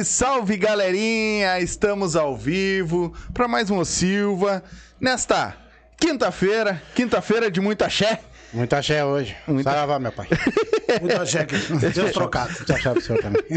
[0.00, 1.58] Salve, salve, galerinha!
[1.60, 4.62] Estamos ao vivo para mais um O Silva
[5.00, 5.54] nesta
[5.98, 8.20] quinta-feira, quinta-feira de muita axé.
[8.52, 9.36] Muito axé hoje.
[9.46, 10.26] Muita- Saravá, meu pai.
[11.00, 11.54] Muito cheque.
[11.94, 12.52] Deus trocado.
[12.52, 13.42] Muito axé pro senhor também.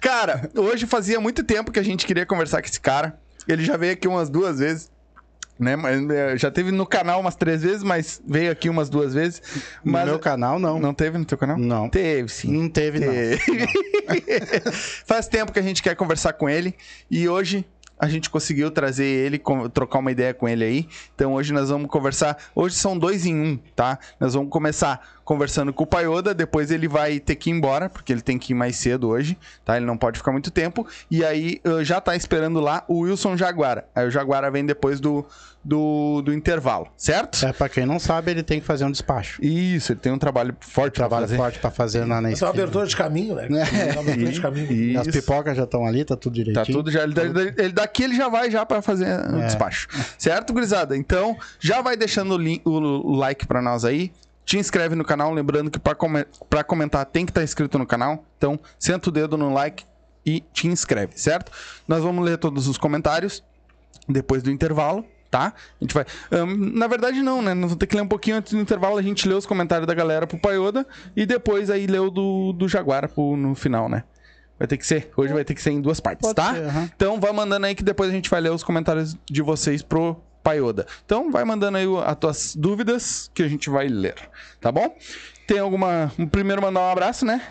[0.00, 3.18] Cara, hoje fazia muito tempo que a gente queria conversar com esse cara.
[3.48, 4.90] Ele já veio aqui umas duas vezes.
[5.58, 9.14] Né, mas é, já teve no canal umas três vezes, mas veio aqui umas duas
[9.14, 9.40] vezes.
[9.82, 10.78] No Mas meu canal, não.
[10.78, 11.56] não teve no teu canal?
[11.56, 11.88] Não.
[11.88, 12.52] Teve, sim.
[12.52, 13.10] Não teve, não.
[13.10, 13.40] Teve.
[15.06, 16.74] Faz tempo que a gente quer conversar com ele
[17.10, 17.64] e hoje
[17.98, 19.40] a gente conseguiu trazer ele,
[19.72, 20.88] trocar uma ideia com ele aí.
[21.14, 22.36] Então hoje nós vamos conversar.
[22.54, 23.98] Hoje são dois em um, tá?
[24.20, 28.12] Nós vamos começar conversando com o Paioda, depois ele vai ter que ir embora, porque
[28.12, 29.76] ele tem que ir mais cedo hoje, tá?
[29.76, 30.86] Ele não pode ficar muito tempo.
[31.10, 33.86] E aí já tá esperando lá o Wilson Jaguara.
[33.94, 35.26] Aí o Jaguara vem depois do,
[35.64, 37.44] do, do intervalo, certo?
[37.44, 39.44] É, pra quem não sabe, ele tem que fazer um despacho.
[39.44, 41.36] Isso, ele tem um trabalho forte pra Trabalho fazer.
[41.36, 43.48] forte pra fazer lá na Essa é uma abertura de caminho, né?
[43.48, 44.72] Uma abertura de caminho.
[44.72, 45.18] E- As Isso.
[45.18, 46.64] pipocas já estão ali, tá tudo direitinho.
[46.64, 47.02] Tá tudo já.
[47.02, 49.46] Ele, ele- ele- daqui ele já vai já para fazer o É.
[49.46, 49.88] despacho.
[50.16, 50.96] Certo, gurizada?
[50.96, 54.12] Então, já vai deixando o, link- o- o like para nós aí.
[54.46, 58.24] Te inscreve no canal, lembrando que para comentar tem que estar inscrito no canal.
[58.38, 59.84] Então, senta o dedo no like
[60.24, 61.50] e te inscreve, certo?
[61.86, 63.42] Nós vamos ler todos os comentários
[64.08, 65.52] depois do intervalo, tá?
[65.80, 66.06] A gente vai.
[66.30, 67.54] Ahn, na verdade, não, né?
[67.54, 68.96] Nós vamos ter que ler um pouquinho antes do intervalo.
[68.96, 72.52] A gente lê os comentários da galera pro Paioda e depois aí lê o do,
[72.52, 74.04] do Jaguara pro, no final, né?
[74.56, 75.10] Vai ter que ser.
[75.16, 76.54] Hoje vai ter que ser em duas partes, Pode tá?
[76.54, 76.90] ser, aham.
[76.94, 80.16] Então vai mandando aí que depois a gente vai ler os comentários de vocês pro
[80.46, 80.86] Paioda.
[81.04, 84.14] Então vai mandando aí as tuas dúvidas que a gente vai ler,
[84.60, 84.96] tá bom?
[85.44, 86.12] Tem alguma.
[86.30, 87.42] Primeiro mandar um abraço, né?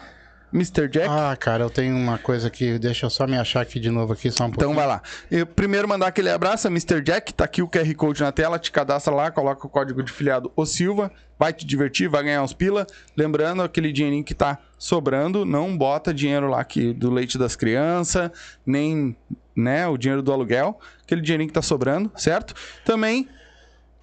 [0.53, 0.88] Mr.
[0.88, 1.07] Jack.
[1.09, 2.80] Ah, cara, eu tenho uma coisa aqui.
[2.80, 4.75] Deixa eu só me achar aqui de novo aqui, só um Então pouquinho.
[4.75, 5.01] vai lá.
[5.30, 7.01] Eu primeiro mandar aquele abraço, Mr.
[7.01, 10.12] Jack, tá aqui o QR Code na tela, te cadastra lá, coloca o código de
[10.12, 12.88] filiado O Silva, vai te divertir, vai ganhar uns pila.
[13.18, 18.31] Lembrando, aquele dinheirinho que tá sobrando, não bota dinheiro lá que, do leite das crianças,
[18.65, 19.15] nem
[19.56, 22.53] né, o dinheiro do aluguel, aquele dinheirinho que tá sobrando, certo?
[22.86, 23.27] Também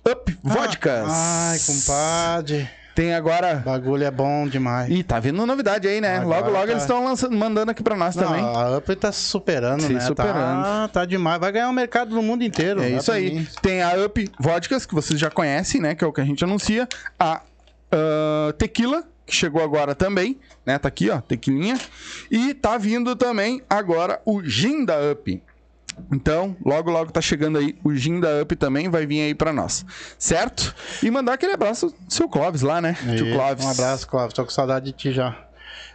[0.06, 1.06] Up Vodkas.
[1.08, 2.68] Ah, Ai, compadre.
[2.94, 3.62] Tem agora.
[3.64, 4.90] O bagulho é bom demais.
[4.90, 6.18] Ih, tá vindo novidade aí, né?
[6.18, 6.70] Agora logo, logo tá.
[6.72, 8.44] eles estão mandando aqui pra nós Não, também.
[8.44, 10.00] a Up tá superando, Se né?
[10.00, 10.62] superando.
[10.62, 11.40] Tá, tá demais.
[11.40, 12.82] Vai ganhar o mercado no mundo inteiro.
[12.82, 13.34] É dá isso aí.
[13.34, 13.48] mim.
[13.62, 15.94] Tem a Up Vodkas, que vocês já conhecem, né?
[15.94, 16.86] Que é o que a gente anuncia.
[17.18, 17.40] A
[17.92, 20.78] ah, Tequila, que chegou agora também, né?
[20.78, 21.78] Tá aqui, ó, tequilinha.
[22.30, 25.42] E tá vindo também agora o Gin da Up.
[26.12, 29.52] Então, logo, logo tá chegando aí o Gin da Up também, vai vir aí pra
[29.52, 29.84] nós.
[30.18, 30.74] Certo?
[31.02, 32.96] E mandar aquele abraço do seu Clóvis lá, né?
[33.16, 33.64] Tio Clóvis.
[33.64, 34.32] Um abraço, Clóvis.
[34.32, 35.48] Tô com saudade de ti já.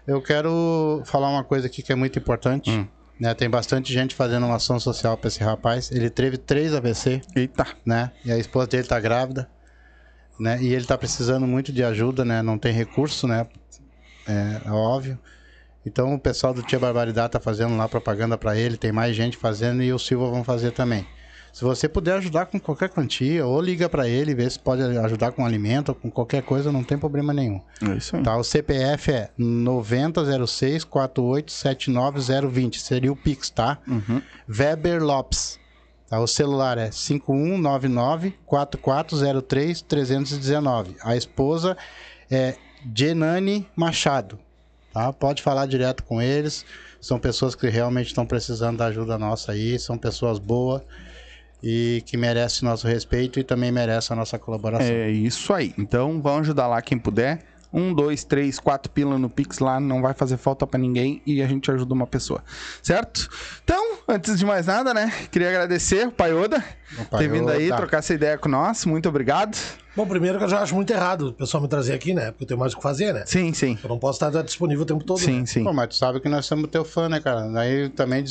[0.05, 2.71] Eu quero falar uma coisa aqui que é muito importante.
[2.71, 2.87] Hum.
[3.19, 5.91] Né, tem bastante gente fazendo uma ação social pra esse rapaz.
[5.91, 7.65] Ele teve três AVC, Eita.
[7.83, 8.11] né?
[8.23, 9.49] E a esposa dele tá grávida,
[10.39, 10.61] né?
[10.61, 12.43] E ele tá precisando muito de ajuda, né?
[12.43, 13.47] Não tem recurso, né?
[14.27, 15.17] É, é óbvio.
[15.87, 19.37] Então o pessoal do Tia Barbaridade tá fazendo lá propaganda pra ele, tem mais gente
[19.37, 21.07] fazendo e o Silva vão fazer também.
[21.53, 25.31] Se você puder ajudar com qualquer quantia, ou liga pra ele, vê se pode ajudar
[25.31, 27.61] com alimento ou com qualquer coisa, não tem problema nenhum.
[27.81, 28.21] É isso aí.
[28.21, 33.79] Tá, o CPF é 9006 4879020, seria o Pix, tá?
[33.87, 34.21] Uhum.
[34.47, 35.57] Weber Lopes.
[36.09, 40.97] Tá, o celular é 5199 4403 319.
[41.01, 41.75] A esposa
[42.29, 42.55] é
[42.93, 44.37] Genani Machado.
[44.97, 45.13] Tá?
[45.13, 46.65] Pode falar direto com eles.
[46.99, 50.81] São pessoas que realmente estão precisando da ajuda nossa aí, são pessoas boas
[51.61, 54.87] e que merecem nosso respeito e também merecem a nossa colaboração.
[54.87, 55.71] É isso aí.
[55.77, 57.43] Então vão ajudar lá quem puder.
[57.71, 61.43] Um, dois, três, quatro pila no Pix lá, não vai fazer falta pra ninguém e
[61.43, 62.43] a gente ajuda uma pessoa.
[62.81, 63.29] Certo?
[63.63, 65.13] Então, antes de mais nada, né?
[65.29, 66.63] Queria agradecer o Paioda
[67.19, 68.83] ter vindo aí, trocar essa ideia com nós.
[68.83, 69.55] Muito obrigado.
[69.97, 72.29] Bom, primeiro que eu já acho muito errado o pessoal me trazer aqui, né?
[72.29, 73.23] Porque eu tenho mais o que fazer, né?
[73.25, 73.75] Sim, sim.
[73.83, 75.17] Eu não posso estar disponível o tempo todo.
[75.19, 75.45] Sim, né?
[75.47, 75.63] sim.
[75.63, 77.47] Pô, mas tu sabe que nós somos teu fã, né, cara?
[77.49, 78.23] Daí também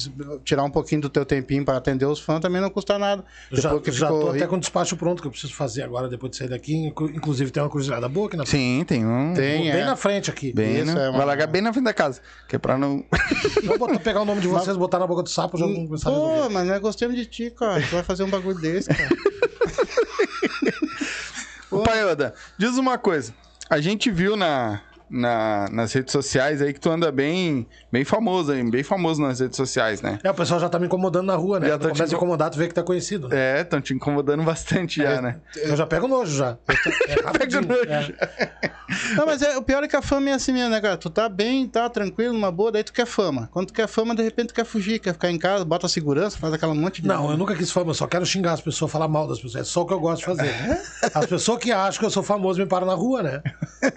[0.44, 3.24] tirar um pouquinho do teu tempinho para atender os fãs também não custa nada.
[3.50, 5.82] Eu já, que já ficou tô até com o despacho pronto que eu preciso fazer
[5.82, 6.72] agora depois de sair daqui.
[6.86, 8.60] Inclu- Inclusive tem uma cruzilhada boa aqui na frente.
[8.62, 9.34] Sim, tem um.
[9.34, 9.84] Tem, Bem é.
[9.84, 10.52] na frente aqui.
[10.52, 11.06] Bem, Isso, né?
[11.06, 12.20] é uma- Vai largar bem na frente da casa.
[12.48, 13.04] Que é pra não.
[13.64, 16.10] Vou botar- pegar o nome de vocês, botar na boca do sapo, já vamos começar
[16.10, 16.48] a Pô, resolver.
[16.54, 17.80] mas nós gostamos de ti, cara.
[17.82, 19.08] Tu vai fazer um bagulho desse, cara.
[21.70, 23.34] Ô, Paioda, diz uma coisa.
[23.68, 28.53] A gente viu na, na- nas redes sociais aí que tu anda bem, bem famoso
[28.53, 30.19] aí, bem famoso nas redes sociais, né?
[30.23, 31.69] É, o pessoal já tá me incomodando na rua, né?
[31.69, 33.29] Já tá te começa a inco- incomodar, tu vê que tá conhecido.
[33.29, 33.58] né?
[33.58, 35.37] É, estão te incomodando bastante já, né?
[35.56, 36.56] Eu já pego nojo já.
[37.08, 37.62] É rapidinho.
[37.62, 38.14] nojo.
[38.19, 38.49] É.
[39.17, 40.97] Não, mas é, o pior é que a fama é assim mesmo, né, cara?
[40.97, 43.49] Tu tá bem, tá tranquilo, numa boa, daí tu quer fama.
[43.53, 45.88] Quando tu quer fama, de repente tu quer fugir, quer ficar em casa, bota a
[45.88, 47.08] segurança, faz aquela monte de.
[47.08, 49.62] Não, eu nunca quis fama, eu só quero xingar as pessoas, falar mal das pessoas.
[49.62, 50.53] É só o que eu gosto de fazer.
[51.14, 53.43] As pessoas que acham que eu sou famoso me param na rua, né?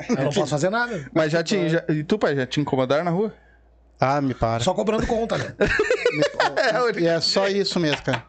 [0.10, 0.99] Eu não posso fazer nada.
[1.14, 1.70] Mas já te.
[1.70, 3.34] Já, e tu, pai, já te incomodaram na rua?
[4.00, 4.64] Ah, me para.
[4.64, 5.54] Só cobrando conta, né?
[7.00, 8.26] E é só isso mesmo, cara.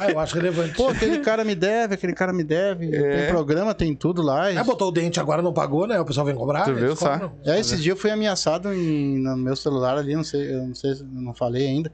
[0.00, 0.74] Ah, eu acho relevante.
[0.74, 2.94] Pô, aquele cara me deve, aquele cara me deve.
[2.94, 3.16] É.
[3.22, 4.44] Tem programa, tem tudo lá.
[4.44, 5.98] Aí botou o dente, agora não pagou, né?
[6.00, 6.64] O pessoal vem cobrar.
[6.64, 7.10] Tu eles viu só?
[7.18, 7.38] cobram.
[7.44, 10.74] É, esse dia eu fui ameaçado em- no meu celular ali, não sei, eu não
[10.74, 11.90] sei, não falei ainda.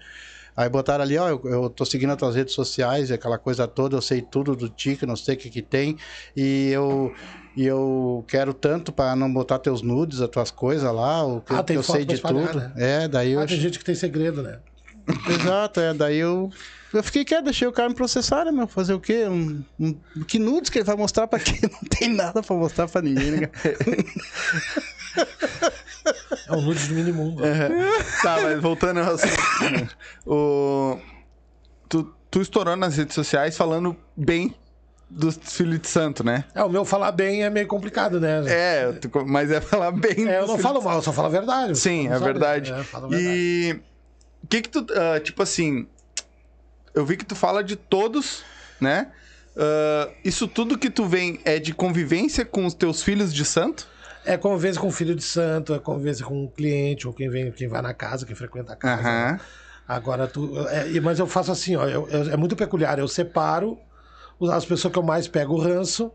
[0.56, 3.96] Aí botaram ali, ó, eu, eu tô seguindo as tuas redes sociais, aquela coisa toda,
[3.96, 5.96] eu sei tudo do TIC, não sei o que que tem,
[6.36, 7.12] e eu,
[7.56, 11.52] e eu quero tanto para não botar teus nudes, as tuas coisas lá, o que,
[11.54, 12.58] Ah, eu sei de espalhar, tudo.
[12.60, 12.72] né?
[12.76, 13.40] É, daí eu...
[13.40, 14.58] Ah, tem gente que tem segredo, né?
[15.28, 16.50] Exato, é, daí eu...
[16.92, 18.68] Eu fiquei quieto, deixei o cara me processar, né, meu?
[18.68, 19.24] Fazer o quê?
[19.26, 19.94] Um, um-
[20.28, 21.58] que nudes que ele vai mostrar pra quem?
[21.68, 23.46] Não tem nada pra mostrar pra ninguém, né?
[23.48, 23.76] cara?
[26.46, 27.42] É um nude do minimundo.
[28.22, 29.32] Tá, mas voltando ao assunto.
[29.72, 29.88] né?
[30.26, 30.98] o...
[31.88, 34.54] tu, tu estourou nas redes sociais falando bem
[35.16, 36.44] dos filhos de santo, né?
[36.54, 38.42] É, o meu falar bem é meio complicado, né?
[38.48, 38.92] É,
[39.26, 40.28] mas é falar bem.
[40.28, 41.78] É, eu não falo mal, eu só falo a verdade.
[41.78, 42.24] Sim, é sabe?
[42.24, 42.72] verdade.
[42.72, 43.14] É, verdade.
[43.16, 43.80] E
[44.42, 45.86] o que que tu, ah, tipo assim,
[46.94, 48.42] eu vi que tu fala de todos,
[48.80, 49.12] né?
[49.56, 53.86] Ah, isso tudo que tu vem é de convivência com os teus filhos de santo?
[54.26, 57.68] É convivência com filho de santo, é convivência com um cliente, ou quem vem, quem
[57.68, 59.02] vai na casa, quem frequenta a casa.
[59.02, 59.32] Aham.
[59.32, 59.40] né?
[59.86, 60.50] Agora, tu.
[60.70, 61.86] é, mas eu faço assim, ó.
[61.86, 62.98] eu- eu- é muito peculiar.
[62.98, 63.78] Eu separo
[64.50, 66.10] as pessoas que eu mais pego o ranço,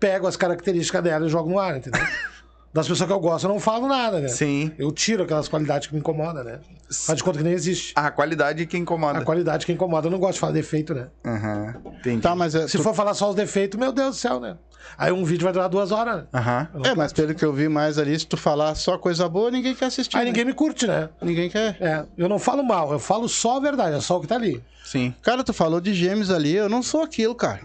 [0.00, 2.00] pego as características dela e jogo no ar, entendeu?
[2.74, 4.28] Das pessoas que eu gosto, eu não falo nada, né?
[4.28, 4.70] Sim.
[4.76, 6.58] Eu tiro aquelas qualidades que me incomodam, né?
[7.06, 7.94] Faz de conta que nem existe.
[7.96, 9.18] A qualidade que incomoda.
[9.18, 11.06] A qualidade que incomoda, eu não gosto de falar defeito, né?
[11.24, 11.74] Aham.
[12.00, 12.20] Entendi.
[12.20, 12.54] Tá, mas...
[12.54, 14.58] é, Se tu- for falar só os defeitos, meu Deus do céu, né?
[14.98, 16.24] Aí um vídeo vai durar duas horas.
[16.32, 16.68] né?
[16.74, 19.28] Eu não É, mas pelo que eu vi mais ali, se tu falar só coisa
[19.28, 20.16] boa, ninguém quer assistir.
[20.16, 20.30] Aí né?
[20.30, 21.08] ninguém me curte, né?
[21.20, 21.76] Ninguém quer.
[21.80, 24.36] É, eu não falo mal, eu falo só a verdade, é só o que tá
[24.36, 24.62] ali.
[24.84, 25.14] Sim.
[25.22, 27.60] Cara, tu falou de gêmeos ali, eu não sou aquilo, cara.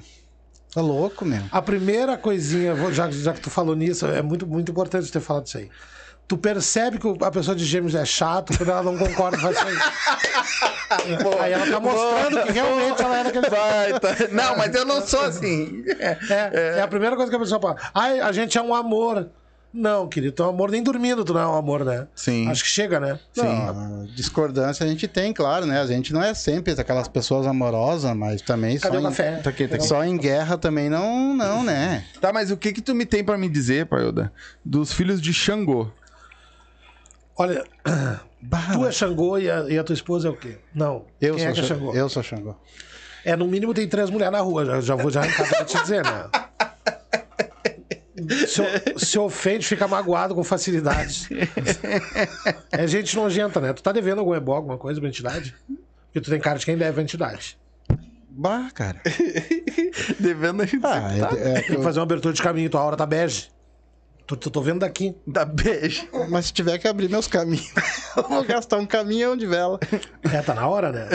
[0.73, 1.41] Tá louco, meu.
[1.51, 5.45] A primeira coisinha, já, já que tu falou nisso, é muito, muito importante ter falado
[5.45, 5.69] isso aí.
[6.31, 9.67] Tu percebe que a pessoa de gêmeos é chato quando ela não concorda com isso
[9.67, 9.75] aí.
[11.41, 14.15] aí ela tá mostrando que realmente ela é daquele Vai, tá.
[14.31, 15.83] Não, mas eu não sou assim.
[15.99, 16.17] É.
[16.29, 17.75] É, é a primeira coisa que a pessoa fala.
[17.93, 19.27] Ai, a gente é um amor.
[19.73, 22.07] Não, querido, tu é um amor nem dormindo, tu não é um amor, né?
[22.15, 22.47] Sim.
[22.47, 23.19] Acho que chega, né?
[23.35, 25.81] Não, a discordância a gente tem, claro, né?
[25.81, 29.37] A gente não é sempre aquelas pessoas amorosas, mas também Cadê só, café?
[29.37, 29.85] Em, tá aqui, tá aqui.
[29.85, 32.05] só em guerra também não, não, né?
[32.21, 34.31] Tá, mas o que que tu me tem pra me dizer, Paioda?
[34.63, 35.91] Dos filhos de Xangô.
[37.41, 37.63] Olha,
[38.73, 40.57] tu é Xangô e a, e a tua esposa é o quê?
[40.75, 41.05] Não.
[41.19, 41.93] eu, Quem sou é que é Xangô.
[41.93, 42.55] Eu sou Xangô.
[43.25, 45.79] É, no mínimo tem três mulheres na rua, já, já vou já arrancar pra te
[45.81, 46.29] dizer, né?
[48.47, 48.61] Se,
[49.05, 51.27] se ofende, fica magoado com facilidade.
[52.71, 53.73] É gente nojenta, né?
[53.73, 55.55] Tu tá devendo algum ebó, alguma coisa pra entidade?
[56.05, 57.57] Porque tu tem cara de quem deve a entidade.
[58.29, 59.01] Bah, cara.
[60.19, 60.85] Devendo a gente.
[60.85, 63.05] Ah, é, é que Tem que eu- fazer uma abertura de caminho, tua hora tá
[63.07, 63.49] bege.
[64.27, 65.15] Tô, tô, tô vendo daqui.
[65.27, 66.07] Dá beijo.
[66.29, 67.71] Mas se tiver que abrir meus caminhos,
[68.15, 69.79] eu vou gastar um caminhão de vela.
[70.31, 71.09] É, tá na hora, né?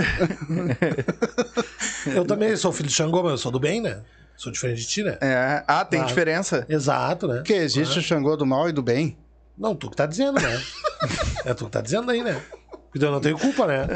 [2.14, 4.02] eu também sou filho de Xangô, mas eu sou do bem, né?
[4.36, 5.16] Sou diferente de ti, né?
[5.20, 5.64] É.
[5.66, 6.04] Ah, tem Ah.
[6.04, 6.66] diferença?
[6.68, 7.36] Exato, né?
[7.36, 9.16] Porque existe o Xangô do mal e do bem.
[9.56, 10.62] Não, tu que tá dizendo, né?
[11.46, 12.38] é tu que tá dizendo aí, né?
[13.04, 13.86] Eu não tenho culpa, né?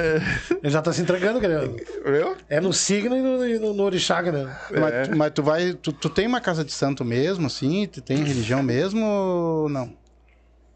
[0.62, 1.76] Ele já tá se entregando, querendo.
[2.04, 2.36] Viu?
[2.48, 4.56] É no signo e no, e no, no orixá, né?
[4.70, 5.72] Mas, mas tu vai.
[5.74, 7.86] Tu, tu tem uma casa de santo mesmo, assim?
[7.86, 9.98] Tu tem religião mesmo ou não?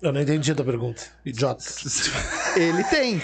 [0.05, 1.03] Eu não entendi a tua pergunta.
[1.25, 1.65] Idiota.
[2.57, 3.23] Ele tem.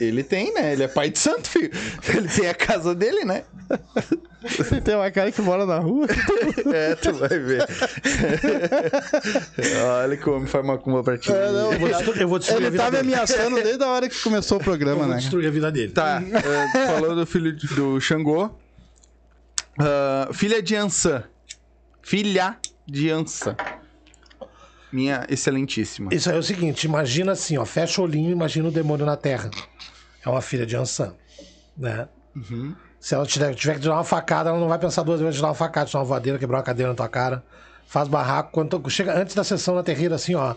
[0.00, 0.72] Ele tem, né?
[0.72, 1.70] Ele é pai de santo, filho.
[2.08, 3.44] Ele tem a casa dele, né?
[4.42, 6.06] Você tem uma cara que mora na rua?
[6.74, 7.64] É, tu vai ver.
[10.02, 11.30] Olha que o homem faz macumba pra ti.
[11.30, 13.14] Eu vou, destru- eu vou destruir a Ele vida tá me dele.
[13.14, 15.16] ameaçando desde a hora que começou o Eu programa, vou né?
[15.16, 15.92] destruir a vida dele.
[15.92, 18.50] Tá, é, falou do filho do Xangô.
[19.78, 21.24] Ah, filha de Ansan.
[22.02, 23.56] Filha de Ansan.
[24.94, 26.14] Minha excelentíssima.
[26.14, 29.16] Isso aí é o seguinte, imagina assim, ó, fecha o olhinho, imagina o demônio na
[29.16, 29.50] Terra.
[30.24, 31.16] É uma filha de Ansan,
[31.76, 32.06] né?
[33.00, 35.40] Se ela tiver, tiver que te dar uma facada, ela não vai pensar duas vezes
[35.40, 37.42] dar uma facada, te dar uma voadeira, quebrar uma cadeira na tua cara.
[37.88, 38.52] Faz barraco.
[38.52, 40.54] Quando chega antes da sessão na terreira, assim, ó,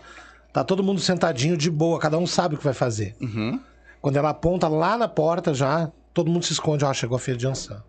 [0.52, 3.16] tá todo mundo sentadinho de boa, cada um sabe o que vai fazer.
[3.20, 3.60] Uhum.
[4.00, 7.36] Quando ela aponta lá na porta já, todo mundo se esconde, ó, chegou a filha
[7.36, 7.82] de Ansan.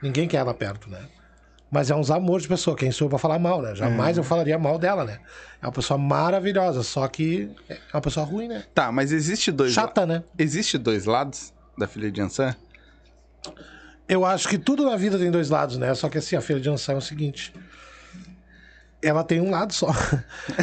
[0.00, 1.00] Ninguém quer ela perto, né?
[1.70, 3.74] Mas é uns amores de pessoa, quem sou eu pra falar mal, né?
[3.74, 5.18] Jamais eu falaria mal dela, né?
[5.60, 8.64] É uma pessoa maravilhosa, só que é uma pessoa ruim, né?
[8.72, 9.72] Tá, mas existe dois.
[9.72, 10.22] Chata, né?
[10.38, 12.54] Existe dois lados da filha de Ansan?
[14.08, 15.94] Eu acho que tudo na vida tem dois lados, né?
[15.94, 17.52] Só que assim, a filha de Ansan é o seguinte.
[19.02, 19.88] Ela tem um lado só.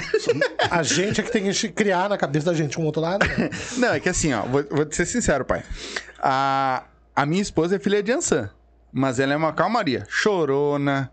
[0.69, 3.25] a gente é que tem que criar na cabeça da gente um outro lado.
[3.25, 3.49] Né?
[3.77, 5.63] Não, é que assim, ó, vou, vou te ser sincero, pai.
[6.19, 6.83] A,
[7.15, 8.49] a minha esposa é filha de Ansan,
[8.91, 11.11] mas ela é uma calmaria, chorona,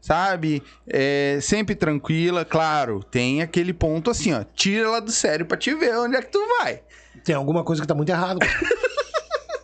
[0.00, 0.62] sabe?
[0.86, 3.02] É sempre tranquila, claro.
[3.02, 6.30] Tem aquele ponto assim, ó, tira ela do sério pra te ver onde é que
[6.30, 6.82] tu vai.
[7.24, 8.38] Tem alguma coisa que tá muito errado.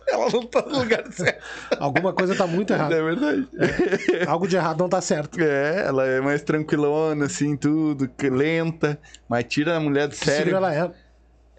[0.07, 1.43] Ela não tá no lugar certo.
[1.79, 3.03] Alguma coisa tá muito É errada.
[3.03, 3.47] verdade.
[4.27, 5.39] Algo de errado não tá certo.
[5.41, 10.55] É, ela é mais tranquilona, assim, tudo, lenta, mas tira a mulher do sério.
[10.55, 10.91] ela é?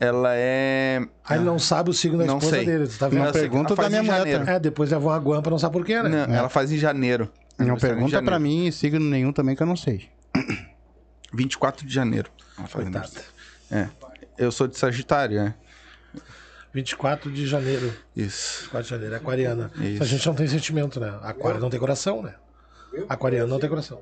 [0.04, 1.00] Ela é.
[1.24, 2.66] Aí ele não sabe o signo da Não esposa sei.
[2.66, 3.32] dele, tu tá Não vendo?
[3.32, 4.48] sei, pergunta da minha mulher.
[4.48, 6.26] É, depois levou uma guampa, não sabe por quê, né?
[6.26, 7.30] Não, ela faz em janeiro.
[7.58, 8.40] Não pergunta pra janeiro.
[8.40, 10.08] mim signo nenhum também que eu não sei.
[11.32, 12.30] 24 de janeiro.
[12.72, 13.10] Coitada.
[13.70, 13.88] É.
[14.36, 15.54] Eu sou de Sagitário, é.
[16.72, 17.92] 24 de janeiro.
[18.16, 18.62] Isso.
[18.64, 19.70] 24 de janeiro, é aquariana.
[19.80, 20.02] Isso.
[20.02, 21.16] A gente não tem sentimento, né?
[21.22, 22.34] Aquário não tem coração, né?
[23.08, 24.00] Aquariano não tem coração.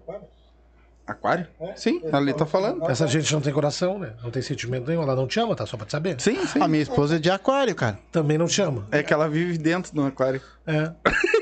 [1.07, 1.47] Aquário?
[1.75, 2.89] Sim, ali tá falando.
[2.89, 4.13] Essa gente não tem coração, né?
[4.23, 5.03] Não tem sentimento nenhum.
[5.03, 5.67] Ela não te ama, tá?
[5.67, 6.21] Só pra te saber.
[6.21, 6.61] Sim, sim.
[6.63, 7.99] A minha esposa é de aquário, cara.
[8.13, 8.87] Também não te ama.
[8.91, 10.41] É que ela vive dentro do aquário.
[10.67, 10.93] É.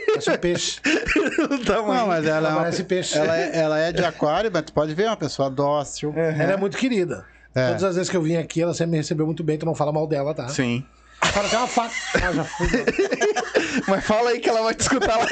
[0.09, 0.81] Parece um peixe.
[1.67, 3.19] tá, Não, mas ela, Ela é uma- parece peixe.
[3.19, 6.13] ela, é, ela é de aquário, mas tu pode ver, é uma pessoa dócil.
[6.17, 7.25] Ela é muito querida.
[7.55, 7.67] É.
[7.69, 9.59] Todas as vezes que eu vim aqui, ela sempre me recebeu muito bem.
[9.59, 10.49] Tu não fala mal dela, tá?
[10.49, 10.85] Sim.
[11.23, 11.93] Fala até uma faca.
[12.15, 12.67] Ah, já fui.
[13.89, 15.27] Mas fala aí que ela vai te escutar lá.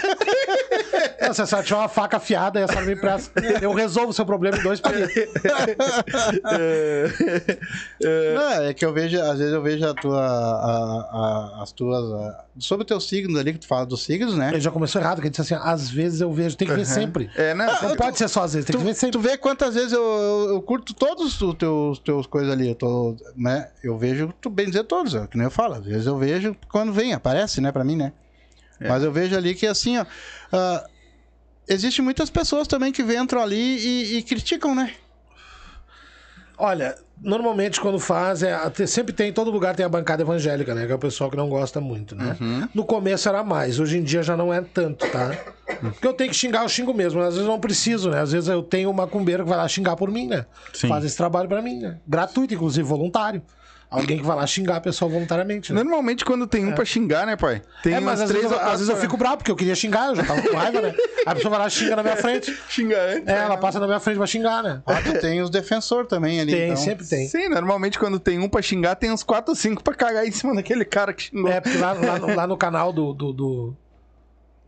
[1.21, 3.41] Não, se a senhora tiver uma faca afiada, essa me empresta.
[3.63, 5.15] Eu resolvo o seu problema em dois palitos.
[8.35, 11.09] Não, é que eu vejo, às vezes eu vejo a tua, a-
[11.59, 14.49] a- as tuas, a- sobre o teu signo ali, que tu fala dos signos, né?
[14.51, 16.87] Ele já começou errado, que ele disse assim: às vezes eu vejo, tem que ver
[16.87, 17.31] sempre.
[17.37, 17.67] É, né?
[17.83, 19.13] Não pode ser só às vezes, tem que ver Tu, sempre.
[19.13, 22.69] tu vê quantas vezes eu, eu, eu curto todos os teus, teus coisas ali.
[22.69, 23.69] Eu, tô, né?
[23.83, 25.75] eu vejo, tu bem dizer todos, é, que nem eu falo.
[25.75, 28.08] Às vezes eu vejo quando vem, aparece, né, pra mim, né?
[28.81, 30.07] Mas eu vejo ali que assim, ó.
[30.53, 30.85] ah,
[31.69, 34.95] Existem muitas pessoas também que entram ali e, e criticam, né?
[36.57, 40.87] Olha, normalmente quando faz, é, sempre tem, em todo lugar tem a bancada evangélica, né?
[40.87, 42.37] Que é o pessoal que não gosta muito, né?
[42.41, 42.69] Uhum.
[42.75, 45.37] No começo era mais, hoje em dia já não é tanto, tá?
[45.81, 47.21] Porque eu tenho que xingar, eu xingo mesmo.
[47.21, 48.23] Às vezes eu não preciso, né?
[48.23, 50.47] Às vezes eu tenho uma macumbeira que vai lá xingar por mim, né?
[50.73, 50.89] Sim.
[50.89, 51.99] Faz esse trabalho pra mim, né?
[52.07, 53.43] Gratuito, inclusive, voluntário.
[53.91, 55.83] Alguém que vai lá xingar a pessoa voluntariamente, né?
[55.83, 57.63] Normalmente quando tem um pra xingar, né, pai?
[57.83, 59.57] Tem É, mas umas às três vezes, eu, às vezes eu fico bravo, porque eu
[59.57, 60.95] queria xingar, eu já tava com raiva, né?
[61.25, 62.55] A pessoa vai lá e xinga na minha frente.
[62.69, 63.27] xingar antes.
[63.27, 64.83] É, ela passa na minha frente pra xingar, né?
[64.85, 66.53] Ah, tu tem os defensores também ali.
[66.53, 66.77] Tem, então.
[66.77, 67.29] sempre tem.
[67.29, 70.33] Sim, normalmente quando tem um pra xingar, tem uns quatro ou cinco pra cagar em
[70.33, 71.51] cima daquele cara que xingou.
[71.51, 73.77] É, porque lá, lá no, lá no canal do, do, do,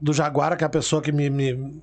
[0.00, 1.78] do Jaguara, que é a pessoa que me, me,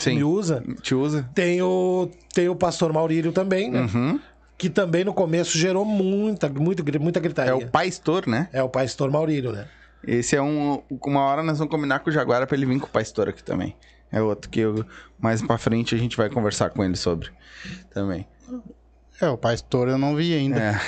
[0.00, 0.14] Sim.
[0.16, 1.28] me usa, Te usa.
[1.34, 3.82] tem o, tem o pastor Maurílio também, né?
[3.82, 4.18] Uhum.
[4.56, 7.50] Que também no começo gerou muita, muito, gri- muita gritaria.
[7.52, 8.48] É o pastor, né?
[8.52, 9.66] É o pastor Maurílio, né?
[10.06, 10.82] Esse é um.
[11.04, 13.42] Uma hora nós vamos combinar com o Jaguara pra ele vir com o pastor aqui
[13.42, 13.74] também.
[14.12, 14.84] É outro que eu,
[15.18, 17.30] mais pra frente a gente vai conversar com ele sobre.
[17.92, 18.26] Também.
[19.20, 20.60] É, o pastor eu não vi ainda.
[20.60, 20.80] É.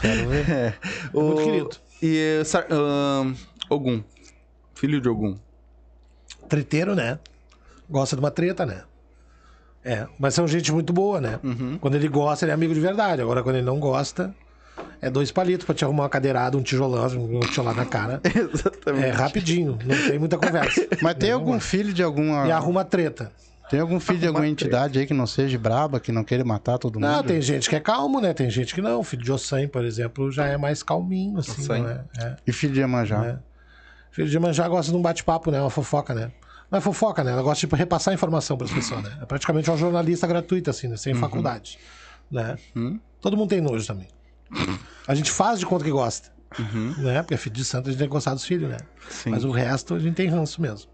[0.00, 0.50] Quero ver.
[0.50, 0.74] é.
[1.14, 1.70] muito O- querido.
[2.02, 3.34] E uh,
[3.70, 4.02] Ogum.
[4.74, 5.38] Filho de Ogum.
[6.48, 7.18] Treteiro, né?
[7.88, 8.82] Gosta de uma treta, né?
[9.84, 11.40] É, mas são gente muito boa, né?
[11.42, 11.78] Uhum.
[11.80, 13.20] Quando ele gosta, ele é amigo de verdade.
[13.20, 14.34] Agora, quando ele não gosta,
[15.00, 18.20] é dois palitos pra te arrumar uma cadeirada, um tijolão, um tijolado na cara.
[18.24, 19.06] Exatamente.
[19.06, 20.86] É rapidinho, não tem muita conversa.
[21.02, 21.60] Mas tem Não, algum vai.
[21.60, 22.46] filho de alguma.
[22.46, 23.32] E arruma treta.
[23.68, 26.76] Tem algum filho de alguma entidade aí que não seja braba, que não queira matar
[26.78, 27.10] todo mundo?
[27.10, 28.34] Não, tem gente que é calmo, né?
[28.34, 29.00] Tem gente que não.
[29.00, 32.04] O filho de Ossan, por exemplo, já é mais calminho, assim, não é?
[32.20, 32.36] é.
[32.46, 33.24] E filho de Iemanjá?
[33.24, 33.38] É.
[34.10, 35.58] Filho de Manjá gosta de um bate-papo, né?
[35.58, 36.30] Uma fofoca, né?
[36.72, 37.32] Não é fofoca, né?
[37.32, 39.18] Ela gosta de repassar informação para as pessoas, né?
[39.20, 40.96] É praticamente uma jornalista gratuita, assim, né?
[40.96, 41.78] Sem faculdade,
[42.30, 42.56] né?
[42.74, 42.98] Hum.
[43.20, 44.08] Todo mundo tem nojo também.
[45.06, 46.30] A gente faz de conta que gosta,
[46.96, 47.20] né?
[47.22, 48.78] Porque é filho de santo, a gente tem que gostar dos filhos, né?
[49.10, 49.28] Sim.
[49.28, 50.90] Mas o resto, a gente tem ranço mesmo.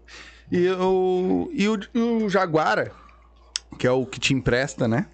[0.51, 2.91] E o, e o, e o Jaguara,
[3.77, 5.05] que é o que te empresta, né?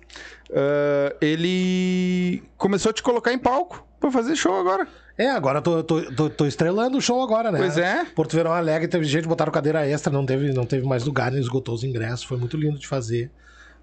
[0.52, 4.88] Ah, ele começou a te colocar em palco pra fazer show agora.
[5.18, 7.58] É, agora tô, tô, tô, tô estrelando o show agora, né?
[7.58, 8.06] Pois é.
[8.06, 11.40] Porto Verão Alegre teve gente, botaram cadeira extra, não teve, não teve mais lugar, nem
[11.40, 13.32] esgotou os ingressos, foi muito lindo de fazer.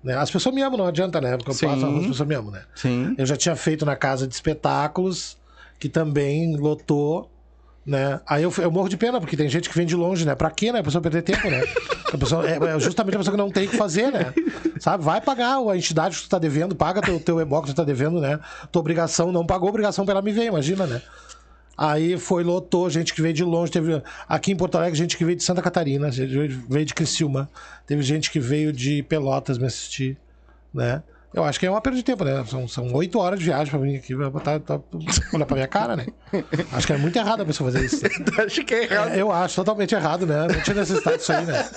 [0.05, 0.15] Né?
[0.15, 1.37] As pessoas me amam, não adianta, né?
[1.37, 1.67] Porque eu Sim.
[1.67, 2.63] passo, as pessoas me amam, né?
[2.75, 3.15] Sim.
[3.17, 5.39] Eu já tinha feito na casa de espetáculos,
[5.79, 7.31] que também lotou,
[7.85, 8.21] né?
[8.27, 10.35] Aí eu, eu morro de pena, porque tem gente que vem de longe, né?
[10.35, 10.79] Pra quê, né?
[10.79, 11.63] A pessoa perder tempo, né?
[12.13, 14.33] A pessoa, é, é justamente a pessoa que não tem o que fazer, né?
[14.79, 15.03] Sabe?
[15.03, 17.85] Vai pagar a entidade que tu tá devendo, paga teu, teu ebox que tu tá
[17.85, 18.39] devendo, né?
[18.71, 21.03] Tua obrigação, não pagou a obrigação pra ela me ver, imagina, né?
[21.77, 23.73] Aí foi, lotou, gente que veio de longe.
[23.73, 26.33] Teve aqui em Porto Alegre, gente que veio de Santa Catarina, gente
[26.69, 27.51] veio de Criciúma.
[27.87, 30.17] Teve gente que veio de Pelotas me assistir,
[30.73, 31.03] né?
[31.35, 32.45] Eu acho que é uma perda de tempo, né?
[32.47, 34.79] São, são oito horas de viagem pra vir aqui, vai botar, tá,
[35.33, 36.07] olhar pra minha cara, né?
[36.73, 38.03] Acho que é muito errado a pessoa fazer isso.
[38.39, 39.09] Acho que é errado.
[39.13, 40.47] É, eu acho totalmente errado, né?
[40.47, 41.71] Não tinha necessidade disso aí, né?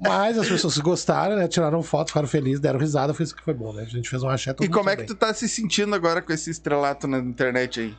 [0.00, 1.46] Mas as pessoas gostaram, né?
[1.46, 3.82] Tiraram foto, ficaram felizes, deram risada, foi isso que foi bom, né?
[3.82, 5.06] A gente fez um axé todo E como é que bem.
[5.06, 7.94] tu tá se sentindo agora com esse estrelato na internet aí?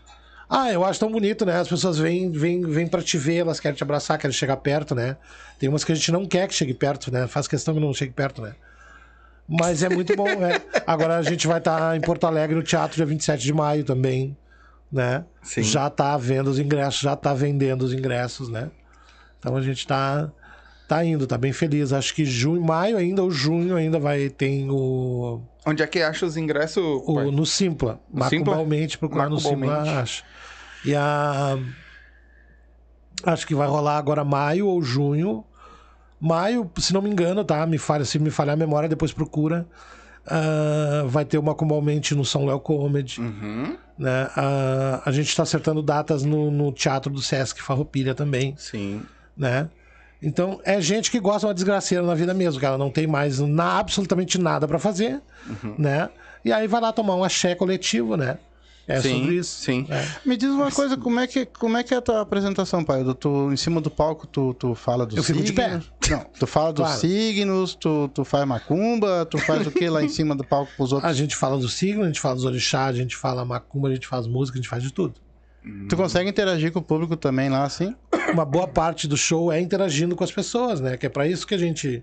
[0.49, 1.59] Ah, eu acho tão bonito, né?
[1.59, 4.95] As pessoas vêm, vêm, vêm pra te ver, elas querem te abraçar, querem chegar perto,
[4.95, 5.17] né?
[5.59, 7.27] Tem umas que a gente não quer que chegue perto, né?
[7.27, 8.53] Faz questão que não chegue perto, né?
[9.47, 10.61] Mas é muito bom, né?
[10.85, 14.35] Agora a gente vai estar em Porto Alegre no teatro dia 27 de maio também,
[14.91, 15.23] né?
[15.41, 15.63] Sim.
[15.63, 18.69] Já tá vendo os ingressos, já tá vendendo os ingressos, né?
[19.39, 20.29] Então a gente tá,
[20.87, 21.93] tá indo, tá bem feliz.
[21.93, 26.25] Acho que junho, maio ainda, ou junho ainda vai ter o, Onde é que acha
[26.25, 26.81] os ingressos?
[26.81, 27.99] o, no Simpla.
[28.09, 28.55] No Simpla?
[28.55, 30.23] Macumbalmente, procurar no Simpla, acho.
[30.85, 31.57] E a.
[33.23, 35.43] Acho que vai rolar agora maio ou junho.
[36.19, 37.65] Maio, se não me engano, tá?
[37.65, 39.67] Me falha, se me falhar a memória, depois procura.
[40.25, 43.21] Ah, vai ter o Macumbalmente no São Léo Comedy.
[43.21, 43.77] Uhum.
[43.97, 44.29] Né?
[44.35, 49.01] Ah, a gente está acertando datas no, no Teatro do Sesc Farroupilha também Sim.
[49.35, 49.69] né?
[50.21, 53.05] Então, é gente que gosta de uma desgraceira na vida mesmo, que ela não tem
[53.07, 55.75] mais na, absolutamente nada pra fazer, Uhum.
[55.77, 56.09] né?
[56.43, 58.37] E aí vai lá tomar um axé coletivo, né?
[58.87, 59.61] É sim, sobre isso.
[59.61, 59.85] Sim.
[59.89, 60.07] É.
[60.25, 63.03] Me diz uma coisa, como é que, como é, que é a tua apresentação, pai?
[63.03, 65.65] Tu, tu- em cima do palco, tu, tu fala dos Eu fico de pé.
[65.69, 65.91] signos?
[66.09, 66.99] Não, tu fala dos Claro.
[67.01, 70.91] signos, tu, tu faz macumba, tu faz o que lá em cima do palco pros
[70.93, 71.11] outros?
[71.11, 73.93] A gente fala do signo, a gente fala dos orixás, a gente fala macumba, a
[73.93, 75.15] gente faz música, a gente faz de tudo.
[75.89, 77.93] Tu consegue interagir com o público também lá, assim?
[78.31, 80.95] Uma boa parte do show é interagindo com as pessoas, né?
[80.95, 82.01] Que é pra isso que a gente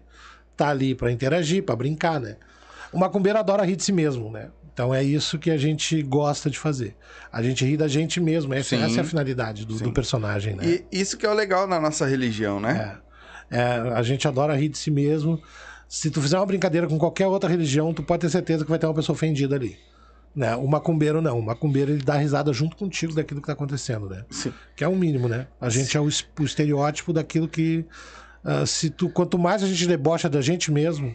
[0.54, 2.36] tá ali, pra interagir, pra brincar, né?
[2.92, 4.50] O macumbeiro adora rir de si mesmo, né?
[4.74, 6.96] Então é isso que a gente gosta de fazer.
[7.32, 8.52] A gente ri da gente mesmo.
[8.52, 8.82] Essa, Sim.
[8.82, 10.64] essa é a finalidade do, do personagem, né?
[10.66, 12.98] E isso que é o legal na nossa religião, né?
[13.00, 13.04] É.
[13.60, 15.40] É, a gente adora rir de si mesmo.
[15.88, 18.78] Se tu fizer uma brincadeira com qualquer outra religião, tu pode ter certeza que vai
[18.78, 19.78] ter uma pessoa ofendida ali.
[20.34, 20.56] Né?
[20.56, 21.38] O macumbeiro não.
[21.38, 24.24] O macumbeiro ele dá risada junto contigo daquilo que tá acontecendo, né?
[24.28, 24.52] Sim.
[24.74, 25.46] Que é o mínimo, né?
[25.60, 27.84] A gente é o, es- o estereótipo daquilo que.
[28.42, 31.14] ah, se tu, quanto mais a gente debocha da gente mesmo,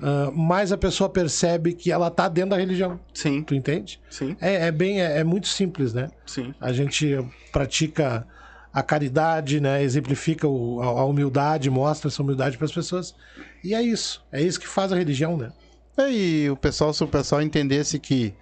[0.00, 2.98] ah, mais a pessoa percebe que ela tá dentro da religião.
[3.12, 3.42] Sim.
[3.42, 4.00] Tu entende?
[4.10, 4.36] Sim.
[4.40, 6.10] É, é bem, é, é muito simples, né?
[6.26, 6.54] Sim.
[6.60, 7.16] A gente
[7.52, 8.26] pratica
[8.72, 9.82] a caridade, né?
[9.82, 13.14] Exemplifica o- a, a humildade, mostra essa humildade para as pessoas.
[13.62, 14.24] E é isso.
[14.32, 15.52] É isso que faz a religião, né?
[15.96, 18.34] É, E o pessoal, se o pessoal entendesse que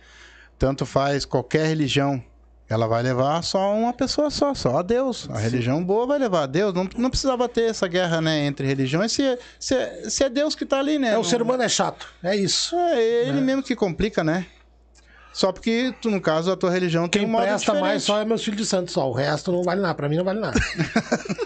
[0.59, 2.23] tanto faz qualquer religião,
[2.69, 5.29] ela vai levar só uma pessoa só, só a Deus.
[5.31, 6.73] A religião boa vai levar a Deus.
[6.73, 10.65] Não, não precisava ter essa guerra, né, entre religiões, se, se, se é Deus que
[10.65, 11.09] tá ali, né?
[11.09, 12.07] É, o Não- ser humano é chato.
[12.23, 12.75] É isso.
[12.77, 14.47] É ele mesmo que complica, né?
[15.35, 17.81] Só porque, tu, no caso, a tua religião tem Quem um modo presta diferente.
[17.81, 19.09] mais só é meus filhos de santo, só.
[19.09, 19.95] O resto não vale nada.
[19.95, 20.59] Pra mim não vale nada.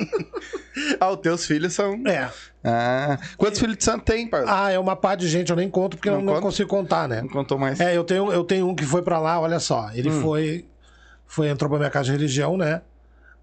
[1.01, 1.95] Ah, os teus filhos são.
[2.07, 2.29] É.
[2.63, 3.19] Ah.
[3.39, 4.45] Quantos filhos de santo tem, pai?
[4.47, 6.43] Ah, é uma pá de gente, eu nem conto porque Não eu não conta?
[6.43, 7.23] consigo contar, né?
[7.23, 7.81] Não contou mais.
[7.81, 9.91] É, eu tenho, eu tenho um que foi pra lá, olha só.
[9.95, 10.21] Ele Hum.
[10.21, 10.67] foi,
[11.27, 11.49] foi.
[11.49, 12.83] Entrou pra minha casa de religião, né?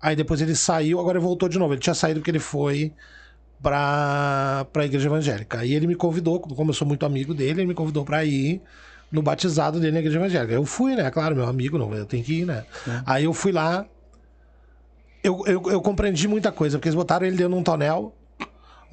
[0.01, 1.73] Aí depois ele saiu, agora ele voltou de novo.
[1.73, 2.91] Ele tinha saído porque ele foi
[3.61, 5.59] pra, pra igreja evangélica.
[5.59, 8.61] Aí ele me convidou, como eu sou muito amigo dele, ele me convidou pra ir
[9.09, 10.53] no batizado dele na igreja evangélica.
[10.53, 11.09] Eu fui, né?
[11.09, 12.65] Claro, meu amigo, não, eu tenho que ir, né?
[13.05, 13.85] Aí eu fui lá.
[15.23, 18.13] Eu, eu, eu compreendi muita coisa, porque eles botaram ele dentro de um tonel,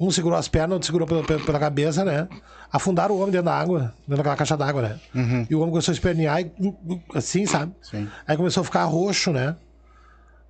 [0.03, 2.27] Um segurou as pernas, outro segurou pela, pela, cabeça, né?
[2.73, 4.99] Afundaram o homem dentro da água, dentro daquela caixa d'água, né?
[5.49, 6.51] E o homem começou a espernear e,
[7.13, 7.71] assim, sabe?
[7.83, 8.07] Sim.
[8.27, 9.55] Aí começou a ficar roxo, né?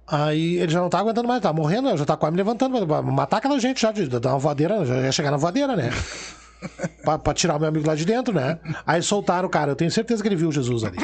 [0.08, 3.02] Aí ele já não tá aguentando mais, tá morrendo, já tá quase me levantando pra-
[3.02, 5.90] pra matar aquela gente já, de dar uma voadeira, já ia chegar na voadeira, né?
[7.04, 8.58] pra, pra tirar o meu amigo lá de dentro, né?
[8.86, 10.98] Aí soltaram o cara, eu tenho certeza que ele viu Jesus ali.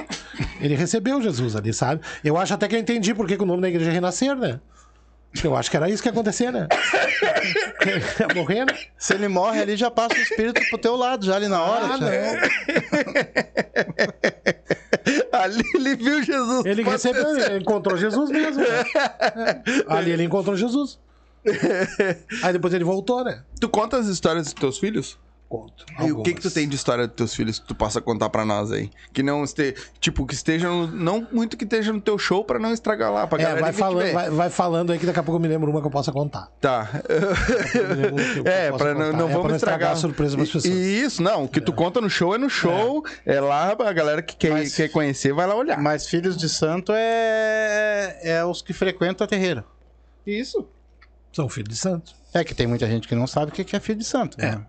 [0.62, 2.01] Ele recebeu Jesus ali, sabe?
[2.23, 4.36] Eu acho até que eu entendi por que, que o nome da igreja é Renascer,
[4.36, 4.60] né?
[5.45, 6.67] Eu acho que era isso que ia acontecer, né?
[8.19, 8.73] ia morrer, né?
[8.97, 11.86] Se ele morre ali, já passa o espírito pro teu lado, já ali na hora.
[11.86, 12.08] Ah, já.
[15.32, 16.65] Ali ele viu Jesus.
[16.65, 18.62] Ele recebeu, ele encontrou Jesus mesmo.
[18.62, 18.84] Né?
[19.88, 21.00] Ali ele encontrou Jesus.
[22.43, 23.43] Aí depois ele voltou, né?
[23.60, 25.17] Tu conta as histórias dos teus filhos?
[25.49, 25.86] Conto.
[26.01, 28.29] E o que que tu tem de história dos teus filhos que tu possa contar
[28.29, 28.89] pra nós aí?
[29.13, 29.73] Que não este...
[29.97, 30.88] tipo, que esteja no...
[30.88, 33.71] não muito que esteja no teu show pra não estragar lá, pra É, galera vai
[33.71, 35.91] falando, vai, vai falando aí que daqui a pouco eu me lembro uma que eu
[35.91, 36.51] possa contar.
[36.60, 36.89] Tá.
[38.45, 39.91] É, possa pra não, não É, pra vamos estragar.
[39.91, 40.65] a surpresa pras E- pessoas.
[40.73, 41.45] E isso, não.
[41.45, 43.03] O que tu conta no show é no show.
[43.25, 45.77] É, lá, a galera que quer, Mas- quer conhecer vai lá olhar.
[45.81, 49.63] Mas filhos de santo é, é os que frequentam a terreira.
[50.25, 50.67] Isso.
[51.31, 52.13] São filhos de santo.
[52.33, 54.39] É que tem muita gente que não sabe o que que é filho de santo.
[54.41, 54.51] É.
[54.51, 54.65] Né?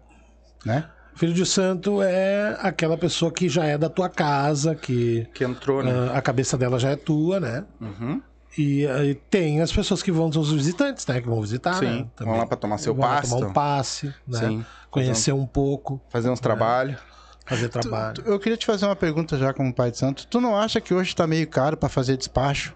[0.64, 0.84] Né?
[1.14, 5.82] Filho de santo é aquela pessoa que já é da tua casa, que Que entrou,
[5.82, 5.92] né?
[6.12, 7.64] ah, a cabeça dela já é tua, né?
[7.80, 8.22] Uhum.
[8.56, 11.20] E aí tem as pessoas que vão, são os visitantes, né?
[11.20, 11.86] Que vão visitar, Sim.
[12.02, 12.06] né?
[12.20, 13.30] Vão lá pra tomar seu Vão pasto.
[13.34, 14.38] tomar um passe, né?
[14.38, 14.64] Sim.
[14.90, 16.98] Conhecer um pouco, Fazer uns trabalhos.
[17.44, 18.22] fazer trabalho.
[18.24, 20.26] Eu queria te fazer uma pergunta já como pai de santo.
[20.26, 22.74] Tu não acha que hoje tá meio caro pra fazer despacho?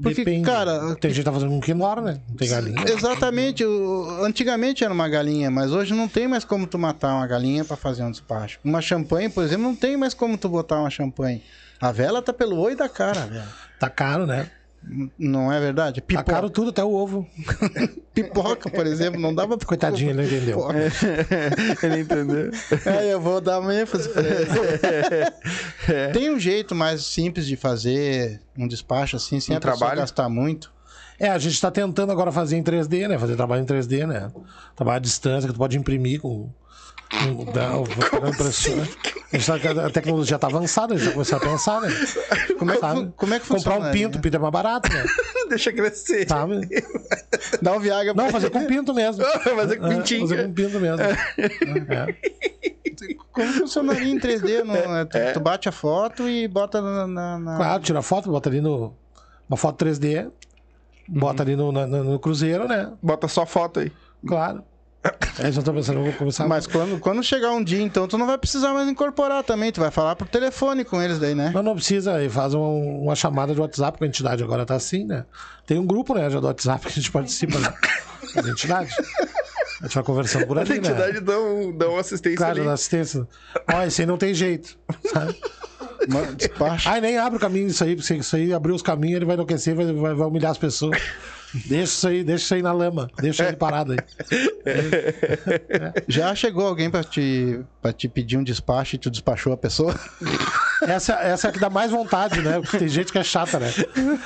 [0.00, 0.44] Porque, Depende.
[0.44, 2.20] cara, Tem gente que tá fazendo com quinora, né?
[2.28, 2.76] Não tem galinha.
[2.88, 3.64] Exatamente.
[4.22, 7.76] Antigamente era uma galinha, mas hoje não tem mais como tu matar uma galinha pra
[7.76, 8.58] fazer um despacho.
[8.64, 11.42] Uma champanhe, por exemplo, não tem mais como tu botar uma champanhe.
[11.80, 13.44] A vela tá pelo oi da cara, velho.
[13.78, 14.50] Tá caro, né?
[15.18, 16.00] Não é verdade?
[16.00, 17.26] Tá Pipoca, caro tudo, até o ovo.
[18.12, 20.58] pipoca, por exemplo, não dava pra Coitadinho, ele não entendeu.
[21.82, 22.50] Ele entendeu.
[22.84, 24.46] É, eu vou dar uma ênfase pra ele.
[26.12, 29.96] Tem um jeito mais simples de fazer um despacho assim, sem Um a trabalho?
[30.00, 30.73] gastar muito.
[31.18, 33.18] É, a gente tá tentando agora fazer em 3D, né?
[33.18, 34.30] Fazer trabalho em 3D, né?
[34.74, 36.50] Trabalho à distância, que tu pode imprimir com.
[37.10, 38.82] com dá, o- pegar a impressora.
[39.32, 41.88] A, gente tá- a tecnologia tá avançada, a gente tá começando a pensar, né?
[42.58, 43.12] Como é que, Sabe?
[43.16, 43.88] como é que Comprar funciona?
[43.88, 45.04] um pinto, o pinto é mais barato, né?
[45.50, 46.26] Deixa crescer.
[46.28, 46.60] Sabe?
[47.60, 49.24] Dá um Viagra Não, pra fazer com pinto mesmo.
[49.24, 50.26] Fazer com É, pintinho.
[50.28, 51.00] Fazer com pinto mesmo.
[51.02, 52.14] É.
[53.32, 54.62] Como funcionaria em 3D?
[54.64, 57.06] Não, é, tu, tu bate a foto e bota na.
[57.06, 58.94] na- na- Claro, tira foto, bota ali no.
[59.48, 60.30] Uma foto 3D,
[61.08, 62.90] bota ali no, no, no cruzeiro, né?
[63.02, 63.92] Bota só foto aí.
[64.26, 64.62] Claro.
[65.38, 66.48] Aí já tô pensando, vou começar.
[66.48, 69.70] Mas quando, quando chegar um dia, então, tu não vai precisar mais incorporar também.
[69.70, 71.50] Tu vai falar por telefone com eles daí, né?
[71.52, 74.74] Mas não precisa, aí faz um- uma chamada de WhatsApp com a entidade, agora tá
[74.74, 75.26] assim, né?
[75.66, 77.70] Tem um grupo, né, já do WhatsApp que a gente participa, né?
[78.34, 78.94] As entidades.
[79.82, 80.76] A gente vai conversando por A ali, né?
[80.78, 82.66] entidade dão, dão assistência Claro, ali.
[82.66, 83.28] da assistência.
[83.74, 84.78] Ó, esse aí não tem jeito,
[85.12, 85.38] sabe?
[86.36, 86.88] Despacho.
[86.88, 89.34] Ai, nem abre o caminho disso aí, porque isso aí abrir os caminhos, ele vai
[89.34, 91.00] enlouquecer, vai, vai, vai humilhar as pessoas.
[91.66, 93.98] Deixa isso aí, deixa isso aí na lama, deixa ele parado aí.
[96.08, 99.94] Já chegou alguém pra te, pra te pedir um despacho e tu despachou a pessoa?
[100.82, 102.60] Essa, essa é a que dá mais vontade, né?
[102.60, 103.70] Porque tem gente que é chata, né?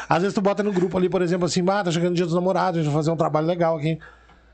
[0.09, 2.25] Às vezes tu bota no grupo ali, por exemplo, assim, ah, tá chegando o dia
[2.25, 3.99] dos namorados, a gente vai fazer um trabalho legal aqui.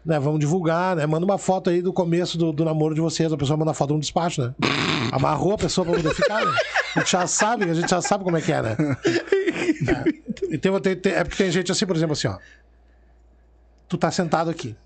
[0.05, 1.07] Né, vamos divulgar, né?
[1.07, 3.33] Manda uma foto aí do começo do, do namoro de vocês.
[3.33, 4.55] A pessoa manda foto de um despacho, né?
[5.11, 6.53] Amarrou a pessoa pra poder ficar, né?
[6.95, 8.77] A gente já sabe, a gente já sabe como é que é, né?
[9.88, 10.55] É.
[10.55, 12.38] E tem, tem- tem- é porque tem gente assim, por exemplo, assim, ó.
[13.88, 14.77] Tu tá sentado aqui.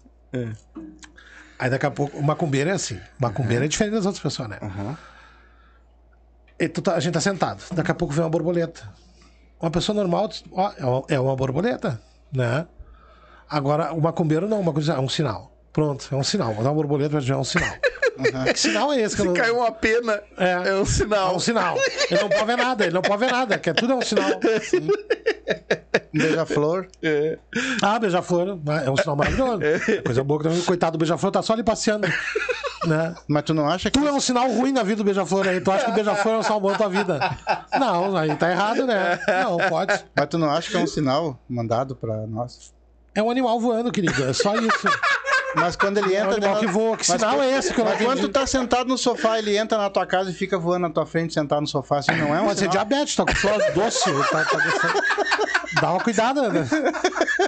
[1.59, 2.95] Aí daqui a pouco, o macumbeiro é assim.
[2.97, 4.59] O macumbeiro é diferente das outras pessoas, né?
[6.59, 7.63] E tu tá- a gente tá sentado.
[7.75, 8.89] Daqui a pouco vem uma borboleta.
[9.61, 12.01] Uma pessoa normal, ó, é uma- é uma borboleta,
[12.33, 12.67] né?
[13.49, 15.53] Agora, o macumbeiro não, uma coisa é um sinal.
[15.73, 16.53] Pronto, é um sinal.
[16.55, 17.75] Vou dar uma borboleta já é um sinal.
[18.53, 19.33] Que sinal é esse Se não...
[19.33, 20.51] caiu uma pena, É.
[20.71, 21.37] é, um É sinal.
[21.37, 21.77] um sinal.
[22.11, 24.03] Ele não pode ver nada, ele não pode ver nada, que é tudo é um
[24.03, 24.31] sinal.
[26.15, 26.89] Um beija-flor.
[27.03, 27.39] É.
[27.83, 28.85] Ah, beija-flor, né?
[28.87, 29.61] é um sinal maravilhoso.
[30.05, 32.09] Coisa boa que também, coitado do beija-flor, tá só ali passeando.
[32.87, 33.15] Né?
[33.29, 33.99] Mas tu não acha que.
[33.99, 35.61] Tu é um sinal ruim na vida do beija-flor aí.
[35.61, 37.21] Tu acha que o beija-flor é um sinal bom na tua vida?
[37.79, 39.19] Não, aí tá errado, né?
[39.45, 39.93] Não, pode.
[40.17, 42.73] Mas tu não acha que é um sinal mandado pra nós?
[43.19, 44.25] É um animal voando, querido.
[44.25, 44.87] É só isso.
[45.57, 46.37] Mas quando ele É um entra.
[46.37, 46.97] animal na- que voa.
[46.97, 49.57] Que sinal é esse que eu não Mas quando tu tá sentado no sofá, ele
[49.57, 52.33] entra na tua casa e fica voando na tua frente, sentado no sofá, assim, não
[52.37, 52.87] é um Pode ser sinal?
[52.87, 54.05] diabetes, tá com flor doce.
[54.31, 56.67] Tá, tá com- Dá uma cuidada, né?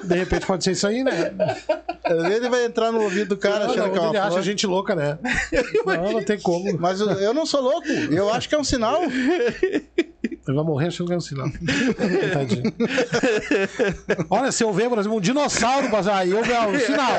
[0.03, 1.33] De repente pode ser isso aí, né?
[2.33, 4.29] Ele vai entrar no ouvido do cara Não, achando não, que é ele uma acha
[4.29, 4.39] flor.
[4.39, 5.19] a gente louca, né?
[5.87, 6.77] Não, não tem como.
[6.79, 9.01] Mas eu não sou louco, eu acho que é um sinal.
[10.48, 11.48] Ele vai morrer achando que é um sinal.
[12.33, 12.72] Tadinho.
[14.31, 17.12] Olha, se eu ver, por exemplo, um dinossauro passar, aí eu ver é um sinal.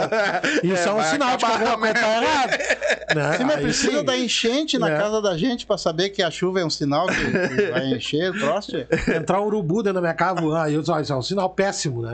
[0.64, 2.58] Isso é, um vai sinal de que alguma coisa tá errada.
[3.16, 3.38] Né?
[3.38, 4.04] Sim, mas Aí precisa sim.
[4.06, 4.98] da enchente na É.
[4.98, 8.32] casa da gente pra saber que a chuva é um sinal que, que vai encher
[8.32, 8.72] o troço.
[9.16, 12.14] Entrar um urubu dentro da minha casa, ah, eu, isso é um sinal péssimo, né?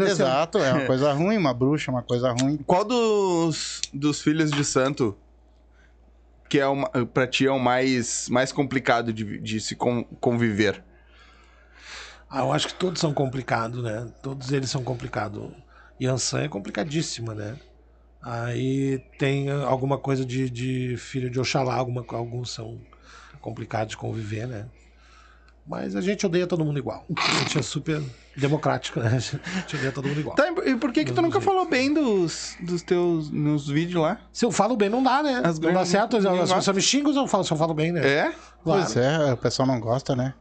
[0.00, 2.58] É, exato, é uma coisa ruim, uma bruxa, uma coisa ruim.
[2.66, 5.16] Qual dos, dos filhos de santo
[6.48, 6.90] que é uma,
[7.30, 10.82] ti é o mais, mais complicado de, de se con- conviver?
[12.28, 14.10] Ah, eu acho que todos são complicados, né?
[14.22, 15.52] Todos eles são complicados.
[16.00, 17.58] Yansan é complicadíssima, né?
[18.22, 22.80] Aí tem alguma coisa de, de filho de Oxalá, alguma, alguns são
[23.40, 24.68] complicados de conviver, né?
[25.68, 27.04] Mas a gente odeia todo mundo igual.
[27.18, 28.00] A gente é super
[28.36, 29.08] democrático, né?
[29.16, 30.36] A gente odeia todo mundo igual.
[30.36, 31.44] Tá, e por que que tu nunca jeitos.
[31.44, 34.20] falou bem dos, dos teus nos vídeos lá?
[34.32, 35.42] Se eu falo bem, não dá, né?
[35.44, 36.16] As não dá certo.
[36.16, 38.06] As ninguém as pessoas me xingam se eu falo, se eu falo bem, né?
[38.06, 38.22] É?
[38.62, 38.82] Claro.
[38.84, 40.34] Pois é, o pessoal não gosta, né?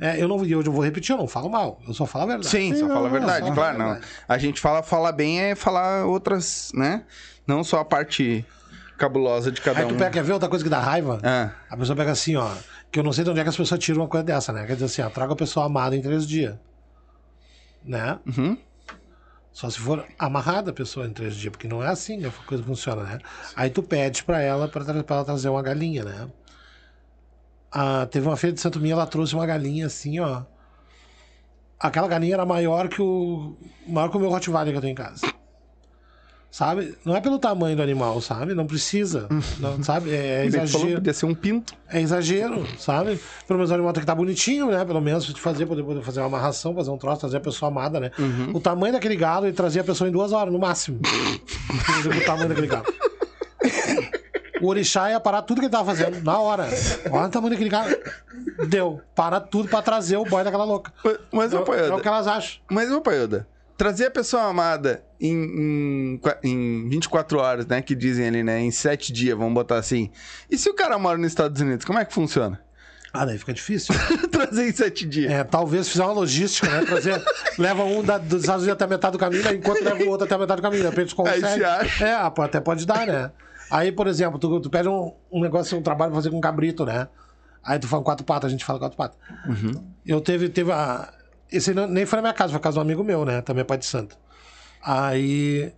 [0.00, 1.80] É, eu não eu vou repetir, eu não falo mal.
[1.86, 2.48] Eu só falo a verdade.
[2.48, 4.00] Sim, só não, fala a verdade, só claro, não.
[4.28, 7.02] A gente fala falar bem é falar outras, né?
[7.46, 8.44] Não só a parte
[8.96, 9.98] cabulosa de cada Aí tu um.
[9.98, 11.18] pega, quer ver outra coisa que dá raiva?
[11.22, 12.48] Ah, A pessoa pega assim, ó.
[12.90, 14.66] Que eu não sei de onde é que as pessoas tiram uma coisa dessa, né?
[14.66, 16.56] Quer dizer assim, ó, traga a pessoa amada em três dias.
[17.84, 18.18] Né?
[18.26, 18.56] uhum.
[19.52, 22.30] Só se for amarrada a pessoa em três dias, porque não é assim que a
[22.30, 23.18] coisa funciona, né?
[23.56, 26.28] Aí tu pede pra ela, pra, pra ela trazer uma galinha, né?
[27.72, 30.44] Ah, teve uma feira de Santo Minha, ela trouxe uma galinha assim, ó.
[31.78, 33.56] Aquela galinha era maior que o.
[33.86, 35.26] maior que o meu Rottweiler que eu tenho em casa.
[36.50, 36.96] Sabe?
[37.04, 38.54] Não é pelo tamanho do animal, sabe?
[38.54, 39.28] Não precisa.
[39.60, 40.10] Não, sabe?
[40.10, 40.94] É, é Ele falou exagero.
[40.94, 41.74] podia ser um pinto.
[41.90, 43.20] É exagero, sabe?
[43.46, 44.82] Pelo menos o animal tem que estar bonitinho, né?
[44.84, 47.70] Pelo menos de fazer, poder, poder fazer uma amarração, fazer um troço, trazer a pessoa
[47.70, 48.10] amada, né?
[48.54, 50.98] O tamanho daquele galo, ele trazia a pessoa em duas horas, no máximo.
[51.02, 52.86] o tamanho daquele galo.
[54.60, 56.66] O orixá ia parar tudo que ele tava fazendo, na hora.
[57.12, 57.94] Olha o tamanho daquele galo.
[58.68, 59.00] Deu.
[59.14, 60.92] Para tudo pra trazer o boy daquela louca.
[61.04, 62.58] Mas, mas, É, o- é o que elas acham.
[62.68, 63.46] mas, ô, Paioda,
[63.78, 67.80] trazer a pessoa amada em, em, em 24 horas, né?
[67.80, 68.60] Que dizem ali, né?
[68.60, 70.10] Em 7 dias, vamos botar assim.
[70.50, 72.60] E se o cara mora nos Estados Unidos, como é que funciona?
[73.12, 73.94] Ah, daí fica difícil.
[74.30, 75.32] trazer em 7 dias.
[75.32, 76.84] É, talvez fizer uma logística, né?
[76.84, 77.22] Trazer,
[77.56, 80.26] leva um da, dos Estados Unidos até a metade do caminho, enquanto leva o outro
[80.26, 80.82] até a metade do caminho.
[80.82, 81.46] De repente consegue.
[81.46, 82.04] Aí se acha.
[82.04, 83.30] É, ah, até pode dar, né?
[83.70, 86.84] Aí, por exemplo, tu, tu pede um, um negócio, um trabalho pra fazer com cabrito,
[86.84, 87.06] né?
[87.62, 89.18] Aí tu fala quatro patas, a gente fala quatro patas.
[90.04, 91.12] Eu teve, teve a.
[91.50, 93.40] Esse nem foi na minha casa, foi na casa de um amigo meu, né?
[93.42, 94.16] Também é pai de santo.
[94.82, 95.72] Aí.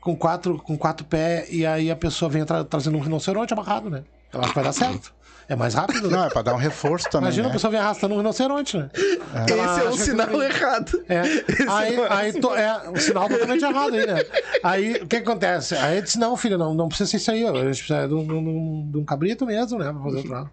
[0.00, 3.90] Com quatro, com quatro pés, e aí a pessoa vem tra- trazendo um rinoceronte amarrado,
[3.90, 4.04] né?
[4.32, 5.12] Eu acho que vai dar certo.
[5.48, 6.16] É mais rápido, né?
[6.16, 7.26] Não, é pra dar um reforço também.
[7.28, 7.50] Imagina né?
[7.50, 8.90] a pessoa vir arrastando um rinoceronte, né?
[9.34, 11.04] Ela Esse é acha um que sinal ali- errado.
[11.08, 11.20] É.
[11.68, 14.24] Aí, não é aí to- é um sinal totalmente errado aí, né?
[14.62, 15.74] Aí o que acontece?
[15.74, 17.50] Aí ele disse: não, filho, não, não precisa ser isso aí, ó.
[17.50, 19.90] a gente precisa de um, de um- de um cabrito mesmo, né?
[19.92, 20.50] Pra fazer o troço.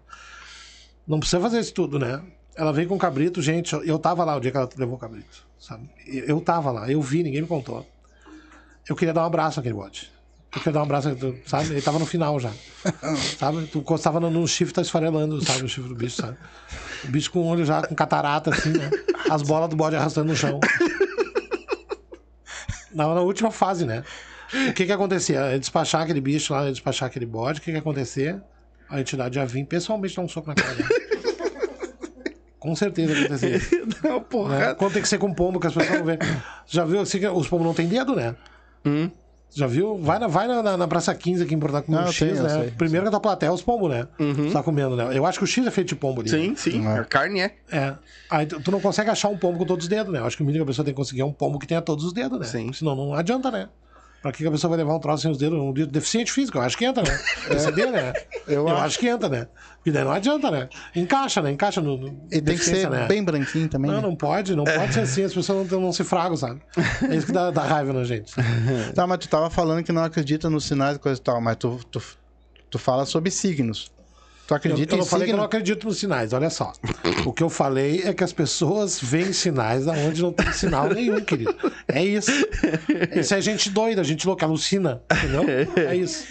[1.06, 2.20] Não precisa fazer isso tudo, né?
[2.56, 3.74] Ela veio com o cabrito, gente.
[3.84, 5.88] Eu tava lá o dia que ela levou o cabrito, sabe?
[6.06, 7.86] Eu eu tava lá, eu vi, ninguém me contou.
[8.88, 10.10] Eu queria dar um abraço naquele bote.
[10.54, 11.08] Eu queria dar um abraço,
[11.44, 11.70] sabe?
[11.70, 12.50] Ele tava no final já.
[13.38, 13.66] Sabe?
[13.66, 15.64] Tu encostava no, no chifre, tá esfarelando, sabe?
[15.64, 16.36] O chifre do bicho, sabe?
[17.04, 18.90] O bicho com o olho já com catarata, assim, né?
[19.28, 20.60] As bolas do bode arrastando no chão.
[22.94, 24.02] Na, na última fase, né?
[24.70, 25.52] O que que acontecia?
[25.52, 28.42] Ia despachar aquele bicho lá, ia despachar aquele bode, o que que acontecia?
[28.88, 30.88] A entidade ia vir pessoalmente dar um soco na cara dela.
[32.58, 33.60] Com certeza acontecia.
[34.02, 34.58] Não, porra.
[34.58, 34.74] Né?
[34.74, 36.18] Quando tem que ser com pombo, que as pessoas não veem.
[36.66, 38.34] Já viu assim que os pombos não têm dedo, né?
[38.84, 39.10] Hum.
[39.54, 39.96] Já viu?
[39.96, 42.42] Vai na, vai na, na, Praça 15 aqui em Porto Alegre com eu X, eu
[42.42, 42.48] né?
[42.48, 44.06] sei, Primeiro que a tua plateia é os pombos, né?
[44.18, 45.16] Você tá comendo, né?
[45.16, 46.28] Eu acho que o X é feito de pombo ali.
[46.28, 46.86] Sim, sim.
[46.86, 47.54] A carne é.
[47.70, 47.94] É.
[48.28, 50.18] Aí tu tu não consegue achar um pombo com todos os dedos, né?
[50.18, 51.66] Eu acho que o mínimo que a pessoa tem que conseguir é um pombo que
[51.66, 52.46] tenha todos os dedos, né?
[52.46, 52.72] Sim.
[52.72, 53.68] Senão não adianta, né?
[54.26, 55.56] Pra que a pessoa vai levar um troço sem os dedos?
[55.56, 57.16] Um dedo deficiente físico, eu acho que entra, né?
[57.46, 58.12] PCD, né?
[58.48, 58.84] Eu Eu, acho.
[58.84, 58.98] acho.
[58.98, 59.46] que entra, né?
[59.76, 60.68] Porque daí não adianta, né?
[60.96, 61.52] Encaixa, né?
[61.52, 61.96] Encaixa no.
[61.96, 63.06] no E tem que ser né?
[63.06, 63.88] bem branquinho também.
[63.88, 64.02] Não, né?
[64.08, 66.60] não pode, não pode ser assim, as pessoas não, não se fragam, sabe?
[67.08, 68.32] É isso que dá, dá raiva na gente.
[68.94, 71.56] Tá, mas tu tava falando que não acredita nos sinais e coisa e tal, mas
[71.56, 72.02] tu, tu,
[72.70, 73.92] tu fala sobre signos.
[74.46, 75.38] Tu Eu, acredita eu não em falei que eu signo?
[75.38, 76.72] não acredito nos sinais, olha só.
[77.24, 81.20] O que eu falei é que as pessoas veem sinais aonde não tem sinal nenhum,
[81.20, 81.54] querido.
[81.88, 82.30] É isso.
[83.14, 85.44] Isso é gente doida, gente louca, alucina, entendeu?
[85.76, 86.24] É isso.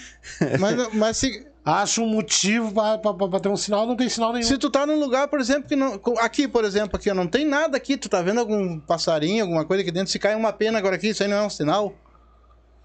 [0.59, 4.45] Mas, mas se, Acha um motivo pra ter um sinal, não tem sinal nenhum.
[4.45, 5.99] se tu tá num lugar, por exemplo, que não.
[6.19, 9.81] Aqui, por exemplo, aqui, não tem nada aqui, tu tá vendo algum passarinho, alguma coisa
[9.81, 11.95] aqui dentro, se cai uma pena agora aqui, isso aí não é um sinal?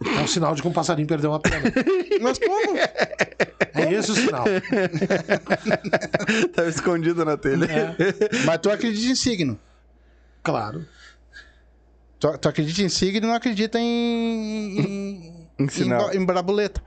[0.04, 1.62] É um sinal de que um passarinho perdeu uma pena.
[2.22, 2.76] Mas como?
[2.76, 4.44] É esse o sinal.
[6.54, 7.64] Tava escondido na telha.
[7.66, 7.96] É,
[8.46, 9.58] mas tu acredita em signo.
[10.42, 10.86] claro.
[12.18, 14.78] Tu, tu acredita em signo e não acredita em.
[14.78, 16.12] em, Em sinal.
[16.12, 16.82] em, em brabuleta.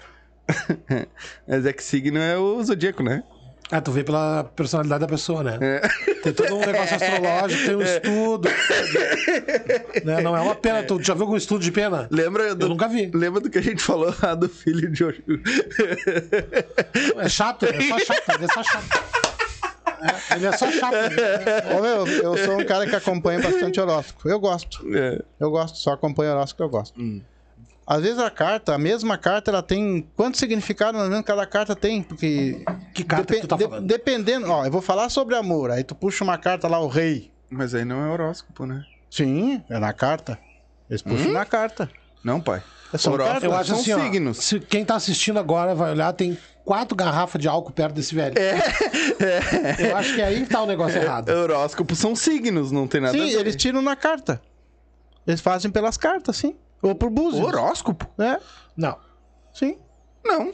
[1.47, 3.23] Mas é que signo é o zodíaco, né?
[3.75, 5.57] Ah, tu vê pela personalidade da pessoa, né?
[5.59, 5.81] É.
[6.21, 8.47] Tem todo um negócio astrológico, tem um estudo.
[10.05, 10.21] né?
[10.21, 10.83] Não é uma pena.
[10.83, 12.07] Tu já viu algum estudo de pena?
[12.11, 13.09] Lembra do, Eu nunca vi.
[13.11, 15.23] Lembra do que a gente falou lá do filho de hoje?
[17.17, 19.03] É chato, é só chato, ele é só chato.
[20.03, 20.95] É, ele é só chato.
[21.75, 24.29] Ô, meu, eu sou um cara que acompanha bastante horóscopo.
[24.29, 24.85] Eu gosto.
[24.95, 25.19] É.
[25.39, 27.01] Eu gosto, só acompanho horóscopo que eu gosto.
[27.01, 27.21] Hum.
[27.85, 30.07] Às vezes a carta, a mesma carta, ela tem.
[30.15, 32.01] Quanto significado mais ou menos cada carta tem?
[32.01, 32.63] Porque.
[32.93, 33.85] Que carta que tu tá de- falando?
[33.85, 34.49] Dependendo.
[34.49, 35.69] Ó, eu vou falar sobre amor.
[35.71, 37.29] Aí tu puxa uma carta lá, o rei.
[37.49, 38.83] Mas aí não é horóscopo, né?
[39.11, 40.39] Sim, é na carta.
[40.89, 41.33] Eles puxam Hum?
[41.33, 41.89] na carta.
[42.23, 42.63] Não, pai.
[42.97, 43.43] São Horóscopo cartas.
[43.51, 44.37] Eu acho são assim, ó, signos.
[44.37, 48.35] se quem tá assistindo agora vai olhar, tem quatro garrafas de álcool perto desse velho.
[48.37, 49.89] É.
[49.89, 51.29] Eu acho que aí tá o negócio errado.
[51.29, 53.39] Horóscopo são signos, não tem nada a Sim, ver.
[53.39, 54.41] eles tiram na carta.
[55.25, 56.55] Eles fazem pelas cartas, sim.
[56.83, 57.43] Ou por búzios.
[57.45, 58.07] Horóscopo?
[58.21, 58.39] É,
[58.77, 58.97] Não.
[59.53, 59.77] sim.
[60.23, 60.53] Não.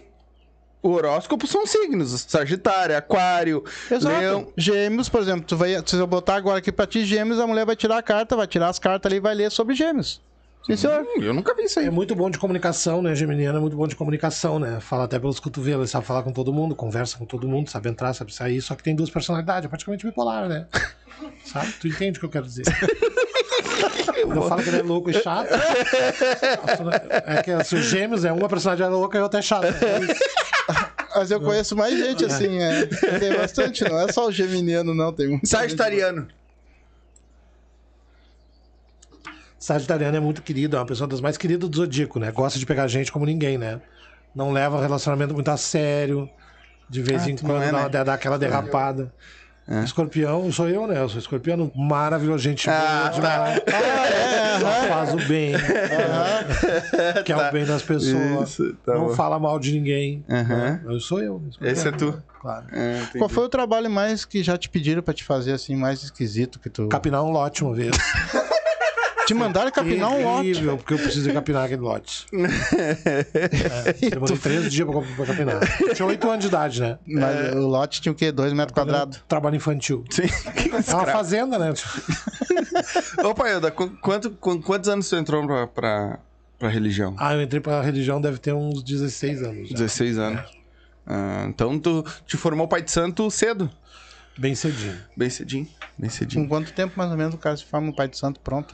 [0.81, 2.25] O horóscopo são signos.
[2.27, 4.17] Sagitário, Aquário, Exato.
[4.17, 4.47] Leão.
[4.55, 7.65] Gêmeos, por exemplo, tu vai, se eu botar agora aqui pra ti gêmeos, a mulher
[7.65, 10.21] vai tirar a carta, vai tirar as cartas ali e vai ler sobre gêmeos.
[10.65, 11.01] Sim, senhor.
[11.01, 11.87] Hum, eu nunca vi isso aí.
[11.87, 13.15] É muito bom de comunicação, né?
[13.15, 14.79] Geminiano é muito bom de comunicação, né?
[14.79, 17.89] Fala até pelos cotovelos, ele sabe falar com todo mundo, conversa com todo mundo, sabe
[17.89, 20.67] entrar, sabe sair, só que tem duas personalidades, é praticamente bipolar, né?
[21.43, 21.71] Sabe?
[21.81, 22.63] Tu entende o que eu quero dizer?
[24.15, 25.49] Eu falo que ele é louco e chato,
[27.25, 29.67] é que assim, os gêmeos é uma personalidade é louca e outra é chata.
[29.67, 30.19] É isso.
[31.15, 32.85] Mas eu conheço mais gente assim, é.
[32.85, 35.11] Tem bastante, não é só o geminiano, não.
[35.11, 35.47] Tem muito.
[35.47, 36.27] Sagitariano.
[39.59, 42.31] Sagitariano é muito querido, é uma pessoa das mais queridas do Zodíaco, né?
[42.31, 43.81] Gosta de pegar gente como ninguém, né?
[44.33, 46.29] Não leva o relacionamento muito a sério.
[46.89, 47.89] De vez Ah, em quando é, dá, né?
[48.05, 49.13] dá- aquela derrapada.
[49.83, 50.99] Escorpião, sou eu, né?
[50.99, 53.61] Eu sou escorpiano, maravilhoso, gente Ah, boa demais.
[54.59, 55.53] Só faz o bem.
[57.23, 58.49] Quer o bem das pessoas.
[58.49, 59.13] Isso, tá não bom.
[59.15, 60.25] fala mal de ninguém.
[60.27, 60.81] Aham.
[60.85, 61.43] Eu sou eu.
[61.49, 61.71] escorpiano.
[61.77, 62.23] Esse é tu.
[62.41, 62.65] Claro.
[62.71, 63.01] É.
[63.17, 66.59] Qual foi o trabalho mais que já te pediram pra te fazer assim, mais esquisito
[66.59, 66.87] que tu.
[66.87, 67.95] Capinar um lote uma vez.
[69.29, 70.41] Te mandaram capinar um lote.
[70.51, 72.25] Terrível, porque eu preciso capinar aquele lote.
[72.33, 75.81] É, demorei três dias pra, pra capinar.
[75.81, 76.97] Eu tinha oito anos de idade, né?
[77.07, 78.31] Mas o lote tinha o quê?
[78.31, 79.21] Dois metros quadrados.
[79.27, 80.03] Trabalho infantil.
[80.09, 80.23] Sim.
[80.87, 81.73] É uma fazenda, né?
[83.23, 86.19] Ô, Paioda, qu- quanto, qu- quantos anos tu entrou pra, pra,
[86.57, 87.15] pra religião?
[87.17, 89.69] Ah, eu entrei pra religião, deve ter uns 16 anos.
[89.69, 89.75] já.
[89.75, 90.41] 16 anos.
[91.05, 93.69] Ah, então tu te formou pai de santo cedo.
[94.37, 94.97] Bem cedinho.
[95.17, 95.67] Bem cedinho.
[95.97, 96.47] Bem Com cedinho.
[96.47, 98.73] quanto tempo mais ou menos o cara se forma um pai de santo pronto?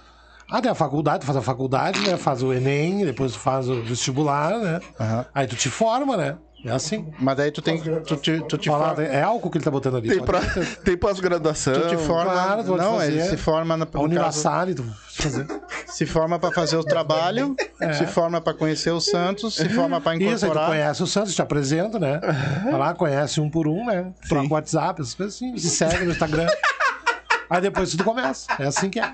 [0.49, 2.17] Ah, tem a faculdade, tu faz a faculdade, né?
[2.17, 4.79] Faz o Enem, depois tu faz o vestibular, né?
[4.99, 5.25] Aham.
[5.33, 6.37] Aí tu te forma, né?
[6.63, 7.11] É assim.
[7.19, 9.03] Mas aí tu tem tu te, tu te Fala, forma.
[9.03, 10.09] é álcool que ele tá botando ali.
[10.09, 10.41] Tem, pra-
[10.83, 11.73] tem- pós-graduação.
[11.73, 12.31] Tu te forma.
[12.31, 13.11] claro, tu não, fazer.
[13.11, 15.45] ele se forma na Univassal, tu fazer.
[15.87, 17.55] se forma pra fazer o trabalho,
[17.97, 20.67] se forma pra conhecer os santos, se forma pra Isso, aí tu incorporar.
[20.69, 22.19] conhece o Santos, te apresenta, né?
[22.63, 24.11] Vai lá, conhece um por um, né?
[24.27, 25.55] Troca o WhatsApp, essas coisas assim.
[25.57, 26.47] Se segue no Instagram.
[27.47, 28.47] Aí depois tudo começa.
[28.57, 29.13] É assim que é.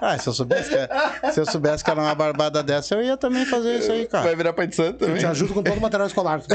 [0.00, 3.16] Ah, se eu soubesse que, se eu soubesse que era uma barbada dessa, eu ia
[3.16, 4.24] também fazer isso aí, cara.
[4.24, 5.18] Vai virar pai de santo Eu também?
[5.18, 6.40] te ajudo com todo o material escolar.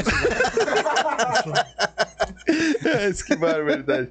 [3.10, 4.08] Isso que barbaridade.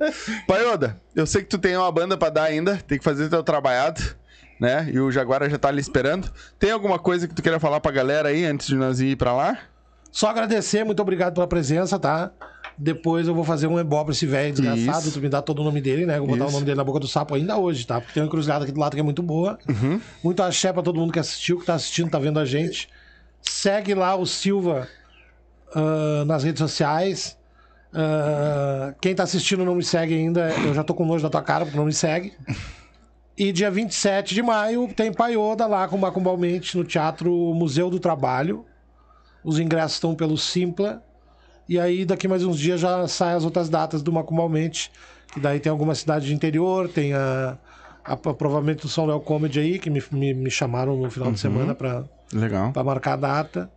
[0.48, 3.44] Paioda, eu sei que tu tem uma banda pra dar ainda, tem que fazer teu
[3.44, 4.02] trabalhado,
[4.60, 4.90] né?
[4.92, 6.32] E o Jaguara já tá ali esperando.
[6.60, 9.34] Tem alguma coisa que tu queira falar pra galera aí antes de nós ir pra
[9.34, 9.58] lá?
[10.12, 12.32] Só agradecer, muito obrigado pela presença, tá?
[12.78, 15.08] Depois eu vou fazer um ebó pra esse velho desgraçado.
[15.08, 15.14] Isso.
[15.14, 16.18] Tu me dá todo o nome dele, né?
[16.18, 16.50] Vou botar Isso.
[16.50, 18.00] o nome dele na boca do sapo ainda hoje, tá?
[18.00, 19.60] Porque tem uma encruzilhada aqui do lado que é muito boa.
[19.68, 20.02] Uhum.
[20.24, 22.90] Muito axé pra todo mundo que assistiu, que tá assistindo, tá vendo a gente.
[23.42, 24.88] Segue lá o Silva
[25.76, 27.38] ah, nas redes sociais.
[27.94, 30.50] Ah, quem tá assistindo não me segue ainda.
[30.66, 32.34] Eu já tô com nojo da tua cara porque não me segue.
[33.38, 38.66] E dia 27 de maio tem Paioda lá com Macumbalmente no Teatro Museu do Trabalho.
[39.44, 41.04] Os ingressos estão pelo Simpla.
[41.72, 44.92] E aí, daqui mais uns dias já saem as outras datas do Macumbalmente.
[45.34, 47.58] Que daí tem alguma cidade de interior, tem a,
[48.04, 51.40] a- provavelmente o São Léo Comedy aí, que me, me, me chamaram no final de
[51.40, 51.74] semana
[52.74, 53.72] pra marcar a data.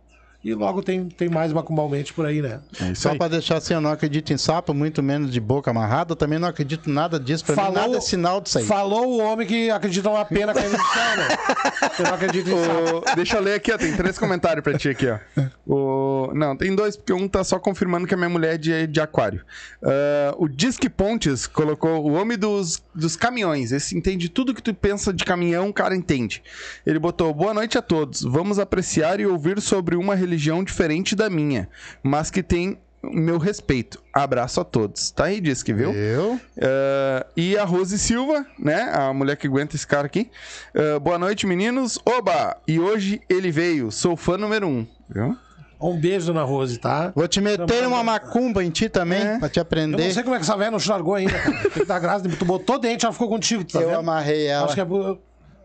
[0.45, 2.59] E logo tem, tem mais Macumbalmente por aí, né?
[2.79, 6.11] É Só pra deixar assim, eu não acredito em sapo, muito menos de boca amarrada,
[6.11, 7.43] eu também não acredito em nada disso.
[7.43, 8.65] Pra mim, nada é sinal disso aí.
[8.65, 11.27] Falou o homem que acredita numa pena caindo do céu, né?
[11.97, 13.11] Eu não acredito em sapo.
[13.11, 13.77] O- Deixa eu ler aqui, ó.
[13.77, 15.17] Tem três comentários pra ti aqui, ó.
[15.65, 16.31] O...
[16.35, 19.01] Não, tem dois, porque um tá só confirmando que a minha mulher é de, de
[19.01, 19.43] aquário.
[19.81, 23.71] Ah, o Disque Pontes colocou o homem dos, dos caminhões.
[23.71, 26.43] Esse entende tudo que tu pensa de caminhão, o cara entende.
[26.85, 28.21] Ele botou: Boa noite a todos.
[28.21, 31.67] Vamos apreciar e ouvir sobre uma religião diferente da minha,
[32.03, 34.01] mas que tem o meu respeito.
[34.13, 35.11] Abraço a todos.
[35.11, 35.93] Tá aí, Disque, viu?
[35.93, 36.33] Eu?
[36.33, 38.91] Uh, e a Rose Silva, né?
[38.93, 40.29] A mulher que aguenta esse cara aqui.
[40.73, 41.99] Uh, boa noite, meninos.
[42.03, 42.57] Oba!
[42.67, 43.91] E hoje ele veio.
[43.91, 44.87] Sou fã número um.
[45.07, 45.37] Viu?
[45.79, 47.11] Um beijo, dona Rose, tá?
[47.13, 49.37] Vou te meter uma macumba em ti também, É.
[49.37, 50.03] pra te Eu aprender.
[50.03, 51.57] não sei como é que essa velha não te largou ainda, cara.
[51.61, 52.27] Tem que dar graça.
[52.27, 53.99] Tu botou dente, ela ficou contigo, tá Eu vendo?
[53.99, 54.65] amarrei ela.
[54.65, 54.85] Acho que é...
[54.85, 55.19] por-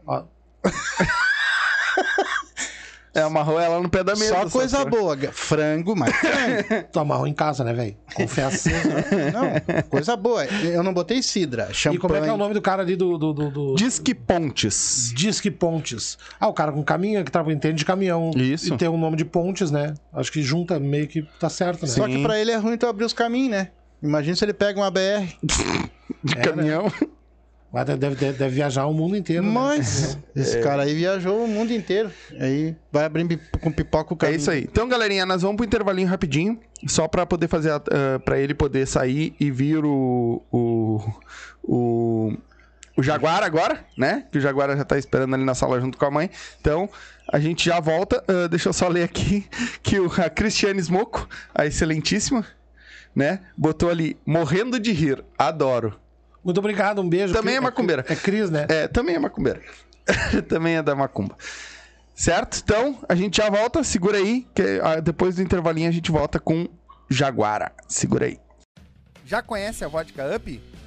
[0.06, 0.24] Ó,
[3.12, 4.34] É, amarrou ela no pé da mesa.
[4.34, 4.90] Só coisa senhor.
[4.90, 5.16] boa.
[5.32, 6.14] Frango, mas
[6.92, 7.96] tu amarrou em casa, né, velho?
[8.14, 8.70] Confessa.
[9.32, 10.44] não, coisa boa.
[10.44, 11.96] Eu não botei cidra, champanhe.
[11.96, 13.18] e como é que é o nome do cara ali do...
[13.18, 13.74] do, do, do...
[13.74, 15.12] Disque Pontes.
[15.14, 16.16] Disque Pontes.
[16.38, 18.30] Ah, o cara com caminhão, que tava entende de caminhão.
[18.36, 18.72] Isso.
[18.72, 19.94] E tem o nome de Pontes, né?
[20.12, 21.88] Acho que junta meio que tá certo, né?
[21.88, 22.16] Só Sim.
[22.16, 23.68] que pra ele é ruim tu abrir os caminhos, né?
[24.02, 25.26] Imagina se ele pega uma BR.
[25.42, 25.90] De
[26.36, 26.64] É, né?
[27.72, 29.44] Deve, deve, deve viajar o mundo inteiro.
[29.44, 29.50] né?
[29.52, 32.10] Mas esse cara aí viajou o mundo inteiro.
[32.38, 34.36] Aí vai abrir pip- com pipoca o É caminho.
[34.38, 34.62] isso aí.
[34.64, 36.58] Então, galerinha, nós vamos pro intervalinho rapidinho,
[36.88, 41.00] só pra poder fazer, a- ah, pra ele poder sair e vir o, o,
[41.62, 42.32] o,
[42.96, 44.24] o Jaguar agora, né?
[44.32, 46.28] Que o Jaguar já tá esperando ali na sala junto com a mãe.
[46.60, 46.88] Então,
[47.32, 48.22] a gente já volta.
[48.26, 49.46] Ah, deixa eu só ler aqui
[49.82, 52.44] que o, a Cristiane Smoco, a excelentíssima,
[53.14, 53.40] né?
[53.56, 55.98] Botou ali, morrendo de rir, adoro.
[56.42, 57.32] Muito obrigado, um beijo.
[57.34, 58.04] Também Cri- é macumbeira.
[58.08, 58.66] É Cris, né?
[58.68, 59.60] É, também é macumbeira.
[60.48, 61.36] também é da macumba.
[62.14, 62.60] Certo?
[62.62, 63.82] Então, a gente já volta.
[63.84, 66.68] Segura aí, que ah, depois do intervalinho a gente volta com
[67.08, 67.72] Jaguara.
[67.88, 68.38] Segura aí.
[69.26, 70.60] Já conhece a vodka Up?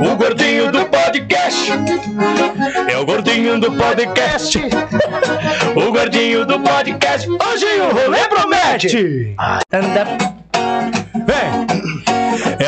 [0.00, 1.70] O gordinho do podcast.
[2.90, 4.58] É o gordinho do podcast.
[5.76, 7.28] O gordinho do podcast.
[7.28, 9.36] Hoje o rolê promete.
[9.72, 10.06] Anda.
[11.26, 11.69] Vem.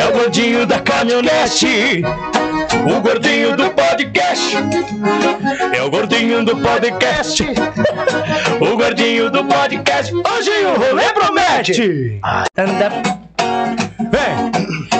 [0.00, 2.02] É o gordinho da caminhonete.
[2.90, 4.56] O gordinho do podcast.
[5.76, 7.44] É o gordinho do podcast.
[8.58, 10.14] O gordinho do podcast.
[10.14, 12.18] Hoje o rolê promete.
[12.56, 12.90] Anda.
[14.10, 14.99] Vem.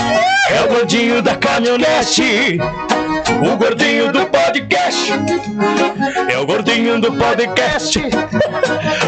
[0.51, 2.59] É o gordinho da caminhonete.
[3.41, 5.13] O gordinho do podcast.
[6.29, 7.99] É o gordinho do podcast.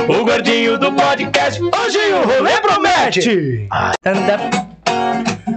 [0.07, 1.61] O gordinho do podcast.
[1.61, 3.67] Hoje o rolê promete.
[4.05, 4.39] Anda.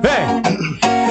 [0.02, 0.85] Vem.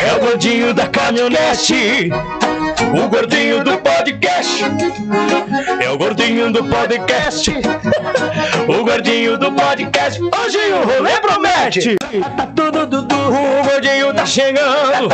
[0.00, 2.10] É o gordinho da caminhonete.
[3.04, 4.64] O gordinho do podcast.
[5.80, 7.50] É o gordinho do podcast.
[8.66, 10.20] O gordinho do podcast.
[10.22, 11.96] Hoje o rolê promete.
[12.36, 13.14] Tá tudo dudu.
[13.14, 15.08] O gordinho tá chegando.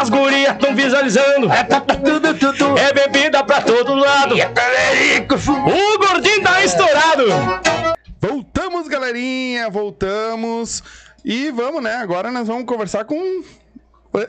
[0.00, 1.50] As gurias tão visualizando.
[1.52, 4.34] É bebida pra todo lado.
[4.36, 7.26] O gordinho tá estourado.
[8.22, 10.82] Voltamos, galerinha, voltamos.
[11.24, 11.94] E vamos, né?
[11.96, 13.42] Agora nós vamos conversar com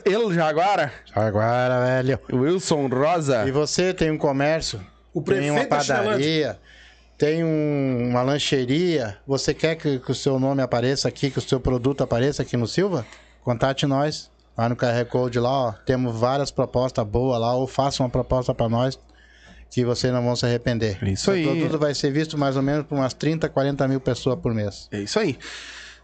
[0.04, 2.18] ele já agora, Agora, velho.
[2.32, 3.44] Wilson Rosa.
[3.46, 4.80] E você tem um comércio,
[5.12, 6.58] O tem uma prefeito da padaria,
[7.18, 9.16] tem um- uma lancheria.
[9.26, 12.56] Você quer que, que o seu nome apareça aqui, que o seu produto apareça aqui
[12.56, 13.04] no Silva?
[13.42, 14.30] Contate nós.
[14.56, 15.72] Lá no QR Code lá, ó.
[15.72, 18.98] Temos várias propostas boas lá, ou faça uma proposta para nós
[19.70, 20.98] que vocês não vão se arrepender.
[21.08, 21.42] Isso Seu aí.
[21.42, 24.88] produto vai ser visto mais ou menos por umas 30, 40 mil pessoas por mês.
[24.92, 25.38] É isso aí.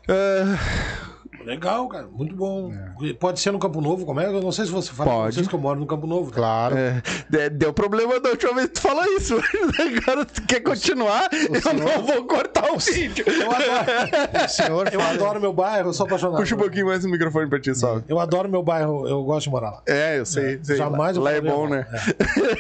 [0.09, 1.05] Ah,
[1.45, 2.07] Legal, cara.
[2.13, 2.71] Muito bom.
[3.19, 4.27] Pode ser no Campo Novo, como é?
[4.27, 5.35] Eu não sei se você fala com Pode.
[5.35, 6.31] vocês que eu moro no Campo Novo.
[6.31, 6.37] né?
[6.37, 6.77] Claro.
[6.77, 9.35] é, de- deu problema da última vez que tu falou isso.
[10.03, 11.29] Agora tu quer continuar?
[11.33, 13.25] eu senhor- não vou cortar o vídeo.
[13.27, 16.39] Eu adoro, O senhor eu fala- adoro meu bairro, eu sou apaixonado.
[16.39, 18.03] Puxa um pouquinho mais o microfone pra ti, só.
[18.07, 19.83] Eu adoro meu bairro, eu gosto de morar lá.
[19.89, 20.59] É, eu sei.
[20.63, 20.77] sei.
[20.77, 21.87] Jamais eu Lá é bom, né?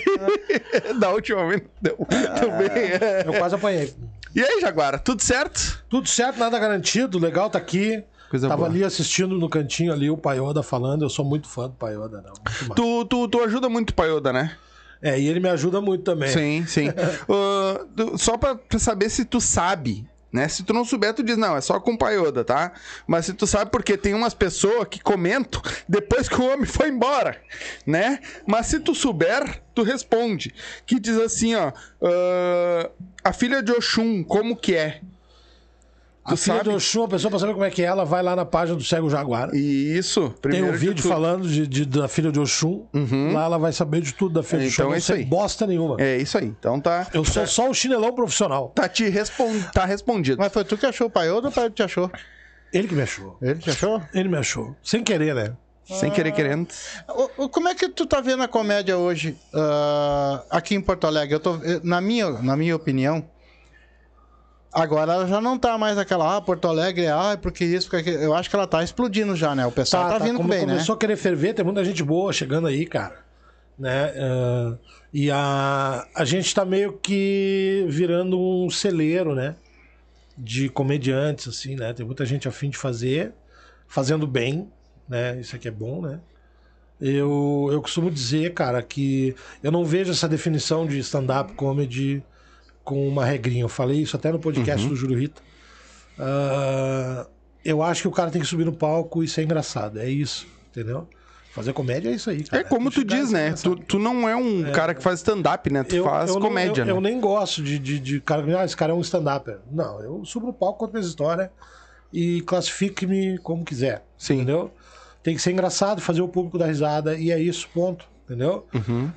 [0.98, 1.96] da última vez deu.
[2.40, 3.24] Também é.
[3.26, 3.92] Eu quase apanhei.
[4.34, 5.82] E aí, Jaguara, tudo certo?
[5.88, 8.02] Tudo certo, nada garantido, legal tá aqui.
[8.30, 8.68] Coisa Tava boa.
[8.68, 12.74] ali assistindo no cantinho ali o Paioda falando, eu sou muito fã do Paioda, massa.
[12.74, 14.54] Tu, tu, tu ajuda muito o Paioda, né?
[15.00, 16.28] É, e ele me ajuda muito também.
[16.28, 16.88] Sim, sim.
[17.96, 20.48] Tu- só pra saber se tu sabe, né?
[20.48, 22.72] Se tu não souber, tu diz, não, é só com paioda, tá?
[23.06, 26.88] Mas se tu sabe, porque tem umas pessoas que comentam depois que o homem foi
[26.88, 27.40] embora,
[27.86, 28.20] né?
[28.46, 30.54] Mas se tu souber, tu responde.
[30.86, 31.72] Que diz assim, ó.
[32.02, 32.90] ah,
[33.24, 35.00] a filha de Oxum, como que é?
[36.32, 36.70] A filha sabe?
[36.70, 38.76] do Oxum, a pessoa pra saber como é que é, ela vai lá na página
[38.76, 39.50] do Cego Jaguar.
[39.54, 41.06] E isso, Tem um de vídeo tudo.
[41.06, 41.12] Uhum.
[41.12, 42.86] falando de, de- da filha de Oxum.
[43.32, 44.90] Lá ela vai saber de tudo da filha de Então Oxum.
[44.90, 45.24] é Não isso sei aí.
[45.24, 45.96] bosta nenhuma.
[45.98, 46.46] É isso aí.
[46.46, 47.06] Então tá.
[47.12, 48.70] Eu sou só o chinelão profissional.
[48.74, 49.48] Tá te respon...
[49.72, 50.38] tá respondido.
[50.38, 52.10] Mas foi tu que achou o Paiodo ou o Paiodo te achou?
[52.72, 53.36] Ele que me achou.
[53.40, 54.02] Ele te achou?
[54.12, 54.76] Ele me achou.
[54.82, 55.52] Sem querer, né?
[55.86, 56.68] Sem querer querendo.
[57.38, 61.34] O- Como é que tu tá vendo a comédia hoje ah, aqui em Porto Alegre?
[61.34, 63.24] Eu tô, na, minha, na minha opinião,
[64.82, 68.22] agora ela já não tá mais aquela, ah, Porto Alegre, ah, porque isso, porque aquilo.
[68.22, 69.66] Eu acho que ela tá explodindo já, né?
[69.66, 70.74] O pessoal tá, vindo como bem, né?
[70.74, 73.16] começou a querer ferver, tem muita gente boa chegando aí, cara.
[73.78, 74.12] Né?
[74.16, 74.76] Ah,
[75.12, 79.56] e a, a gente tá meio que virando um celeiro, né?
[80.36, 81.92] De comediantes, assim, né?
[81.92, 83.32] Tem muita gente afim de fazer,
[83.86, 84.68] fazendo bem,
[85.08, 85.38] né?
[85.40, 86.20] Isso aqui é bom, né?
[87.00, 92.22] Eu, eu costumo dizer, cara, que eu não vejo essa definição de stand-up comedy
[92.88, 93.62] com uma regrinha.
[93.64, 94.88] Eu falei isso até no podcast Uhum.
[94.90, 95.42] do Júlio Rita.
[96.18, 97.26] Ah,
[97.64, 99.98] eu acho que o cara tem que subir no palco e ser engraçado.
[100.00, 101.06] É isso, entendeu?
[101.52, 102.62] Fazer comédia é isso aí, cara.
[102.62, 103.52] É como tu diz, ser né?
[103.52, 105.82] Tu, tu não é um cara que faz stand-up, né?
[105.82, 106.92] Tu faz não- comédia, eu, né?
[106.92, 109.58] eu nem gosto de, de, de cara que ah, esse cara é um stand-upper.
[109.70, 111.50] Não, eu subo no palco, conto minhas histórias
[112.12, 114.04] e classifique-me como quiser.
[114.16, 114.34] Sim.
[114.36, 114.70] Entendeu?
[115.22, 118.06] Tem que ser engraçado, fazer o público dar risada, e é isso, ponto.
[118.24, 118.66] Entendeu?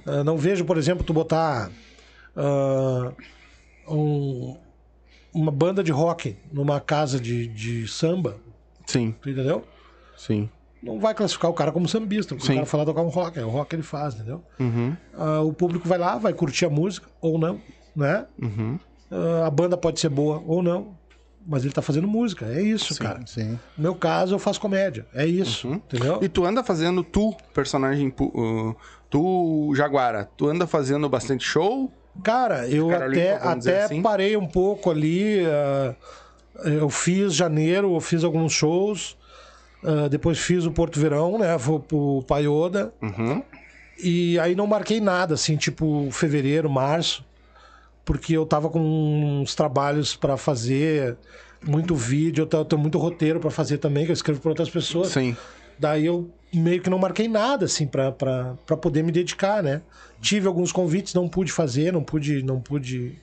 [0.05, 1.69] Ah, não vejo, por exemplo, tu botar
[2.35, 3.11] ah,
[3.95, 4.57] um-
[5.33, 8.37] uma banda de rock numa casa de, de samba,
[8.85, 9.65] Sim, entendeu?
[10.17, 10.49] sim.
[10.83, 12.53] Não vai classificar o cara como sambista, porque Sim.
[12.53, 14.43] o cara falar tocar um rock, é o rock que ele faz, entendeu?
[14.59, 17.61] Uhum, Ah, o público vai lá, vai curtir a música, ou não,
[17.95, 18.25] né?
[18.41, 18.79] uhum.
[19.11, 20.97] Ah, a banda pode ser boa ou não,
[21.45, 23.21] mas ele tá fazendo música, é isso, cara.
[23.27, 23.59] Sim.
[23.77, 25.75] No meu caso, eu faço comédia, é isso, Uhum.
[25.75, 26.19] entendeu?
[26.21, 28.75] E tu anda fazendo tu, personagem, uh,
[29.09, 31.91] tu, Jaguara, tu anda fazendo bastante show?
[32.23, 34.01] Cara, eu até, vamos dizer até assim?
[34.01, 35.43] parei um pouco ali.
[35.45, 35.93] ah,
[36.65, 39.17] eu fiz janeiro, eu fiz alguns shows.
[39.83, 41.57] ah, depois fiz o Porto Verão, né?
[41.57, 42.93] Vou pro Paioda.
[43.01, 43.41] Uhum.
[44.03, 47.23] E aí não marquei nada, assim, tipo fevereiro, março.
[48.03, 48.79] Porque eu tava com
[49.41, 51.15] uns trabalhos pra fazer,
[51.65, 55.09] muito vídeo, eu tenho- muito roteiro pra fazer também, que eu escrevo pra outras pessoas.
[55.09, 55.37] Sim.
[55.77, 59.81] Daí eu meio que não marquei nada, assim, pra poder me dedicar, né?
[60.21, 63.17] Tive alguns convites, não pude fazer, não pude, não pude,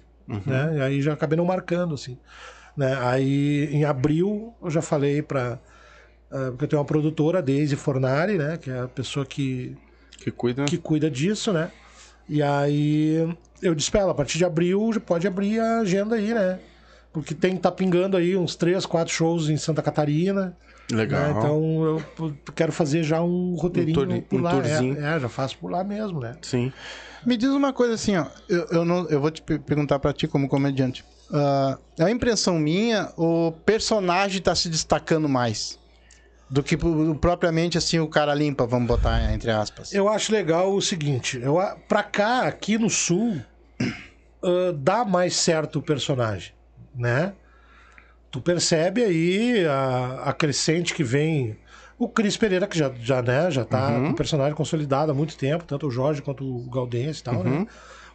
[0.46, 0.76] né?
[0.76, 2.18] E aí já acabei não marcando, assim.
[2.76, 2.96] Né?
[3.00, 5.58] Aí em abril eu já falei pra.
[6.30, 8.56] ah, porque eu tenho uma produtora, a Daisy Fornari, né?
[8.56, 9.76] Que é a pessoa que,
[10.18, 10.64] Que cuida.
[10.64, 11.70] que cuida disso, né?
[12.28, 13.28] E aí
[13.62, 16.60] eu disse pra ela, a partir de abril já pode abrir a agenda aí, né?
[17.12, 20.56] Porque tem tá pingando aí uns três, quatro shows em Santa Catarina.
[20.90, 21.22] Legal.
[21.22, 21.30] né?
[21.36, 24.62] Então eu quero fazer já um roteirinho Um tour- por um lá.
[24.66, 26.36] É, é, já faço por lá mesmo, né?
[26.42, 26.72] Sim.
[27.26, 28.26] Me diz uma coisa assim, ó.
[28.48, 31.04] Eu, eu, não, eu vou te pe- perguntar pra ti como comediante.
[31.32, 35.78] Ah, é a impressão minha, o personagem tá se destacando mais.
[36.50, 39.92] Do que pro- propriamente assim o cara limpa, vamos botar entre aspas.
[39.92, 43.38] Eu acho legal o seguinte, eu, a- pra cá, aqui no sul,
[44.42, 46.52] ah, dá mais certo o personagem,
[46.94, 47.34] né?
[48.30, 51.56] Tu percebe aí a, a crescente que vem.
[51.98, 55.36] O Cris Pereira, que já, já, né, já tá com o personagem consolidado há muito
[55.36, 57.66] tempo, tanto o Jorge quanto o Galdense e tal, né?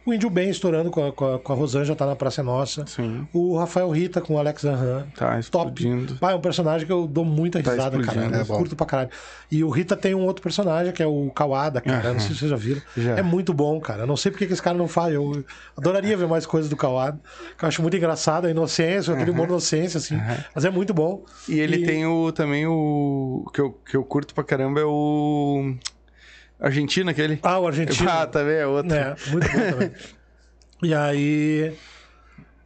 [0.06, 2.44] O Índio Bem estourando com a, com a, com a Rosângela, tá na Praça é
[2.44, 2.84] Nossa.
[2.86, 3.26] Sim.
[3.32, 5.06] O Rafael Rita com o Alex Zahran.
[5.16, 5.70] Tá Top.
[5.80, 6.16] explodindo.
[6.16, 8.02] Pai, é um personagem que eu dou muita Tá risada, cara.
[8.02, 8.56] explodindo, Eu é bom.
[8.58, 9.08] curto pra caralho.
[9.50, 12.12] E o Rita tem um outro personagem, que é o Kawada, cara.
[12.12, 12.82] Não sei se vocês já viram.
[12.96, 13.16] Já.
[13.18, 14.02] É muito bom, cara.
[14.02, 15.14] Eu não sei porque que esse cara não faz.
[15.14, 15.42] Eu
[15.74, 17.18] adoraria ver mais coisas do Kawada.
[17.56, 20.20] Que eu acho muito engraçado, a inocência, aquele humor inocência, assim.
[20.54, 21.24] Mas é muito bom.
[21.48, 25.74] E ele tem o também o que eu, que eu curto pra caramba é o
[26.66, 27.38] Argentina aquele.
[27.42, 28.08] Ah, o argentino.
[28.10, 28.92] Ah, também é outro.
[28.94, 29.90] É, muito bom também.
[30.82, 31.72] e aí.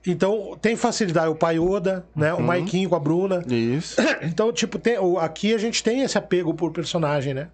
[0.06, 1.28] Então, tem facilidade.
[1.28, 2.32] O Pai Oda, né?
[2.32, 2.40] Uhum.
[2.40, 3.44] O Maiquinho com a Bruna.
[3.48, 3.96] Isso.
[4.22, 7.48] Então, tipo, tem, o- aqui a gente tem esse apego por personagem, né?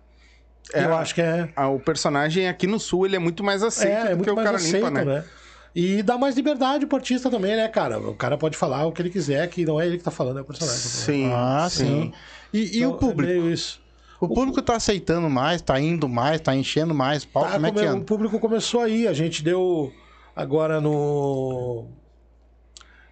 [0.73, 0.85] É.
[0.85, 1.49] Eu acho que é.
[1.57, 4.31] Ah, o personagem aqui no sul ele é muito mais aceito É, é do que
[4.31, 5.05] muito o mais aceito, limpa, né?
[5.05, 5.25] né?
[5.75, 7.99] E dá mais liberdade pro artista também, né, cara?
[7.99, 10.39] O cara pode falar o que ele quiser, que não é ele que tá falando,
[10.39, 10.81] é o personagem.
[10.81, 11.31] Sim.
[11.35, 12.13] Ah, sim.
[12.53, 13.31] E, e Então, o público?
[13.33, 13.81] É isso.
[14.25, 17.73] O público tá aceitando mais, tá indo mais, tá enchendo mais pau, Tá, como é
[17.73, 18.01] que anda?
[18.01, 19.07] O público começou aí.
[19.07, 19.93] A gente deu
[20.35, 21.87] agora no.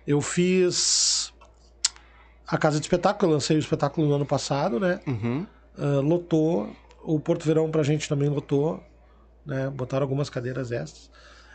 [0.07, 1.33] Eu fiz
[2.47, 5.01] a Casa de Espetáculo, eu lancei o espetáculo no ano passado, né?
[5.07, 5.47] Uhum.
[5.79, 6.71] Ah, lotou.
[7.05, 8.83] O Porto Verão pra gente também lotou.
[9.45, 9.71] Né?
[9.71, 11.11] Botaram algumas cadeiras extras.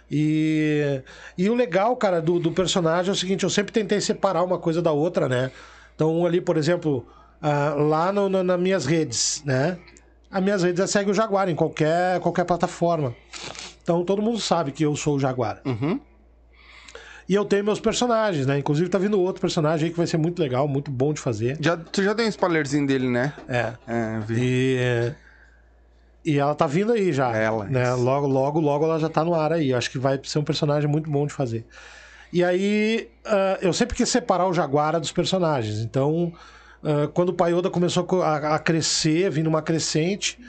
[0.10, 1.02] E,
[1.38, 4.58] e o legal, cara, do, do personagem é o seguinte: eu sempre tentei separar uma
[4.58, 5.52] coisa da outra, né?
[5.96, 7.06] Então, ali, por exemplo,
[7.42, 9.78] ah, lá no, no- nas minhas redes, né?
[10.30, 13.16] As minhas redes é segue o Jaguar em qualquer, qualquer plataforma.
[13.82, 15.62] Então, todo mundo sabe que eu sou o Jaguar.
[15.66, 16.00] Uhum.
[17.30, 18.58] E eu tenho meus personagens, né?
[18.58, 21.58] Inclusive, tá vindo outro personagem aí que vai ser muito legal, muito bom de fazer.
[21.60, 23.34] Já, tu já deu um spoilerzinho dele, né?
[23.50, 23.74] É.
[23.88, 24.36] É, vi.
[24.40, 25.14] E,
[26.34, 27.34] e ela tá vindo aí já.
[27.36, 27.84] Ela, Né?
[27.84, 28.02] isso.
[28.02, 29.72] Logo, logo, logo ela já tá no ar aí.
[29.72, 31.66] Eu acho que vai ser um personagem muito bom de fazer.
[32.32, 35.80] E aí, ah, eu sempre quis separar o Jaguara dos personagens.
[35.80, 36.32] Então,
[36.84, 40.40] ah, quando o Paioda começou a a, crescer, vindo uma crescente,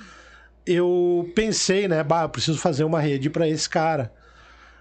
[0.67, 2.03] eu pensei, né?
[2.03, 4.13] Bah, eu preciso fazer uma rede para esse cara.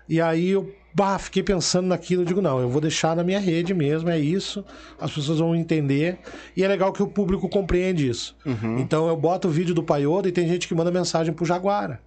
[0.10, 3.40] E aí eu bah, fiquei pensando naquilo, eu digo, não, eu vou deixar na minha
[3.40, 4.66] rede mesmo, é isso,
[5.00, 6.18] as pessoas vão entender,
[6.56, 8.36] e é legal que o público compreende isso.
[8.80, 12.02] Então eu boto o vídeo do Paioda e tem gente que manda mensagem pro Jaguara.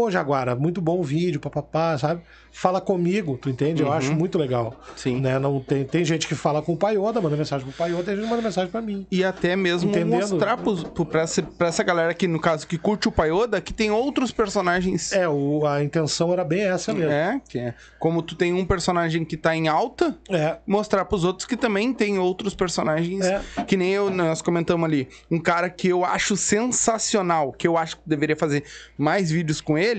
[0.00, 2.22] Pô, Jaguara, muito bom o vídeo, papapá, sabe?
[2.50, 3.82] Fala comigo, tu entende?
[3.82, 4.74] Eu acho muito legal.
[4.96, 5.20] Sim.
[5.20, 5.38] Né?
[5.38, 8.24] Não, tem, tem gente que fala com o Paioda, manda mensagem pro Paioda, tem gente
[8.24, 9.06] que manda mensagem pra mim.
[9.10, 10.20] E até mesmo Entendendo?
[10.20, 13.60] mostrar pros, pro, pra, essa, pra essa galera que, no caso, que curte o Paioda,
[13.60, 15.12] que tem outros personagens.
[15.12, 17.12] É, o, a intenção era bem essa mesmo.
[17.12, 17.74] É, que é.
[17.98, 21.92] Como tu tem um personagem que tá em alta, É, mostrar pros outros que também
[21.92, 23.26] tem outros personagens.
[23.26, 23.42] É.
[23.66, 25.08] Que nem eu, nós comentamos ali.
[25.30, 28.64] Um cara que eu acho sensacional, que eu acho que deveria fazer
[28.98, 29.89] mais vídeos com ele,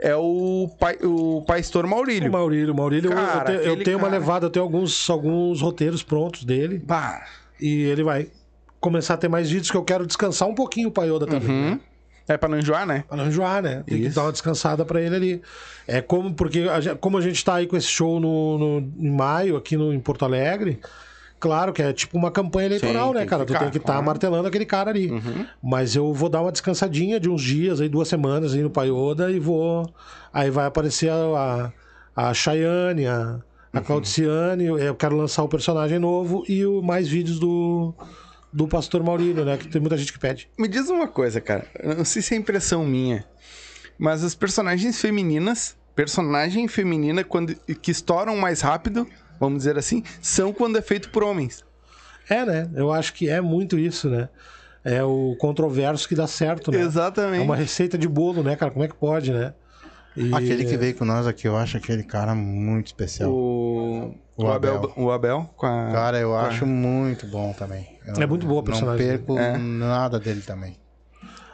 [0.00, 2.30] é o, pai, o Pastor Maurílio.
[2.30, 5.08] Maurílio, o Maurílio, eu- Cara, eu, te- eu tenho uma cara- levada, eu tenho alguns,
[5.10, 7.24] alguns roteiros prontos dele Bah,
[7.60, 8.28] e ele vai
[8.80, 11.48] começar a ter mais vídeos, que eu quero descansar um pouquinho o Paioda também.
[11.48, 11.70] Uhum.
[11.72, 11.80] né?
[12.30, 13.04] É pra não enjoar, né?
[13.08, 13.82] Pra não enjoar, né?
[13.86, 14.14] Tem que Isso.
[14.16, 15.42] dar uma descansada pra ele ali.
[15.86, 18.92] É como, porque a gente- como a gente tá aí com esse show no, no-
[18.98, 20.78] em maio, aqui no, em Porto Alegre,
[21.38, 23.44] claro que é tipo uma campanha eleitoral, Sim, né, cara?
[23.44, 24.06] tu ficar, tem que estar claro.
[24.06, 25.10] martelando aquele cara ali.
[25.62, 29.30] Mas eu vou dar uma descansadinha de uns dias, aí duas semanas aí no Paioda
[29.30, 29.92] e vou.
[30.32, 31.72] Aí vai aparecer a,
[32.16, 33.40] a, a Chayane, a,
[33.72, 37.94] a Claudiciane, eu quero lançar o personagem novo e o, mais vídeos do.
[38.50, 39.58] Do Pastor Maurílio, né?
[39.58, 40.48] Que tem muita gente que pede.
[40.58, 41.66] Me diz uma coisa, cara.
[41.84, 43.26] Não sei se é impressão minha,
[43.98, 49.06] mas as personagens femininas, personagem feminina quando, que estouram mais rápido,
[49.38, 51.64] vamos dizer assim, são quando é feito por homens.
[52.28, 52.70] É, né?
[52.74, 54.28] Eu acho que é muito isso, né?
[54.84, 56.80] É o controverso que dá certo, né?
[56.80, 57.40] Exatamente.
[57.40, 58.70] É uma receita de bolo, né, cara?
[58.70, 59.52] Como é que pode, né?
[60.16, 63.30] E- Aquele que veio com nós aqui, eu acho aquele cara muito especial.
[63.30, 64.76] O, O o Abel.
[64.76, 64.92] Abel.
[64.96, 65.90] o Abel com a.
[65.92, 67.86] Cara, eu com a- acho muito bom também.
[68.06, 69.06] Eu É muito boa a Não personagem.
[69.06, 69.56] perco É.
[69.58, 70.76] nada dele também.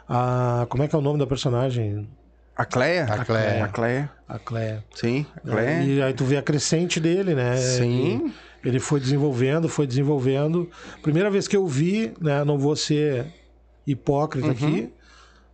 [0.07, 0.65] A...
[0.69, 2.07] Como é que é o nome da personagem?
[2.55, 3.03] A Cleia?
[3.05, 3.65] A Cleia.
[3.65, 4.11] A Cleia.
[4.27, 4.83] A Cleia.
[4.95, 5.83] Sim, a Cleia.
[5.83, 7.57] E aí tu vê a crescente dele, né?
[7.57, 8.15] Sim.
[8.15, 8.33] Ele,
[8.63, 10.69] ele foi desenvolvendo, foi desenvolvendo.
[11.01, 12.43] Primeira vez que eu vi, né?
[12.45, 13.25] Não vou ser
[13.85, 14.53] hipócrita Uhum.
[14.53, 14.89] aqui,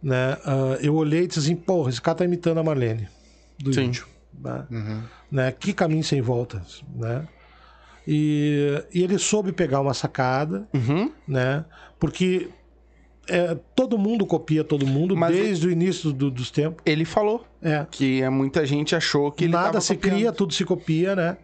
[0.01, 0.37] né?
[0.45, 3.07] ah, eu olhei e disse assim, porra, esse cara tá imitando a Marlene
[3.59, 3.85] do Sim.
[3.85, 4.05] índio.
[4.39, 4.65] Né?
[5.31, 5.51] né?
[5.51, 7.27] Que caminho sem voltas, né?
[8.07, 11.11] E, e ele soube pegar uma sacada, Uhum.
[11.27, 11.65] né?
[11.99, 12.49] Porque
[13.31, 16.81] é, todo mundo copia todo mundo Mas desde o início do- dos tempos.
[16.85, 17.85] Ele falou É.
[17.89, 20.13] que é, muita gente achou que ele Nada tava se copiando.
[20.13, 20.17] Uhum.
[20.19, 21.37] cria, tudo se copia, né?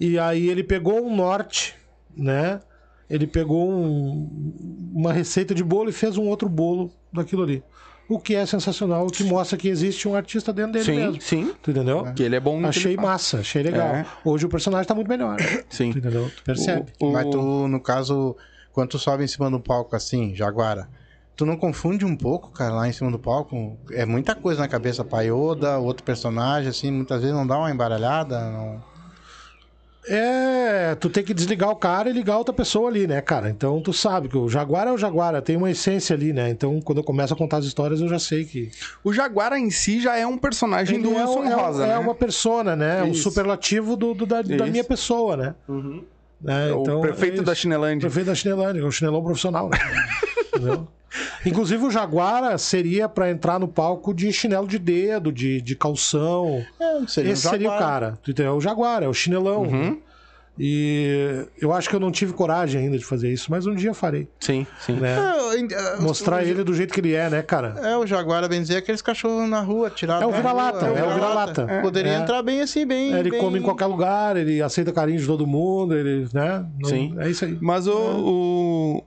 [0.00, 1.74] E aí ele pegou um norte,
[2.16, 2.60] né?
[3.08, 4.52] Ele pegou um-
[4.94, 7.62] uma receita de bolo e fez um outro bolo daquilo ali.
[8.08, 11.20] O que é sensacional, o que mostra que existe um artista dentro dele Sim, mesmo.
[11.20, 11.52] sim.
[11.62, 12.04] Tu entendeu?
[12.14, 13.86] Que ele é bom Achei ele massa, achei legal.
[13.88, 14.06] É.
[14.24, 15.36] Hoje o personagem tá muito melhor.
[15.68, 15.92] Sim.
[15.92, 16.30] Tu entendeu?
[16.34, 16.90] Tu percebe?
[17.00, 18.34] O- Mas tu, no caso,
[18.72, 20.88] quando tu sobe em cima do palco assim, Jaguara,
[21.38, 23.78] tu não confunde um pouco, cara, lá em cima do palco?
[23.92, 28.50] É muita coisa na cabeça, Paioda, outro personagem, assim, muitas vezes não dá uma embaralhada,
[28.50, 28.82] não...
[30.10, 33.50] É, tu tem que desligar o cara e ligar outra pessoa ali, né, cara?
[33.50, 36.48] Então tu sabe que o Jaguar é o Jaguar, tem uma essência ali, né?
[36.48, 38.70] Então quando eu começo a contar as histórias eu já sei que.
[39.04, 41.60] O Jaguara em si já é um personagem do Ele é, Wilson um- é um-
[41.60, 41.98] Rosa, é né?
[41.98, 43.02] uma persona, né?
[43.02, 43.22] Um Isso.
[43.24, 45.54] superlativo do, do- da, da minha pessoa, né?
[46.40, 46.70] Né?
[46.70, 47.54] É o prefeito é da.
[47.54, 48.08] Chinelândia.
[48.08, 49.68] Prefeito da Chinelândia, o chinelão profissional.
[49.68, 49.76] né?
[50.58, 50.88] Entendeu?
[51.46, 56.62] Inclusive o Jaguara seria pra entrar no palco de chinelo de dedo, de, de calção.
[56.78, 57.78] É, seria um Esse seria o Jaguar.
[57.78, 58.18] cara.
[58.22, 58.52] Tu entendeu?
[58.52, 59.62] É o Jaguar, é o chinelão.
[59.62, 59.98] Uhum.
[60.60, 63.94] E eu acho que eu não tive coragem ainda de fazer isso, mas um dia
[63.94, 64.28] farei.
[64.40, 64.94] Sim, sim.
[64.94, 65.16] Né?
[65.70, 67.76] É, Mostrar o- ele do jeito que ele é, né, cara?
[67.80, 71.14] É, o Jaguara, bem dizer, aqueles cachorros na rua, tirado É o vira-lata, é o
[71.14, 71.66] vira-lata.
[71.80, 72.16] Poderia É.
[72.18, 73.12] entrar bem assim, bem...
[73.14, 76.66] Ele bem- come em qualquer lugar, ele aceita carinho de todo mundo, ele, né?
[76.80, 77.14] Não- Sim.
[77.18, 77.56] É isso aí.
[77.60, 79.04] Mas o, o.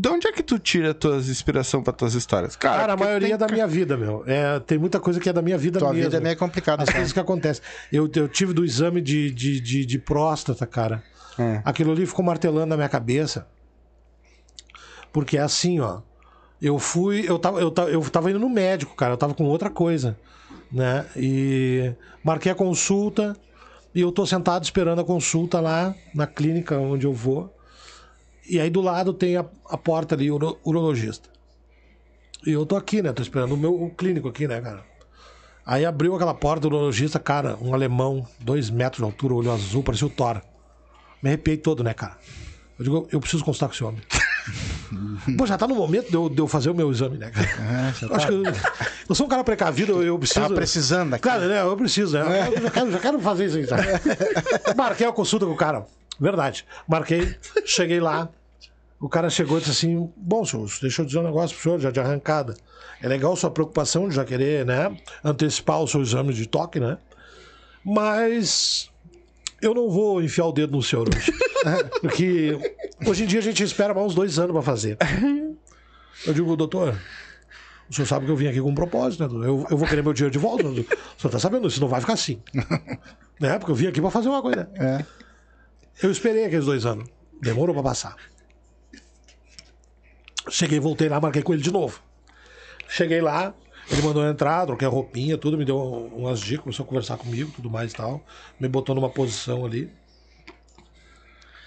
[0.00, 2.56] De onde é que tu tira tuas inspiração pra tuas histórias?
[2.56, 4.24] Cara, a porque maioria tem é da minha vida, meu.
[4.26, 6.04] É, tem muita coisa que é da minha vida Tua mesmo.
[6.04, 6.84] vida é meio complicada.
[6.84, 7.62] As coisas que acontecem.
[7.92, 11.02] Eu, eu tive do exame de, de, de, de próstata, cara.
[11.38, 11.60] É.
[11.66, 13.46] Aquilo ali ficou martelando na minha cabeça.
[15.12, 16.00] Porque é assim, ó.
[16.62, 17.26] Eu fui.
[17.28, 19.12] Eu tava, eu, tava, eu tava indo no médico, cara.
[19.12, 20.16] Eu tava com outra coisa.
[20.72, 21.04] Né?
[21.14, 21.92] E
[22.24, 23.36] marquei a consulta.
[23.94, 27.54] E eu tô sentado esperando a consulta lá na clínica onde eu vou.
[28.50, 31.28] E aí do lado tem a, a porta ali, uro, urologista.
[32.44, 33.12] E eu tô aqui, né?
[33.12, 34.82] Tô esperando o meu o clínico aqui, né, cara?
[35.64, 39.84] Aí abriu aquela porta do urologista, cara, um alemão, dois metros de altura, olho azul,
[39.84, 40.40] parecia o Thor.
[41.22, 42.18] Me arrepiei todo, né, cara?
[42.76, 44.00] Eu digo, eu preciso consultar com esse homem.
[45.38, 47.46] Pô, já tá no momento de eu, de eu fazer o meu exame, né, cara?
[47.46, 48.42] É, Eu acho que eu,
[49.10, 50.40] eu sou um cara precavido, eu, eu preciso.
[50.40, 51.22] Tava precisando aqui.
[51.22, 51.60] Claro, né?
[51.60, 52.48] Eu preciso, né?
[52.48, 53.66] Eu já quero, já quero fazer isso aí.
[53.66, 53.82] Sabe?
[54.76, 55.86] Marquei a consulta com o cara.
[56.18, 56.66] Verdade.
[56.88, 58.28] Marquei, cheguei lá.
[59.00, 61.80] O cara chegou e disse assim: Bom, senhor, deixa eu dizer um negócio pro senhor,
[61.80, 62.54] já de arrancada.
[63.02, 64.94] É legal sua preocupação de já querer, né?
[65.24, 66.98] Antecipar o seu exame de toque, né?
[67.82, 68.90] Mas
[69.62, 71.32] eu não vou enfiar o dedo no senhor hoje.
[72.00, 72.58] Porque
[73.06, 74.98] hoje em dia a gente espera mais uns dois anos pra fazer.
[76.26, 76.98] Eu digo, doutor,
[77.88, 79.46] o senhor sabe que eu vim aqui com um propósito, né?
[79.46, 80.66] Eu, eu vou querer meu dinheiro de volta.
[80.66, 80.74] O
[81.18, 82.42] senhor tá sabendo, isso não vai ficar assim.
[83.40, 83.58] né?
[83.58, 84.68] Porque eu vim aqui pra fazer uma coisa.
[84.74, 85.04] É.
[86.02, 87.08] Eu esperei aqueles dois anos.
[87.40, 88.14] Demorou pra passar.
[90.50, 92.00] Cheguei, voltei lá, marquei com ele de novo.
[92.88, 93.54] Cheguei lá,
[93.90, 95.78] ele mandou eu entrar, troquei a roupinha, tudo, me deu
[96.14, 98.24] umas dicas, começou a conversar comigo, tudo mais e tal.
[98.58, 99.90] Me botou numa posição ali.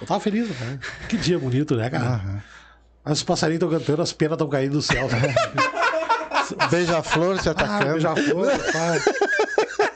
[0.02, 0.80] Eu tava feliz, né?
[1.08, 2.44] Que dia bonito, né, cara?
[3.06, 5.08] Aí Os passarinhos estão cantando, as penas estão caindo do céu.
[5.10, 5.34] sabe?
[6.70, 7.94] Beija-flor se Ah, atacando.
[7.94, 9.06] beija-flor, rapaz.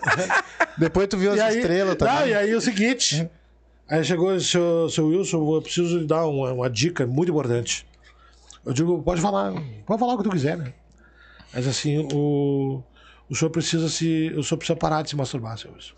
[0.77, 2.29] Depois tu viu as E aí, estrelas tá, também.
[2.31, 3.29] e aí o seguinte.
[3.89, 7.85] Aí chegou o seu, seu Wilson, eu preciso lhe dar uma, uma dica muito importante.
[8.67, 9.53] Eu digo, pode falar,
[9.85, 10.73] pode falar o que tu quiser, né?
[11.53, 12.83] Mas assim, o,
[13.29, 14.33] o senhor precisa se.
[14.35, 15.93] O senhor precisa parar de se masturbar, senhor Wilson.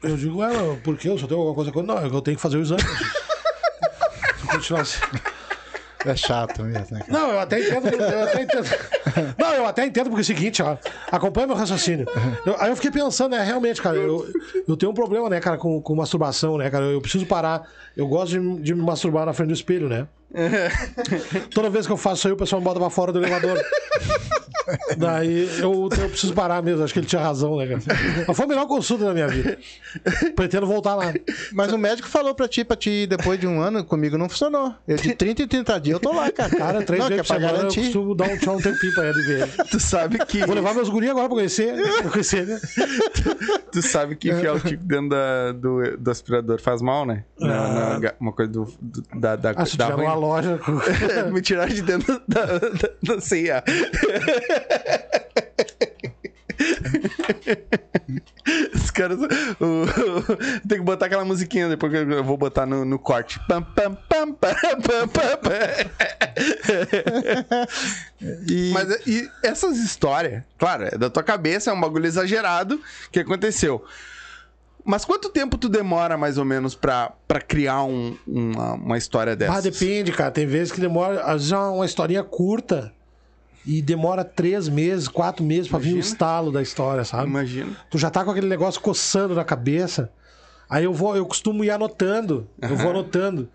[0.00, 1.08] Eu digo, mas por quê?
[1.08, 1.82] Eu só tenho alguma coisa com.
[1.82, 2.82] Não, é eu tenho que fazer o exame.
[4.38, 5.00] Se continuar assim.
[6.04, 7.04] É chato mesmo, né?
[7.06, 7.12] cara?
[7.12, 7.88] Não, eu até entendo.
[7.88, 8.68] Eu até entendo.
[9.38, 10.76] Não, eu até entendo porque é o seguinte, ó.
[11.10, 12.06] Acompanha meu raciocínio.
[12.46, 14.26] Eu- aí eu fiquei pensando, né, realmente, cara, eu,
[14.66, 16.84] eu tenho um problema, né, cara, com, com masturbação, né, cara?
[16.86, 17.62] Eu preciso parar.
[17.96, 20.06] Eu gosto de, de me masturbar na frente do espelho, né?
[21.54, 23.58] Toda vez que eu faço isso aí, o pessoal me bota pra fora do elevador.
[24.96, 27.80] Daí eu, eu preciso parar mesmo, acho que ele tinha razão, né, cara?
[28.28, 29.58] Mas foi a melhor consulta da minha vida.
[30.36, 31.12] Pretendo voltar lá.
[31.52, 34.72] Mas o médico falou pra ti, pra ti, depois de um ano, comigo não funcionou.
[34.86, 36.50] Eu de 30 em 30 dias eu tô lá, cara.
[36.56, 37.80] Cara, três não, é vezes por pra semana eu garantir.
[37.82, 39.48] costumo dar um tchau um tempinho pra ele ver.
[39.68, 40.46] Tu sabe que.
[40.46, 42.60] Vou levar meus guris agora pra conhecer, pra conhecer, né?
[43.72, 47.24] Tu sabe que enfiar o tico dentro da- do, do aspirador faz mal, né?
[47.40, 50.04] Na- na ga- uma coisa do, do- da, da, Ah, da ruim.
[50.26, 50.60] Loja.
[51.32, 53.62] Me tirar de dentro da, da, da CIA.
[58.74, 59.18] Os caras.
[60.68, 63.40] tem que botar aquela musiquinha depois que eu vou botar no, no corte.
[63.48, 65.50] Pam, pam, pam, pam, pam, pam, pam.
[68.72, 73.84] Mas e essas histórias, claro, é da tua cabeça, é um bagulho exagerado que aconteceu.
[74.84, 79.36] Mas quanto tempo tu demora, mais ou menos, pra, pra criar um- uma, uma história
[79.36, 79.52] dessa?
[79.58, 80.30] Ah, depende, cara.
[80.30, 81.22] Tem vezes que demora.
[81.22, 82.92] Às vezes é uma historinha curta
[83.64, 87.28] e demora três meses, quatro meses pra vir o estalo da história, sabe?
[87.28, 87.76] Imagina.
[87.90, 90.10] Tu já tá com aquele negócio coçando na cabeça.
[90.68, 92.48] Aí eu vou, eu costumo ir anotando.
[92.60, 93.48] Eu vou anotando.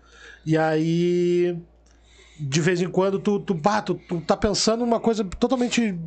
[0.46, 1.58] E aí.
[2.40, 5.98] De vez em quando tu, tu, bah, tu, tu tá pensando numa coisa totalmente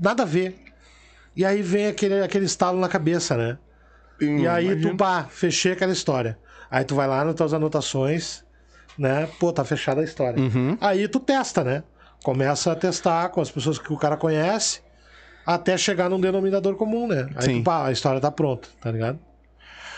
[0.00, 0.54] nada a ver.
[1.34, 3.58] E aí vem aquele, aquele estalo na cabeça, né?
[4.20, 6.38] E aí tu, pá, fechei aquela história.
[6.70, 8.44] Aí tu vai lá nas tuas anotações,
[8.98, 9.28] né?
[9.38, 10.36] Pô, tá fechada a história.
[10.80, 11.82] Aí tu testa, né?
[12.22, 14.82] Começa a testar com as pessoas que o cara conhece,
[15.46, 17.28] até chegar num denominador comum, né?
[17.34, 17.58] Aí Sim.
[17.60, 19.18] tu, pá, a história tá pronta, tá ligado?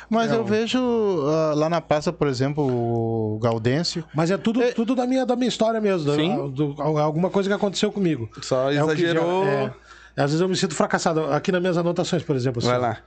[0.08, 0.78] Mas É eu um- vejo
[1.26, 4.04] ah, lá na praça, por exemplo, o Gaudêncio.
[4.14, 6.12] Mas é tudo, tudo da, minha, da minha história mesmo.
[6.14, 6.50] Sim.
[6.52, 8.28] do- alguma coisa que aconteceu comigo.
[8.42, 9.44] Só É exagerou.
[9.46, 9.72] é.
[10.16, 11.24] Às vezes eu me sinto fracassado.
[11.32, 12.58] Aqui nas minhas anotações, por exemplo.
[12.58, 12.98] assim, Vai lá.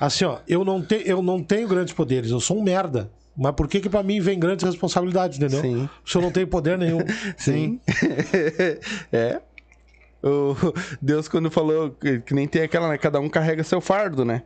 [0.00, 3.10] Assim, ó, eu não, te, eu não tenho grandes poderes, eu sou um merda.
[3.36, 5.60] Mas por que que pra mim vem grandes responsabilidades, entendeu?
[5.60, 5.88] Sim.
[6.04, 7.00] Se eu não tenho poder nenhum.
[7.36, 7.78] Sim.
[9.12, 9.40] é.
[10.22, 10.54] O
[11.00, 12.98] Deus, quando falou que, que nem tem aquela, né?
[12.98, 14.42] Cada um carrega seu fardo, né?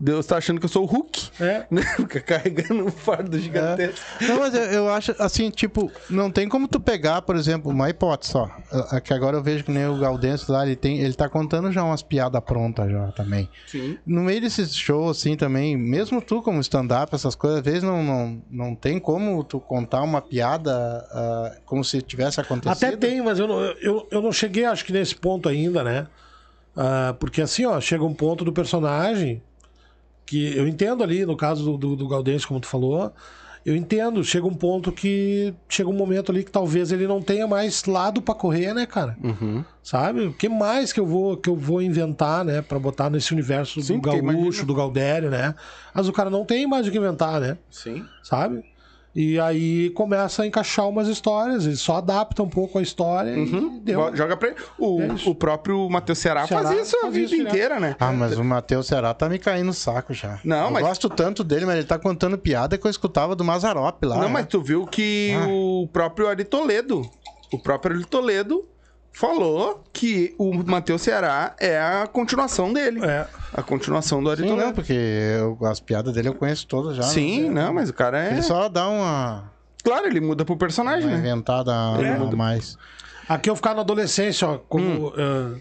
[0.00, 1.28] Deus tá achando que eu sou o Hulk.
[1.40, 1.66] É.
[1.70, 1.82] Né?
[1.82, 4.00] Fica carregando um fardo gigantesco.
[4.22, 7.90] Não, mas eu, eu acho assim, tipo, não tem como tu pegar, por exemplo, uma
[7.90, 8.50] hipótese só.
[8.72, 11.70] Ah, Que agora eu vejo que nem o Gaudêncio lá, ele, tem, ele tá contando
[11.70, 13.48] já umas piadas prontas já também.
[13.66, 13.98] Sim.
[14.06, 18.02] No meio desses shows, assim, também, mesmo tu como stand-up, essas coisas, às vezes não,
[18.02, 20.72] não, não tem como tu contar uma piada
[21.12, 22.72] ah, como se tivesse acontecido.
[22.72, 26.06] Até tem, mas eu não, eu, eu não cheguei, acho que nesse ponto ainda, né?
[26.76, 29.42] Ah, porque assim, ó, chega um ponto do personagem
[30.30, 33.12] que eu entendo ali, no caso do, do, Gaudêncio, como tu falou,
[33.66, 34.22] eu entendo.
[34.22, 35.52] Chega um ponto que.
[35.68, 39.16] Chega um momento ali que talvez ele não tenha mais lado pra correr, né, cara?
[39.20, 39.64] Uhum.
[39.82, 40.26] Sabe?
[40.26, 43.82] O que mais que eu vou que eu vou inventar, né, Pra botar nesse universo
[43.82, 44.64] Sim, do gaúcho, imagina.
[44.66, 45.52] do Gaudério, né?
[45.92, 47.58] Mas o cara não tem mais o que inventar, né?
[47.68, 48.04] Sim.
[48.22, 48.62] Sabe?
[49.14, 53.80] E aí começa a encaixar umas histórias, ele só adapta um pouco a história e
[53.80, 54.00] deu.
[54.08, 54.56] Bo- Joga pra ele.
[54.78, 57.52] O, É o próprio Matheus Ceará, Ceará fazia isso a fazia vida isso direto.
[57.54, 57.96] inteira, né?
[57.98, 60.38] Ah, mas o Matheus Será tá me caindo no saco já.
[60.44, 63.44] Não, eu mas- gosto tanto dele, mas ele tá contando piada que eu escutava do
[63.44, 64.14] Mazarop lá.
[64.16, 64.28] Não, né?
[64.28, 65.46] mas tu viu que Ah.
[65.48, 67.02] o próprio Ari Toledo,
[67.52, 68.64] o próprio Ari Toledo
[69.12, 73.04] falou que o Matheus Ceará é a continuação dele.
[73.04, 73.26] É.
[73.52, 74.74] A continuação do Ari Sim, não, Toledo.
[74.74, 77.02] porque eu- as piadas dele eu conheço todas já.
[77.02, 77.64] Sim, né?
[77.64, 78.32] não, mas o cara é.
[78.32, 79.50] Ele só dá uma,
[79.82, 81.18] Claro, ele muda pro personagem, uma né?
[81.18, 82.16] inventada É.
[82.16, 82.76] a mais.
[83.28, 85.12] Aqui eu ficar na adolescência, ó, como Hum.
[85.16, 85.60] ah,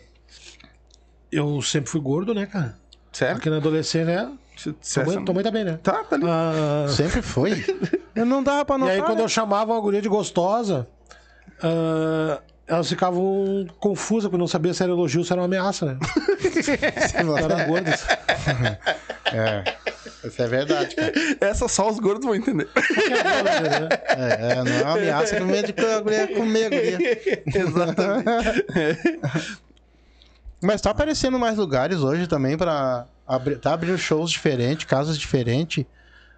[1.32, 2.76] eu sempre fui gordo, né, cara?
[3.12, 3.38] Sério?
[3.38, 4.32] Aqui na adolescência, né?
[5.26, 5.80] Tua mãe, tá bem, né?
[5.82, 6.26] Tá, tá ali.
[6.28, 7.52] Ah, Sempre foi.
[8.14, 8.96] Eu não dava pra e notar.
[8.96, 9.24] aí quando né?
[9.24, 10.86] eu chamava uma guria de gostosa,
[11.64, 15.86] ah, elas ficavam confusas, porque não sabia se era elogio ou se era uma ameaça,
[15.88, 15.98] né?
[17.14, 18.06] Eram gordas.
[19.32, 19.64] É,
[20.28, 21.14] isso é verdade, cara.
[21.40, 22.68] Essa só os gordos vão entender.
[24.10, 26.98] É, é, não é uma ameaça que o médico a guria comer a guria.
[27.46, 28.66] Exatamente.
[30.60, 33.06] Mas tá aparecendo mais lugares hoje também pra...
[33.28, 35.86] Abrir, tá abrindo shows diferentes, casas diferentes.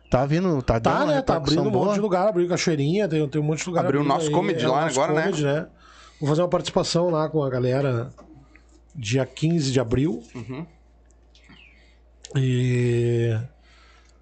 [0.10, 0.62] Tá vindo...
[0.62, 1.22] Tá, dando Tá, uma né?
[1.22, 1.86] Tá abrindo um boa.
[1.86, 3.86] monte de lugar, abriu Cachoeirinha, tem, tem um monte de lugar.
[3.86, 5.22] Abriu o nosso aí, comedy é, lá nosso agora, né?
[5.24, 5.66] comedy, né?
[6.22, 8.14] Vou fazer uma participação lá com a galera
[8.96, 10.24] dia 15 de abril.
[10.36, 10.66] Uhum.
[12.36, 13.38] E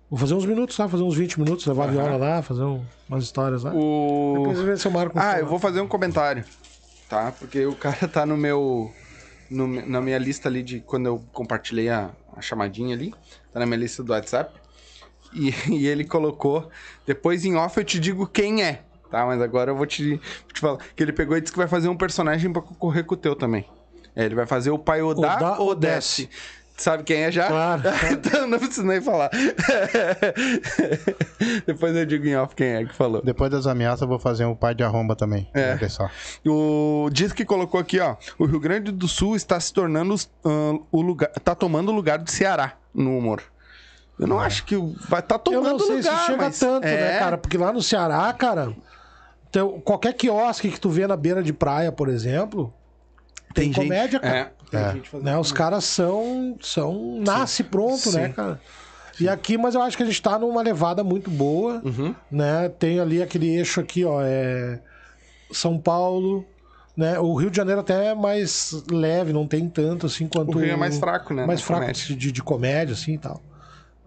[0.09, 2.83] Vou fazer uns minutos lá, fazer uns 20 minutos, levar a viola lá, fazer um-
[3.07, 3.71] umas histórias lá.
[3.75, 4.33] O...
[4.37, 6.43] Depois ver se eu marco um Ah, eu vou fazer um comentário,
[7.07, 7.31] tá?
[7.33, 8.91] Porque o cara tá no meu.
[9.51, 13.13] no- na minha lista ali de quando eu compartilhei a, a chamadinha ali.
[13.53, 14.51] Tá na minha lista do WhatsApp.
[15.31, 16.71] E, e ele colocou.
[17.05, 19.26] Depois em off eu te digo quem é, tá?
[19.26, 20.20] Mas agora eu vou te, vou
[20.53, 20.78] te falar.
[20.95, 23.36] Que ele pegou e disse que vai fazer um personagem pra concorrer com o teu
[23.36, 23.66] também.
[24.16, 26.30] É, ele vai fazer o pai Odá Odá ou ou Desce.
[26.76, 27.47] Sabe quem é já?
[27.47, 27.82] Claro.
[28.12, 29.30] então não preciso nem falar.
[31.66, 33.22] Depois eu digo em off quem é que falou.
[33.22, 35.49] Depois das ameaças, eu vou fazer um pai de arromba também.
[35.53, 35.78] É.
[35.89, 36.10] Só.
[36.45, 38.16] O diz que colocou aqui, ó.
[38.38, 42.18] O Rio Grande do Sul está se tornando ah, o lugar, tá tomando o lugar
[42.20, 43.41] do Ceará no humor.
[44.18, 46.60] Eu não acho que o- vai tá Eu tomando não sei lugar, se chega mas
[46.60, 47.38] tanto, é, né, cara?
[47.38, 48.74] Porque lá no Ceará, cara,
[49.51, 52.73] tem- qualquer quiosque que tu vê na beira de praia, por exemplo,
[53.53, 54.37] tem, gente- comédia, cara.
[54.37, 54.91] É, tem É.
[54.93, 55.37] gente Né?
[55.37, 58.33] Os caras são, são nasce pronto, né, Sim.
[58.33, 58.61] cara?
[59.19, 62.15] E aqui, mas eu acho que a gente tá numa levada muito boa, Uhum.
[62.31, 62.69] né?
[62.69, 64.79] Tem ali aquele eixo aqui, ó, é
[65.51, 66.45] São Paulo,
[66.95, 67.19] né?
[67.19, 70.71] O Rio de Janeiro até é mais leve, não tem tanto assim quanto O Rio
[70.71, 71.45] é mais fraco, né?
[71.45, 73.41] mais na fraco de, de- de comédia assim e tal.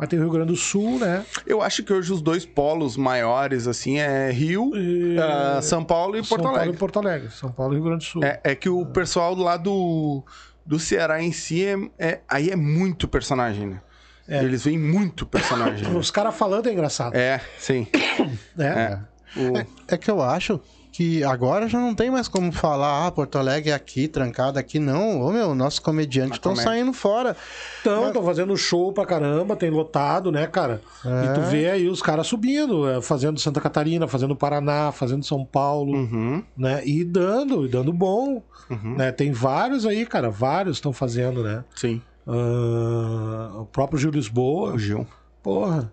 [0.03, 1.25] Mas tem o Rio Grande do Sul, né?
[1.47, 6.17] Eu acho que hoje os dois polos maiores, assim, é Rio, E- ah, São Paulo
[6.17, 6.75] e São Porto Paulo Alegre.
[6.75, 7.31] e Porto Alegre.
[7.31, 8.25] São Paulo e Rio Grande do Sul.
[8.25, 10.25] É, é que o pessoal lá do,
[10.67, 13.81] do Ceará em si, é, é- aí é muito personagem, né?
[14.27, 14.43] É.
[14.43, 15.87] Eles veem muito personagem.
[15.89, 15.97] né?
[15.97, 17.15] Os caras falando é engraçado.
[17.15, 17.87] É, sim.
[18.57, 18.99] né?
[19.37, 19.41] É.
[19.41, 20.61] O- É, é que eu acho
[20.93, 24.79] que agora já não tem mais como falar, ah, Porto Alegre é aqui, trancado aqui.
[24.79, 26.71] Não, ô meu, nossos comediantes estão comédia.
[26.71, 27.35] saindo fora.
[27.81, 30.83] Então, estão fazendo show pra caramba, tem lotado, né, cara?
[31.05, 31.25] É.
[31.25, 35.45] E tu vê aí os caras subindo, é, fazendo Santa Catarina, fazendo Paraná, fazendo São
[35.45, 36.83] Paulo, Uhum, né?
[36.87, 38.43] E dando, e dando bom.
[38.71, 38.95] uhum.
[38.97, 39.11] Né?
[39.13, 41.65] Tem vários aí, cara, vários estão fazendo, né?
[41.75, 42.03] Sim.
[42.27, 45.07] Ah, o próprio Gil Lisboa, O Gil.
[45.43, 45.91] porra.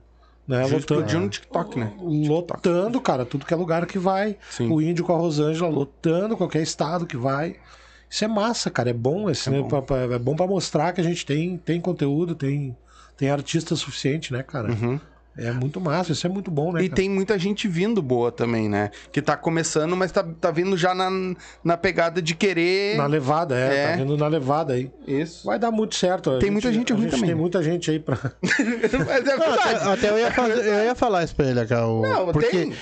[0.49, 0.63] Né?
[0.63, 1.93] Lotando, explodiu no TikTok, né?
[1.99, 4.35] lotando, cara, tudo que é lugar que vai.
[4.49, 4.71] Sim.
[4.71, 7.55] O Índio com a Rosângela lotando qualquer estado que vai.
[8.09, 8.89] Isso é massa, cara.
[8.89, 9.61] É bom, esse, É né?
[9.61, 9.67] bom.
[9.67, 12.75] Pra- pra- é bom pra mostrar que a gente tem, tem conteúdo, tem,
[13.15, 14.71] tem artista suficiente, né, cara?
[14.71, 14.99] Uhum.
[15.39, 16.81] É muito massa, isso é muito bom, né?
[16.83, 16.95] E cara?
[16.95, 18.91] tem muita gente vindo boa também, né?
[19.11, 21.09] Que tá começando, mas tá, tá vindo já na,
[21.63, 22.97] na pegada de querer.
[22.97, 23.87] Na levada, é, É.
[23.91, 24.91] tá vindo na levada aí.
[25.07, 25.45] Isso.
[25.45, 26.31] Vai dar muito certo.
[26.31, 27.27] a Tem muita gente a ruim também.
[27.27, 28.17] Tem muita gente aí pra.
[28.41, 31.87] mas é Não, até, até eu, ia fazer- eu ia falar isso pra ele, cara.
[31.87, 32.73] o- Não, porque tem.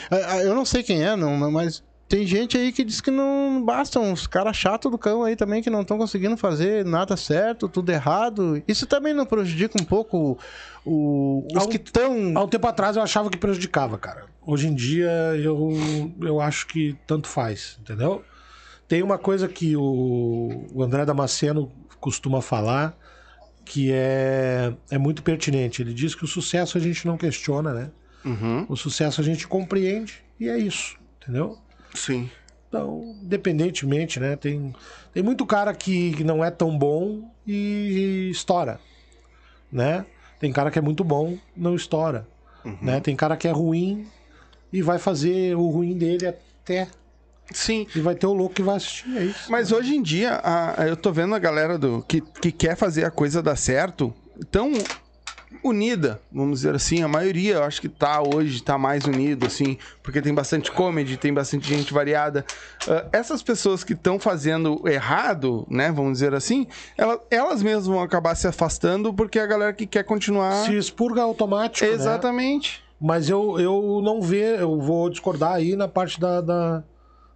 [0.43, 3.99] eu não sei quem é, não, mas tem gente aí que diz que não basta,
[3.99, 7.91] uns caras chatos do cão aí também que não estão conseguindo fazer nada certo, tudo
[7.91, 8.62] errado.
[8.68, 10.38] Isso também não prejudica um pouco
[10.86, 12.32] o- os Há um- que estão.
[12.36, 14.26] Há um tempo atrás eu achava que prejudicava, cara.
[14.45, 15.10] Hoje em dia
[15.43, 15.70] eu,
[16.22, 18.24] eu acho que tanto faz, entendeu?
[18.88, 22.97] Tem uma coisa que o, o André Damasceno costuma falar
[23.66, 25.82] que é, é muito pertinente.
[25.82, 27.89] Ele diz que o sucesso a gente não questiona, né?
[28.24, 28.66] Uhum.
[28.70, 31.58] O sucesso a gente compreende e é isso, entendeu?
[31.98, 32.30] Sim.
[32.70, 34.36] Então, independentemente, né?
[34.36, 34.74] Tem,
[35.14, 38.80] tem muito cara que, não é tão bom e, estoura,
[39.72, 40.06] né?
[40.39, 42.28] Tem cara que é muito bom, não estoura,
[42.66, 42.78] Uhum.
[42.82, 43.00] né?
[43.00, 44.06] Tem cara que é ruim
[44.72, 46.88] e vai fazer o ruim dele até
[47.54, 47.88] Sim.
[47.95, 49.50] e vai ter o louco que vai assistir, é isso.
[49.50, 53.06] Mas hoje em dia, a- eu tô vendo a galera do que, que quer fazer
[53.06, 54.14] a coisa dar certo
[54.52, 54.74] tão
[55.64, 57.02] unida, vamos dizer assim.
[57.04, 61.18] A maioria, eu acho que tá hoje, tá mais unido, assim, porque tem bastante comedy,
[61.18, 62.45] tem bastante gente variada.
[62.86, 66.68] Ah, essas pessoas que estão fazendo errado, né, vamos dizer assim,
[66.98, 70.66] ela- elas mesmas vão acabar se afastando porque a galera que quer continuar.
[70.66, 71.93] Se expurga automático, né?
[71.93, 72.84] Exatamente.
[73.00, 76.84] Mas eu, eu não vejo, eu vou discordar aí na parte da, da-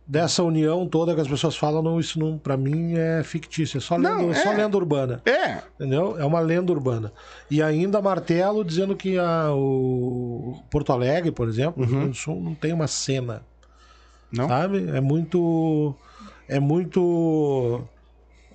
[0.05, 3.81] dessa união toda que as pessoas falam, não, isso não, pra mim é fictício, é
[3.81, 5.21] só lenda, Não, é só lenda urbana.
[5.25, 6.19] É, Entendeu?
[6.19, 7.13] É uma lenda urbana.
[7.49, 12.17] E ainda martelo dizendo que a, o Porto Alegre, por exemplo, o Rio Grande do
[12.17, 13.43] Sul não tem uma cena.
[14.31, 14.47] Não?
[14.47, 14.89] Sabe?
[14.89, 15.93] É muito.
[16.47, 17.81] É muito.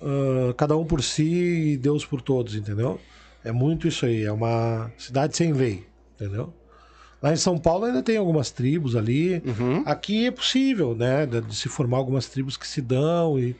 [0.01, 2.99] ah, cada um por si e Deus por todos, entendeu?
[3.43, 4.23] É muito isso aí.
[4.23, 5.85] É uma cidade sem lei,
[6.15, 6.53] entendeu?
[7.21, 9.41] Lá em São Paulo ainda tem algumas tribos ali.
[9.45, 9.83] Uhum.
[9.85, 11.25] Aqui é possível, né?
[11.25, 13.55] De, se formar algumas tribos que se dão e,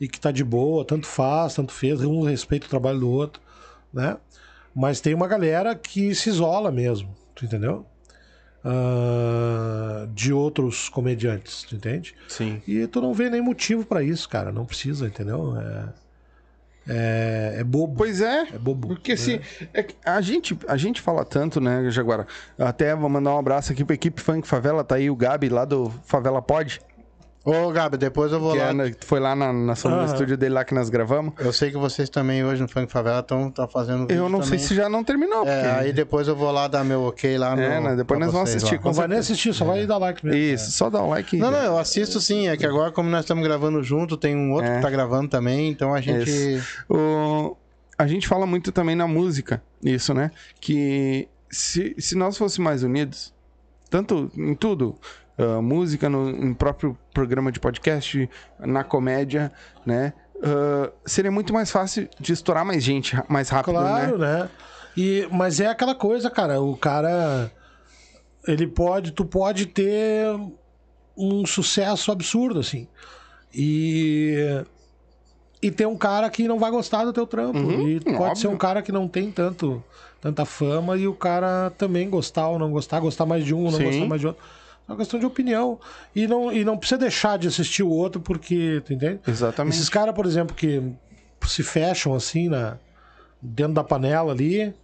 [0.00, 3.40] e que tá de boa, tanto faz, tanto fez, um respeita o trabalho do outro,
[3.92, 4.16] né?
[4.74, 7.86] Mas tem uma galera que se isola mesmo, tu entendeu?
[8.64, 12.14] Ah, de outros comediantes, tu entende?
[12.28, 12.60] Sim.
[12.66, 14.52] E tu não vê nem motivo pra isso, cara.
[14.52, 15.56] Não precisa, entendeu?
[15.56, 15.88] É,
[16.88, 17.94] é, é bobo.
[17.96, 18.48] Pois é.
[18.54, 18.88] É bobo.
[18.88, 19.40] Porque se.
[19.74, 22.26] é que a, gente, a gente fala tanto, né, Jaguara?
[22.58, 25.64] Até vou mandar um abraço aqui pra equipe Funk Favela, tá aí o Gabi lá
[25.64, 26.80] do Favela Pod.
[27.44, 28.86] Ô, Gabi, depois eu vou Que lá.
[28.86, 30.04] é foi lá na, na, no Aham.
[30.04, 31.32] estúdio dele lá que nós gravamos.
[31.38, 34.42] Eu sei que vocês também hoje no Funk Favela estão tá fazendo vídeo Eu não
[34.42, 34.66] sei também.
[34.66, 35.46] se já não terminou.
[35.46, 37.62] É, porque- aí depois eu vou lá dar meu ok lá no.
[37.62, 40.38] É, né, depois nós vamos assistir Não vai nem assistir, só vai dar like mesmo.
[40.38, 41.38] Isso, só dá um like.
[41.38, 42.48] Não, não, eu assisto sim.
[42.48, 44.76] É que agora, como nós estamos gravando junto, tem um outro É.
[44.76, 46.60] que tá gravando também, então a gente.
[46.88, 47.56] O-
[47.96, 50.30] A gente fala muito também na música, isso, né?
[50.60, 53.34] Que se, se nós fôssemos mais unidos,
[53.90, 54.96] tanto em tudo,
[55.38, 58.28] ah, música, no, no próprio programa de podcast,
[58.58, 59.52] na comédia,
[59.86, 60.12] né?
[60.42, 64.42] ah, seria muito mais fácil de estourar mais gente mais rápido, Claro, né?
[64.42, 64.50] né?
[64.96, 66.60] E, mas é aquela coisa, cara.
[66.60, 67.52] O cara.
[68.46, 69.12] Ele pode.
[69.12, 70.26] Tu pode ter
[71.16, 72.88] um sucesso absurdo, assim.
[73.54, 74.34] E.
[75.60, 77.58] E ter um cara que não vai gostar do teu trampo.
[77.58, 78.36] Uhum, e pode óbvio.
[78.36, 79.82] ser um cara que não tem tanto,
[80.20, 83.70] tanta fama e o cara também gostar ou não gostar, gostar mais de um ou
[83.72, 83.84] não Sim.
[83.84, 84.42] gostar mais de outro.
[84.88, 85.78] É uma questão de opinião.
[86.16, 89.20] E não, e não precisa deixar de assistir o outro porque, tu entende?
[89.26, 89.74] Exatamente.
[89.74, 90.82] Esses caras, por exemplo, que
[91.46, 92.78] se fecham assim na
[93.40, 94.74] dentro da panela ali,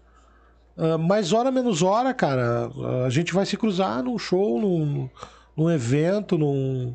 [0.76, 2.70] ah, mais hora menos hora, cara,
[3.06, 5.08] a gente vai se cruzar num show, num,
[5.56, 6.94] num evento, num,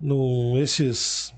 [0.00, 1.34] num esses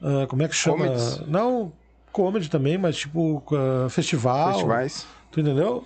[0.00, 0.86] ah, como é que chama?
[0.86, 1.20] Comedies.
[1.26, 1.72] Não,
[2.12, 5.06] comedy também, mas tipo ah, festival, Festivais.
[5.30, 5.84] tu entendeu?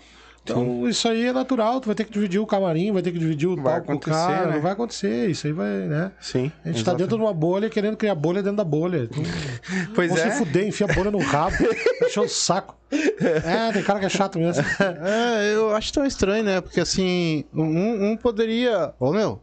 [0.50, 3.18] Então isso aí é natural, tu vai ter que dividir o camarim, vai ter que
[3.18, 4.58] dividir o Vai palco com o acontecer, cara, né?
[4.58, 6.12] vai acontecer, isso aí vai, né?
[6.20, 6.50] Sim.
[6.64, 9.04] A gente tá dentro de uma bolha querendo criar bolha dentro da bolha.
[9.04, 9.22] Então,
[9.94, 10.30] Pois é.
[10.30, 11.56] se fuder, enfia a bolha no rabo,
[12.00, 12.76] deixou o saco.
[12.90, 14.62] É, tem cara que é chato mesmo.
[14.80, 16.60] É, eu acho tão estranho, né?
[16.60, 18.92] Porque assim, um, um poderia.
[18.98, 19.40] Ô meu.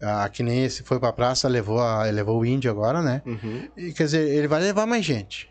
[0.00, 3.22] Ah, que nem esse foi pra praça, levou, a, levou o índio agora, né?
[3.24, 3.68] Uhum.
[3.76, 5.48] E, quer dizer, ele vai levar mais gente.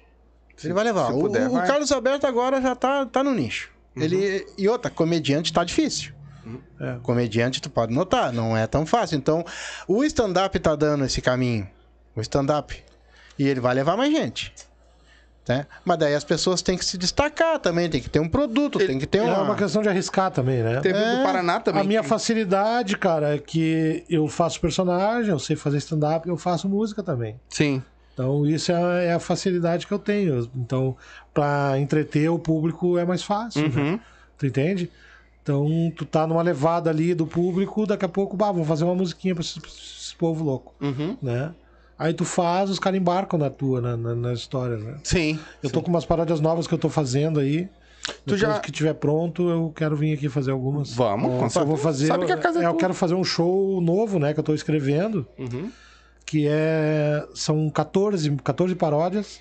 [0.62, 1.08] ele vai levar.
[1.08, 1.66] se O, puder, o vai.
[1.68, 3.70] Carlos Alberto agora já tá, tá no nicho.
[3.96, 6.14] Ele, e outra, comediante tá difícil.
[6.80, 6.98] É.
[7.04, 9.16] Comediante, tu pode notar, não é tão fácil.
[9.18, 9.46] Então,
[9.88, 11.68] o stand-up tá dando esse caminho.
[12.16, 12.76] O stand-up.
[13.38, 14.52] E ele vai levar mais gente.
[15.48, 15.66] Né?
[15.84, 18.98] Mas daí as pessoas têm que se destacar também, tem que ter um produto, tem
[19.00, 19.42] que ter É uma.
[19.42, 20.80] uma questão de arriscar também, né?
[20.82, 21.82] Teve É, do Paraná também.
[21.82, 26.38] A minha que- facilidade, cara, é que eu faço personagem, eu sei fazer stand-up, eu
[26.38, 27.40] faço música também.
[27.50, 27.84] Sim.
[28.14, 30.50] Então, isso é a, é a facilidade que eu tenho.
[30.56, 30.96] Então,
[31.34, 33.82] pra entreter o público é mais fácil, né?
[33.82, 34.00] Uhum.
[34.38, 34.92] Tu entende?
[35.44, 38.94] Então, tu tá numa levada ali do público, daqui a pouco, bah, vou fazer uma
[38.96, 41.18] musiquinha pra esse, pra esse povo louco, Uhum.
[41.22, 41.52] né?
[41.98, 44.96] Aí tu faz, os caras embarcam na tua, na, na, nas histórias, né?
[45.04, 45.40] Sim.
[45.62, 47.68] Eu tô com umas paródias novas que eu tô fazendo aí.
[48.04, 50.94] Tu Depois já- que tiver pronto, eu quero vir aqui fazer algumas.
[50.96, 52.08] Vamos, com Eu vou fazer.
[52.08, 54.34] Sabe que a casa é é, eu quero fazer um show novo, né?
[54.34, 55.28] Que eu tô escrevendo.
[55.38, 55.72] Uhum.
[56.32, 57.26] Que é.
[57.36, 59.40] São 14, 14 paródias.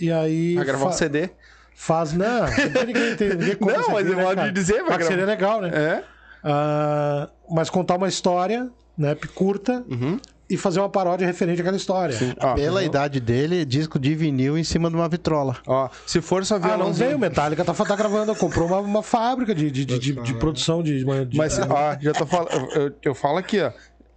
[0.00, 0.56] E aí.
[0.56, 1.30] Vai gravar um CD.
[1.72, 2.12] Faz.
[2.12, 2.46] Não,
[2.84, 4.52] ninguém, tem, ninguém compra Não, mas aqui, eu né, cara?
[4.52, 5.04] dizer, vai gravar.
[5.04, 5.70] seria legal, né?
[5.72, 6.04] É.
[6.42, 9.16] Ah, mas contar uma história, né?
[9.34, 9.84] Curta.
[9.88, 10.18] Uhum.
[10.48, 12.16] E fazer uma paródia referente àquela história.
[12.40, 15.56] Ó, Pela idade dele, disco de vinil em cima de uma vitrola.
[15.64, 17.06] ó, se for só Ah, não violãozinho.
[17.10, 17.18] veio.
[17.20, 18.34] Metallica tá, tá gravando.
[18.34, 21.04] Comprou uma, uma fábrica de, de, de, de, de produção de.
[21.24, 22.50] de- Mas, ó, já tô falando.
[22.52, 23.70] Eu, eu- eu falo aqui, ó.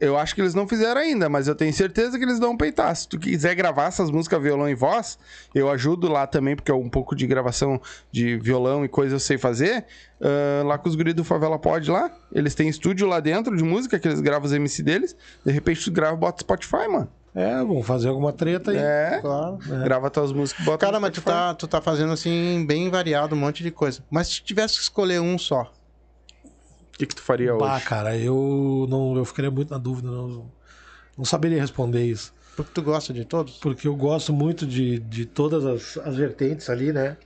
[0.03, 2.57] Eu acho que eles não fizeram ainda, mas eu tenho certeza que eles dão um
[2.57, 2.93] peitar.
[2.95, 5.17] Se tu quiser gravar essas músicas violão e voz,
[5.55, 7.80] eu ajudo lá também, porque é um pouco de gravação
[8.11, 9.85] de violão e coisa eu sei fazer.
[10.23, 12.09] Ah, lá com os guris do Favela Pod lá.
[12.31, 15.15] Eles têm estúdio lá dentro de música, que eles gravam os MC deles.
[15.45, 17.09] De repente tu grava e bota Spotify, mano.
[17.35, 18.77] É, vamos fazer alguma treta aí.
[18.77, 19.19] É.
[19.19, 19.57] Claro.
[19.84, 23.35] Grava tuas músicas e bota Cara, mas tu tá, tu tá fazendo assim, bem variado,
[23.35, 24.03] um monte de coisa.
[24.09, 25.71] Mas se tivesse que escolher um só,
[26.94, 27.86] O que, que tu faria Bah, hoje?
[27.86, 30.52] cara, eu não, eu ficaria muito na dúvida, não,
[31.18, 32.34] não saberia responder isso.
[32.56, 33.57] porque tu gosta de todos?
[33.57, 37.18] Porque eu gosto muito de, de todas as, as vertentes ali, né?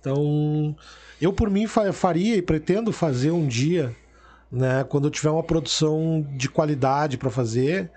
[0.00, 0.76] Então,
[1.20, 3.94] eu por mim fa- faria e pretendo fazer um dia,
[4.50, 4.84] né?
[4.84, 7.90] Quando eu tiver uma produção de qualidade pra fazer.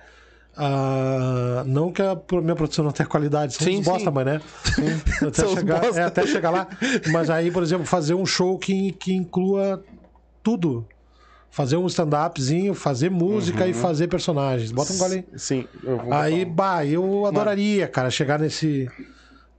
[0.55, 4.15] ah, não que a minha produção não tenha qualidade, são Sim, bosta, sim.
[4.15, 4.41] mas né?
[5.21, 6.01] Até, São uns chegar, bosta.
[6.01, 6.67] é, até chegar lá.
[7.05, 9.83] Mas aí, por exemplo, fazer um show que, que inclua
[10.43, 10.87] tudo.
[11.49, 13.69] Fazer um stand-upzinho, fazer música Uhum.
[13.69, 14.71] e fazer personagens.
[14.71, 15.39] Bota um gole aí.
[15.39, 16.49] Sim, eu vou Aí, um.
[16.53, 18.89] bah, eu adoraria, cara, chegar nesse.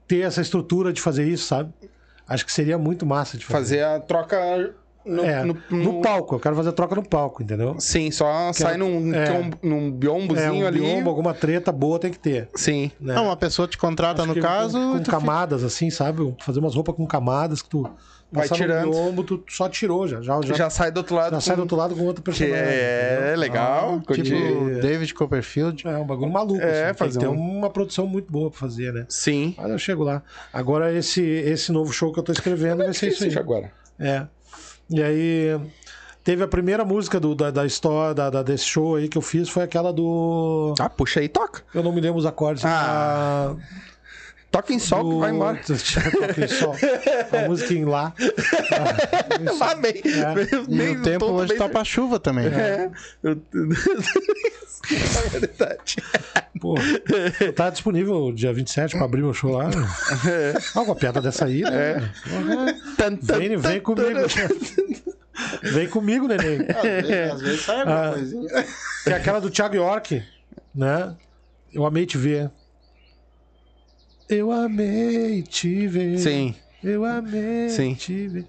[0.07, 1.71] ter essa estrutura de fazer isso, sabe?
[2.27, 3.81] Acho que seria muito massa de fazer.
[3.81, 4.75] fazer a troca
[5.05, 7.75] no, é, no- no, no- palco, eu quero fazer a troca no palco, entendeu?
[7.79, 9.51] Sim, só sai num, é.
[9.63, 10.81] num biombozinho é, um ali.
[10.81, 12.49] biombo, alguma treta boa tem que ter.
[12.55, 12.91] Sim.
[13.01, 13.15] Né?
[13.15, 14.79] Não, uma pessoa te contrata Acho no caso.
[14.79, 16.35] Com, com tu fica- camadas, assim, sabe?
[16.45, 17.91] Fazer umas roupas com camadas que tu.
[18.31, 18.91] Vai tirando.
[18.91, 20.21] biombo, tu só tirou já.
[20.21, 21.33] Já, já, Já, sai do outro lado.
[21.33, 22.57] já sai do com- outro lado com outro Que personagem.
[22.59, 23.39] é entendeu?
[23.41, 24.01] legal.
[24.01, 24.81] Tipo curti.
[24.83, 25.89] David Copperfield.
[25.89, 26.61] É um bagulho maluco.
[26.61, 29.07] É, assim, tem que fazer ter um- uma produção muito boa pra fazer, né?
[29.09, 29.55] Sim.
[29.57, 30.23] Mas eu chego lá.
[30.53, 33.37] Agora, esse, esse novo show que eu tô escrevendo vai ser isso aí.
[33.39, 33.73] agora.
[33.99, 34.27] É.
[34.91, 35.61] E aí
[36.25, 39.23] Teve a primeira música do, da, da história, da, da- desse show aí que eu
[39.23, 40.75] fiz, foi aquela do.
[40.79, 41.63] Ah, puxa aí, toca.
[41.73, 42.63] Eu não me lembro os acordes.
[42.67, 43.57] Ah, a-
[44.61, 45.61] Toca em sol que do- vai embora.
[45.63, 46.75] Toca em sol.
[47.33, 48.13] A música em lá.
[49.59, 50.03] Lá bem.
[50.05, 52.47] E Nem o tempo hoje bem- tá pra chuva também.
[52.49, 52.91] É.
[53.23, 53.41] Eu-
[54.91, 55.97] É verdade.
[56.61, 56.75] Pô,
[57.55, 59.71] tá disponível dia 27 pra abrir meu show lá.
[60.75, 62.11] Alguma piada dessa aí, né?
[62.97, 64.19] Tan, Vem, vem comigo.
[65.63, 66.67] Vem comigo, neném.
[66.69, 68.13] Às vezes, às vezes sai alguma Ah.
[68.13, 68.49] coisinha.
[69.05, 70.23] Que é aquela do Thiago York,
[70.75, 71.15] né?
[71.73, 72.51] Eu amei te ver.
[74.29, 76.19] Eu amei te ver.
[76.19, 76.55] Sim.
[76.83, 77.95] Eu amei Sim.
[77.95, 78.47] te ver.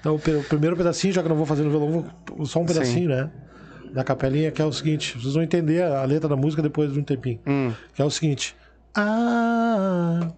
[0.00, 3.10] Então, o primeiro pedacinho, já que não vou fazer no violão, vou só um pedacinho,
[3.10, 3.30] né?
[3.92, 7.00] Da capelinha, que é o seguinte: vocês vão entender a letra da música depois de
[7.00, 7.40] um tempinho.
[7.46, 7.72] Hum.
[7.94, 8.54] Que é o seguinte:
[8.94, 10.32] Ah,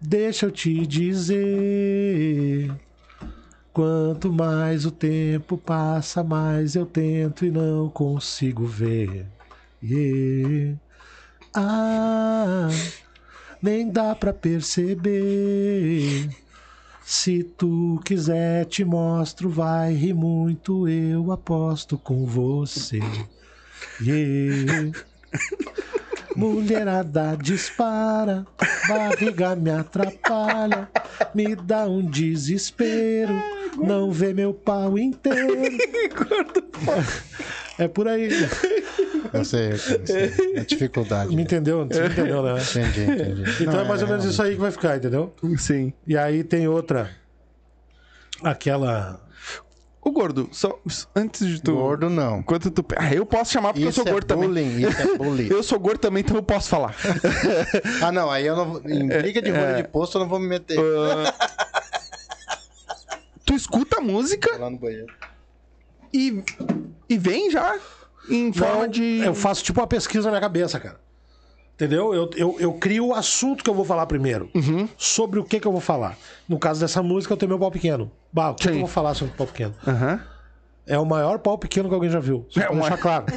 [0.00, 2.70] deixa eu te dizer.
[3.72, 9.26] Quanto mais o tempo passa, mais eu tento e não consigo ver.
[9.82, 10.78] Yeah.
[11.54, 12.68] Ah,
[13.62, 16.28] nem dá pra perceber.
[17.04, 22.98] Se tu quiser, te mostro, vai rir muito, eu aposto com você.
[24.00, 24.90] Yeah.
[26.34, 28.46] Mulherada dispara,
[28.88, 30.88] barriga me atrapalha,
[31.34, 33.40] me dá um desespero,
[33.76, 35.56] não vê meu pau inteiro.
[37.78, 38.30] É por aí.
[39.32, 40.34] Eu sei, eu sei.
[40.54, 41.34] É dificuldade.
[41.34, 41.86] Me entendeu?
[41.86, 42.54] Você entendeu, né?
[42.60, 43.62] Entendi, entendi.
[43.62, 45.34] Então Não, é mais ou menos isso aí que vai ficar, entendeu?
[45.58, 45.92] Sim.
[46.06, 47.10] E aí tem outra.
[48.42, 49.20] Aquela.
[50.02, 50.78] O gordo, só
[51.16, 51.74] antes de tu.
[51.74, 52.38] Gordo não.
[52.38, 52.84] Enquanto tu.
[52.96, 54.46] Ah, eu posso chamar porque Isso eu sou é gordo também.
[54.48, 55.48] bullying, isso é bullying.
[55.50, 56.94] Eu sou gordo também, então eu posso falar.
[58.02, 58.82] Ah, não, aí eu não vou.
[58.88, 60.78] Em briga de rolha de posto eu não vou me meter.
[63.44, 65.12] tu escuta a música Lá no banheiro.
[66.12, 66.42] e,
[67.08, 67.76] e vem já
[68.28, 69.20] em forma Não, de.
[69.24, 70.98] Eu faço tipo uma pesquisa na minha cabeça, cara.
[71.74, 72.14] Entendeu?
[72.14, 74.48] Eu, eu, eu crio o assunto que eu vou falar primeiro.
[74.54, 74.88] Uhum.
[74.96, 76.16] Sobre o que, que eu vou falar.
[76.48, 78.10] No caso dessa música, eu tenho meu pau pequeno.
[78.32, 79.74] Bah, o que, que eu vou falar sobre o pau pequeno?
[79.86, 80.20] Aham.
[80.86, 82.46] É o maior pau pequeno que alguém já viu.
[82.48, 83.02] Só É pra o deixar maior.
[83.02, 83.26] claro.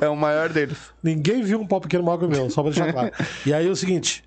[0.00, 0.78] É o maior deles.
[1.02, 3.10] Ninguém viu um pau pequeno maior que o meu, só pra deixar claro.
[3.44, 4.22] E aí é o seguinte: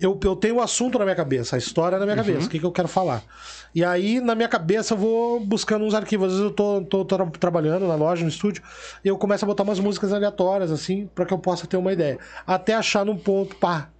[0.00, 2.22] eu, eu tenho o assunto na minha cabeça, a história na minha Uhum.
[2.24, 3.22] cabeça, o que, que eu quero falar.
[3.74, 6.26] E aí, na minha cabeça, eu vou buscando uns arquivos.
[6.28, 8.62] Às vezes eu tô, tô, tô tra- trabalhando na loja, no estúdio,
[9.04, 11.92] e eu começo a botar umas músicas aleatórias, assim, pra que eu possa ter uma
[11.92, 12.18] ideia.
[12.46, 13.90] Até achar num ponto, pá.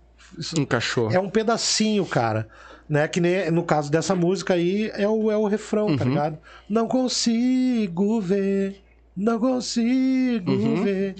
[0.57, 1.11] Encaixou.
[1.11, 2.49] É um pedacinho, cara.
[2.89, 3.07] Né?
[3.07, 6.39] Que nem no caso dessa música aí, é o, é o refrão, tá ligado?
[6.69, 8.83] Não consigo ver,
[9.17, 11.15] não consigo ver.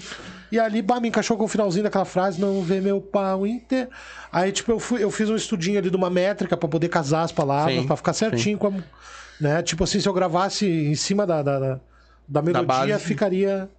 [0.51, 3.89] E ali, bah, me encaixou com o finalzinho daquela frase, não vê meu pau inteiro.
[4.31, 7.23] Aí, tipo, eu, fui, eu fiz um estudinho ali de uma métrica pra poder casar
[7.23, 8.73] as palavras, Sim, pra ficar certinho com a,
[9.39, 9.61] né?
[9.61, 11.79] Tipo assim, se eu gravasse em cima da, da, da,
[12.27, 13.05] da melodia, base.
[13.05, 13.69] ficaria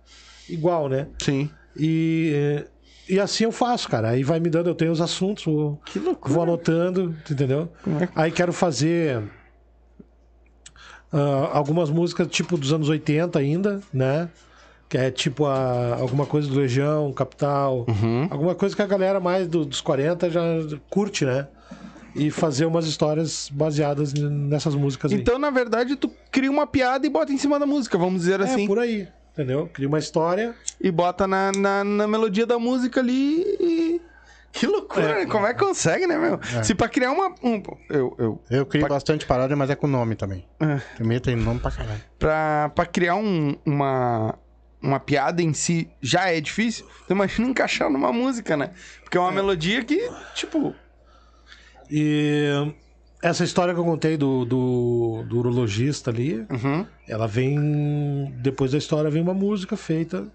[0.48, 1.08] igual, né?
[1.22, 1.50] Sim.
[1.76, 2.64] E,
[3.08, 4.10] e assim eu faço, cara.
[4.10, 5.80] Aí vai me dando, eu tenho os assuntos, vou,
[6.22, 7.70] vou anotando, entendeu?
[8.00, 9.22] é Aí quero fazer
[11.12, 14.30] ah, algumas músicas tipo dos anos 80 ainda, né?
[14.92, 18.28] Que é tipo a, alguma coisa do Legião, Capital, Uhum.
[18.30, 20.42] alguma coisa que a galera mais do- dos 40 já
[20.90, 21.48] curte, né?
[22.14, 25.18] E fazer umas histórias baseadas nessas músicas aí.
[25.18, 28.38] Então, na verdade, tu cria uma piada e bota em cima da música, vamos dizer
[28.40, 28.66] é assim.
[28.66, 29.66] por aí, entendeu?
[29.72, 30.54] Cria uma história.
[30.78, 34.00] E bota na, na, na melodia da música ali e.
[34.52, 35.14] Que loucura, É.
[35.20, 35.26] né?
[35.26, 36.38] Como é que consegue, né, meu?
[36.62, 37.34] Se pra criar uma.
[37.42, 40.44] Um, eu, eu, Eu crio bastante paródia, mas é com nome também.
[40.60, 40.78] É.
[40.98, 42.00] Também tem nome pra caralho.
[42.18, 44.34] pra, pra criar um, uma,
[44.82, 48.70] uma piada em si já é difícil, então imagina encaixar numa música, né?
[49.02, 50.74] Porque é uma melodia que, tipo.
[51.90, 52.72] E
[53.22, 56.86] essa história que eu contei do, do, do urologista ali, Uhum.
[57.08, 58.32] ela vem.
[58.38, 60.26] Depois da história vem uma música feita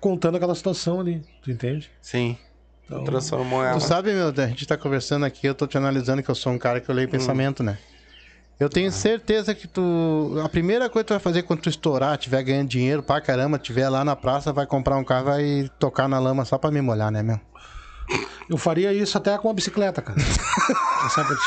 [0.00, 1.90] contando aquela situação ali, tu entende?
[2.00, 2.38] Sim.
[2.86, 3.78] Então, Transformou ela.
[3.78, 6.52] Tu sabe, meu, a gente tá conversando aqui, eu tô te analisando que eu sou
[6.52, 7.78] um cara que eu leio pensamento, né?
[8.60, 10.38] Eu tenho certeza que tu.
[10.44, 13.58] A primeira coisa que tu vai fazer quando tu estourar, tiver ganhando dinheiro pra caramba,
[13.58, 16.82] tiver lá na praça, vai comprar um carro, vai tocar na lama só pra me
[16.82, 17.40] molhar, né, meu?
[18.50, 20.18] eu faria isso até com a bicicleta, cara.
[21.18, 21.40] É pra ti.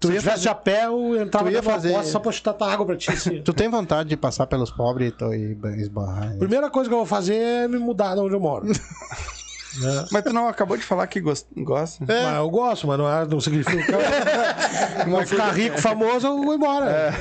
[0.00, 2.72] Tu ia tivesse fazer- a pé, eu entrava na fazer- poça só pra chutar tua
[2.72, 3.10] água pra ti.
[3.10, 3.42] assim.
[3.44, 6.30] Tu tem vontade de passar pelos pobres e e esbarrar?
[6.30, 6.36] né?
[6.38, 8.66] Primeira coisa que eu vou fazer é me mudar de onde eu moro.
[9.78, 10.04] Né?
[10.10, 12.04] Mas tu não acabou de falar que gos- gosta?
[12.06, 13.96] Mas eu gosto, mas não, é, não significa
[15.26, 17.12] ficar rico, famoso, eu vou embora.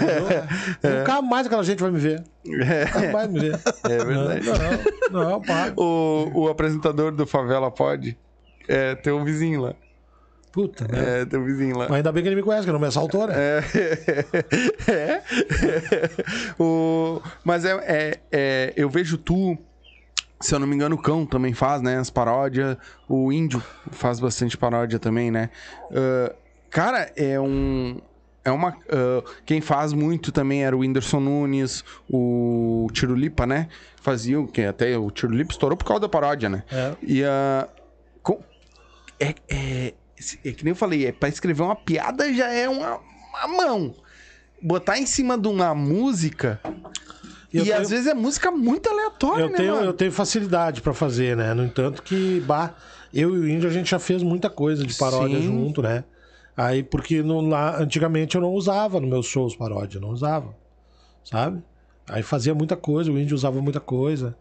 [0.81, 0.97] entendeu?
[0.99, 2.23] Nunca mais aquela gente vai me ver.
[2.45, 3.59] Nunca mais me ver.
[3.83, 4.45] É verdade.
[5.11, 5.73] Não, não, para.
[5.77, 8.17] O, o apresentador do Favela Pod
[8.67, 9.73] é teu vizinho lá.
[10.51, 11.21] Puta, né?
[11.21, 11.85] É, teu vizinho lá.
[11.87, 13.35] Mas ainda bem que ele me conhece, que não me assaltou, né?
[13.37, 13.63] É.
[14.91, 15.21] É.
[16.59, 19.55] o, mas é, é, é, eu vejo tu,
[20.39, 21.97] se eu não me engano, o Cão também faz, né?
[21.97, 22.77] As paródias.
[23.07, 23.61] O Índio
[23.91, 25.49] faz bastante paródia também, né?
[25.91, 26.33] Ah,
[26.69, 27.99] cara, é um.
[28.43, 28.69] É uma.
[28.89, 33.67] ah, quem faz muito também era o Whindersson Nunes, o Tirulipa, né?
[34.01, 36.63] Fazia, que até o Tirulipa estourou por causa da paródia, né?
[36.71, 36.95] É.
[37.01, 37.67] E a.
[39.19, 39.93] é, é,
[40.45, 43.95] é que nem eu falei, é pra escrever uma piada já é uma, uma mão.
[44.61, 46.61] Botar em cima de uma música.
[47.51, 49.85] E E, tenho- às vezes é música muito aleatória, Eu né, tenho, mano?
[49.87, 51.53] eu tenho facilidade pra fazer, né?
[51.53, 52.75] No entanto que, bah,
[53.13, 55.45] eu e o Índio a gente já fez muita coisa de paródia Sim.
[55.47, 56.03] junto, né?
[56.55, 60.55] Aí, porque no, lá, antigamente eu não usava nos meus shows paródia, não usava,
[61.23, 61.63] sabe?
[62.09, 64.35] Aí fazia muita coisa, o Índio usava muita coisa.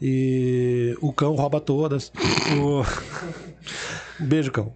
[0.00, 2.12] E o cão rouba todas.
[2.50, 2.82] O...
[4.20, 4.74] Um beijo, cão.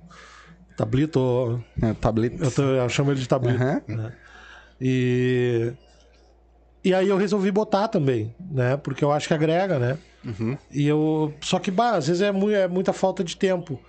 [0.77, 2.41] Tablito, É, tablet.
[2.41, 3.61] eu, tô- eu chamo ele de tablito.
[3.63, 3.83] Aham.
[3.89, 4.13] né?
[4.81, 5.73] E...
[6.87, 8.77] e aí eu resolvi botar também, né?
[8.77, 9.99] Porque eu acho que agrega, né?
[10.25, 10.57] Uhum.
[10.71, 11.35] E eu.
[11.41, 13.81] Só que, bah, às vezes é, mui- é muita falta de tempo.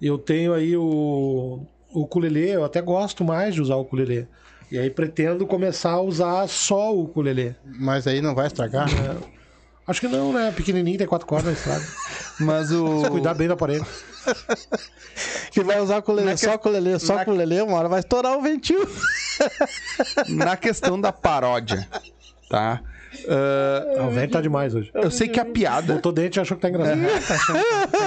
[0.00, 4.26] Eu tenho aí o, o ukulele, eu até gosto mais de usar o ukulele.
[4.70, 7.54] E aí pretendo começar a usar só o ukulele.
[7.64, 8.88] Mas aí não vai estragar?
[9.86, 10.50] Acho que não, né?
[10.50, 11.84] Pequenininho, tem quatro cordas na estrada.
[12.40, 13.02] Mas o.
[13.04, 13.84] Se cuidar bem da parede.
[15.52, 18.36] Que vai usar o ukulele, só o ukulele, só o na- uma hora vai estourar
[18.36, 18.80] o ventil.
[20.28, 21.86] Na questão da paródia,
[22.48, 22.80] tá?
[23.28, 24.90] Ah, o velho tá demais hoje.
[24.92, 25.94] eu sei que a piada.
[25.94, 26.98] Botou dente e achou que tá engraçado.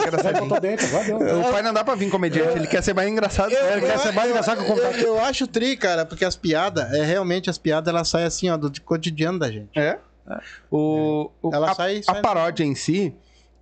[0.05, 0.41] engraçadinho.
[0.47, 1.39] Botou dente, agora deu.
[1.41, 3.51] O pai não dá pra vir comediante, ele quer ser mais engraçado.
[3.51, 4.97] Ele quer ser mais engraçado que o convidado.
[4.97, 8.49] Eu, eu acho tri, cara, porque as piadas, é realmente as piadas, elas saem assim,
[8.49, 9.77] ó, do cotidiano da gente.
[9.79, 9.97] É.
[10.69, 13.15] O, o- Ela a, sai- a sai- paródia em si,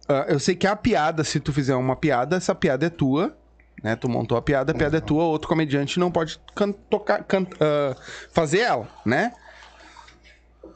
[0.10, 3.36] ah, eu sei que a piada, se tu fizer uma piada, essa piada é tua,
[3.84, 3.96] né?
[3.96, 7.46] Tu montou a piada, a piada é tua, outro comediante não pode can- tocar, can-
[7.60, 7.96] ah,
[8.34, 9.32] fazer ela, né?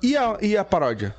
[0.02, 1.16] E a, e a paródia?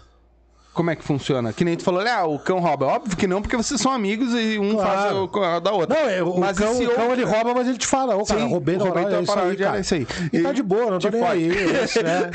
[0.73, 1.53] Como é que funciona?
[1.53, 2.87] Que nem tu falou, ah, o cão rouba.
[2.87, 5.31] Óbvio que não, porque vocês são amigos e um faz Claro.
[5.33, 5.99] o, a da outra.
[6.01, 8.41] Não, é, o, Mas cão, o cão ele rouba, mas ele te fala, ô, cara,
[8.41, 9.79] Sim, roubei na roubei hora, é aí, paródia, cara.
[9.79, 10.07] é isso aí.
[10.33, 11.33] E tá E de boa, não tô nem fode.
[11.33, 11.85] aí.
[11.85, 12.31] Isso, né?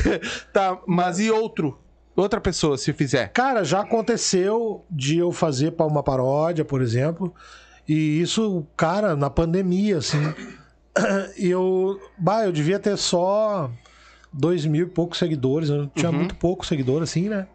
[0.52, 1.80] tá, mas e outro?
[2.14, 3.30] Outra pessoa, se fizer.
[3.30, 7.34] Cara, já aconteceu de eu fazer pra uma paródia, por exemplo.
[7.88, 10.20] E isso, cara, na pandemia, assim.
[11.38, 12.00] E eu.
[12.18, 13.70] Bah, eu devia ter só
[14.38, 15.70] dois mil e poucos seguidores.
[15.70, 17.48] Eu tinha muito pouco seguidor, assim, né?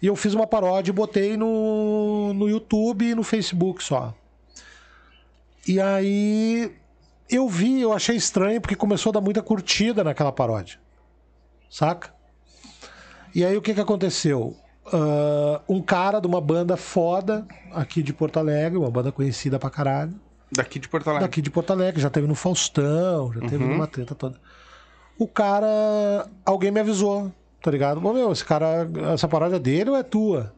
[0.00, 4.14] E eu fiz uma paródia e botei no, no YouTube e no Facebook só.
[5.66, 6.72] E aí
[7.28, 10.78] eu vi, eu achei estranho, porque começou a dar muita curtida naquela paródia.
[11.68, 12.14] Saca?
[13.34, 14.56] E aí o que que aconteceu?
[14.92, 19.68] Ah, um cara de uma banda foda aqui de Porto Alegre, uma banda conhecida pra
[19.68, 20.14] caralho,
[20.50, 21.28] Daqui de Porto Alegre.
[21.28, 24.40] daqui de Porto Alegre, já teve no Faustão, já teve numa treta toda.
[25.18, 28.00] O cara, alguém me avisou, tá ligado?
[28.00, 30.54] Bom, meu, esse cara, essa parada é dele ou é tua?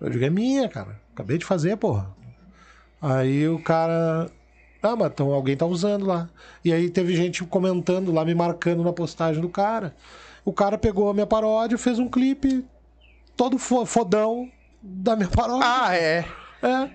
[0.00, 0.98] Eu digo, é minha, cara.
[1.12, 2.10] Acabei de fazer, porra.
[3.00, 4.30] Aí o cara.
[4.82, 6.30] Ah, mas então alguém tá usando lá.
[6.64, 9.94] E aí teve gente comentando lá, me marcando na postagem do cara.
[10.44, 12.64] O cara pegou a minha paródia, fez um clipe
[13.36, 14.50] todo fo- fodão
[14.82, 15.66] da minha paródia.
[15.66, 16.24] Ah, é.
[16.62, 16.90] É.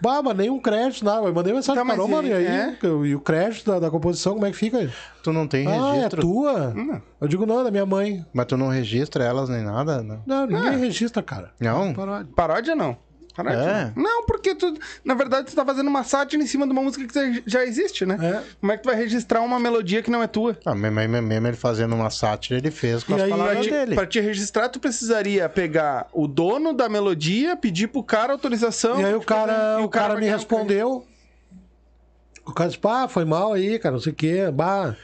[0.00, 1.26] Bah, nem um crédito, nada.
[1.26, 2.46] Eu mandei mensagem Tá, Carol, mano, e- aí?
[2.46, 2.78] é?
[3.06, 4.90] E o crédito da, da composição, como é que fica aí?
[5.22, 6.74] Tu não tem Ah, é registro, tua?
[7.20, 8.24] Eu digo, não, é da minha mãe.
[8.32, 10.02] mas tu não registra elas nem nada?
[10.02, 10.22] Não.
[10.26, 10.76] Não, ninguém Ah.
[10.76, 11.52] registra, cara.
[11.58, 11.94] Não?
[11.94, 12.28] Paródia.
[12.36, 12.96] Paródia não.
[13.34, 13.92] Paródia É?
[13.96, 14.02] não.
[14.04, 14.74] Não, porque tu,
[15.04, 18.06] na verdade, tu tá fazendo uma sátira em cima de uma música que já existe,
[18.06, 18.16] né?
[18.20, 18.42] É.
[18.60, 20.56] Como é que tu vai registrar uma melodia que não é tua?
[20.64, 23.70] Ah, mesmo, mesmo, ele fazendo uma sátira, ele fez com E as aí, palavras aí-
[23.70, 23.94] dele.
[23.96, 29.00] Pra te registrar, tu precisaria pegar o dono da melodia, pedir pro cara autorização.
[29.00, 31.04] E aí o cara, e o cara vai me respondeu.
[32.46, 34.50] O cara disse, pá, foi mal aí, cara, não sei o quê.
[34.52, 34.94] Bah,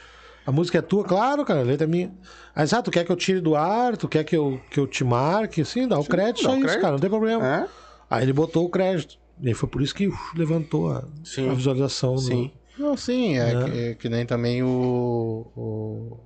[0.45, 2.11] a música é tua, claro, cara, a letra é minha.
[2.55, 3.97] Aí, ah, tu quer que eu tire do ar?
[3.97, 5.63] Tu quer que eu, que eu te marque?
[5.65, 6.81] Sim, dá o crédito, dá só o isso, crédito.
[6.81, 7.45] cara, não tem problema.
[7.47, 7.80] É?
[8.11, 9.15] Aí ele botou o crédito.
[9.41, 11.49] E aí foi por isso que uf, levantou a, Sim.
[11.49, 12.13] a visualização.
[12.15, 12.51] do- Sim.
[12.77, 13.69] Não, sim, é, Né?
[13.69, 16.19] Que, que nem também o, o-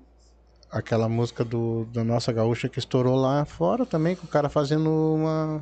[0.72, 4.90] aquela música do, da nossa gaúcha que estourou lá fora também, com o cara fazendo
[4.90, 5.62] uma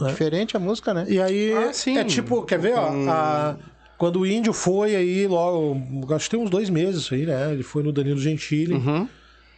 [0.00, 0.04] É.
[0.08, 1.06] diferente a música, né?
[1.08, 1.96] E aí, Ah, sim.
[1.98, 3.56] é tipo, quer ver, ó, a-
[3.98, 5.76] quando o índio foi aí, logo,
[6.14, 7.52] acho que tem uns dois meses isso aí, né?
[7.52, 9.06] Ele foi no Danilo Gentili, Uhum.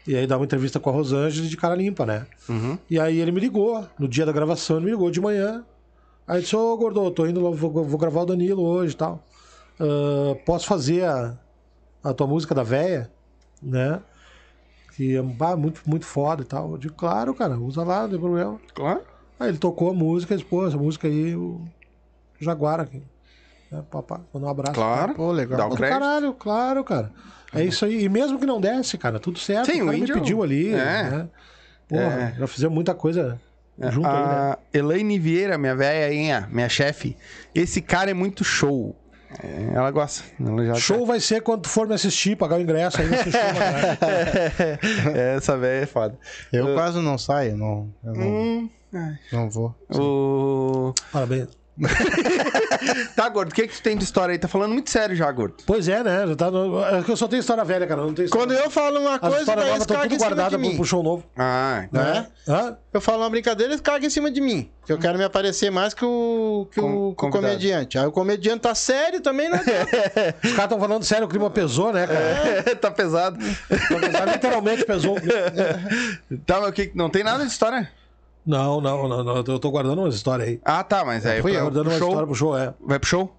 [0.06, 2.26] e aí dá uma entrevista com a Rosângela de cara limpa, né?
[2.48, 2.76] Uhum.
[2.90, 5.64] E aí ele me ligou, no dia da gravação, ele me ligou de manhã.
[6.26, 9.22] Aí disse, ô Gordo, tô indo, lá, vou, vou gravar o Danilo hoje e tal.
[9.80, 11.36] Ah, posso fazer a,
[12.02, 13.10] a tua música da véia,
[13.62, 14.00] né?
[14.96, 16.72] Que é bah, muito, muito foda e tal.
[16.72, 18.60] Eu digo, claro, cara, usa lá, não tem problema.
[18.74, 19.00] Claro.
[19.40, 21.60] Aí ele tocou a música e disse, pô, essa música aí, o
[22.38, 23.02] Jaguar aqui.
[23.72, 24.74] É, papá, manda um abraço.
[24.74, 25.14] Claro.
[25.14, 25.58] Pô, legal.
[25.58, 25.98] Dá o crédito.
[25.98, 27.10] caralho, claro, cara.
[27.54, 28.04] É isso aí.
[28.04, 29.70] E mesmo que não desse, cara, tudo certo.
[29.72, 30.68] Sim, o o cara índio- me pediu ali.
[30.74, 31.10] é.
[31.10, 31.28] Né?
[31.88, 33.40] Porra, já fizemos muita coisa
[33.78, 34.28] junto aí, né?
[34.34, 37.16] A Elaine Vieira, minha velha, minha chefe.
[37.54, 38.94] Esse cara é muito show.
[39.42, 40.22] É, ela gosta.
[40.38, 43.40] Ela já Show vai ser quando for me assistir, pagar o ingresso aí nesse show.
[43.40, 44.78] né?
[45.36, 46.18] Essa velha é foda.
[46.52, 48.70] Eu quase não saio, não, eu não, Hum,
[49.32, 49.74] não vou.
[49.90, 50.92] o...
[51.10, 51.48] Parabéns.
[53.14, 54.38] Tá, gordo, o que, que tu tem de história aí?
[54.38, 55.56] Tá falando muito sério já, gordo.
[55.66, 56.26] Pois é, né?
[56.26, 56.82] Já tá no...
[56.82, 58.02] é que eu só tenho história velha, cara.
[58.02, 58.46] Não tenho história...
[58.46, 60.34] Quando eu falo uma As coisa, histórias daí eles estão cagam tudo em cima de
[60.34, 60.76] guardadas pro, mim.
[60.76, 61.24] pro show novo.
[61.36, 62.02] Ah, então.
[62.02, 62.26] Né?
[62.48, 62.76] Hã?
[62.92, 64.70] Eu falo uma brincadeira, eles cagam em cima de mim.
[64.84, 67.98] Que eu quero me aparecer mais que o, que Com- o, que o comediante.
[67.98, 69.60] Aí o comediante tá sério também, né?
[70.42, 72.76] Os caras estão falando sério, o clima pesou, né, cara?
[72.76, 73.38] tá pesado.
[73.68, 75.16] Tá Literalmente pesou.
[76.46, 76.90] Tá, mas o que?
[76.94, 77.88] Não tem nada de história?
[78.44, 79.36] Não, não, não, não.
[79.36, 80.60] Eu tô guardando umas histórias aí.
[80.64, 82.08] Ah, tá, mas aí Fui pra- eu, guardando pro uma show.
[82.08, 82.74] história pro show, é.
[82.80, 83.36] Vai pro show?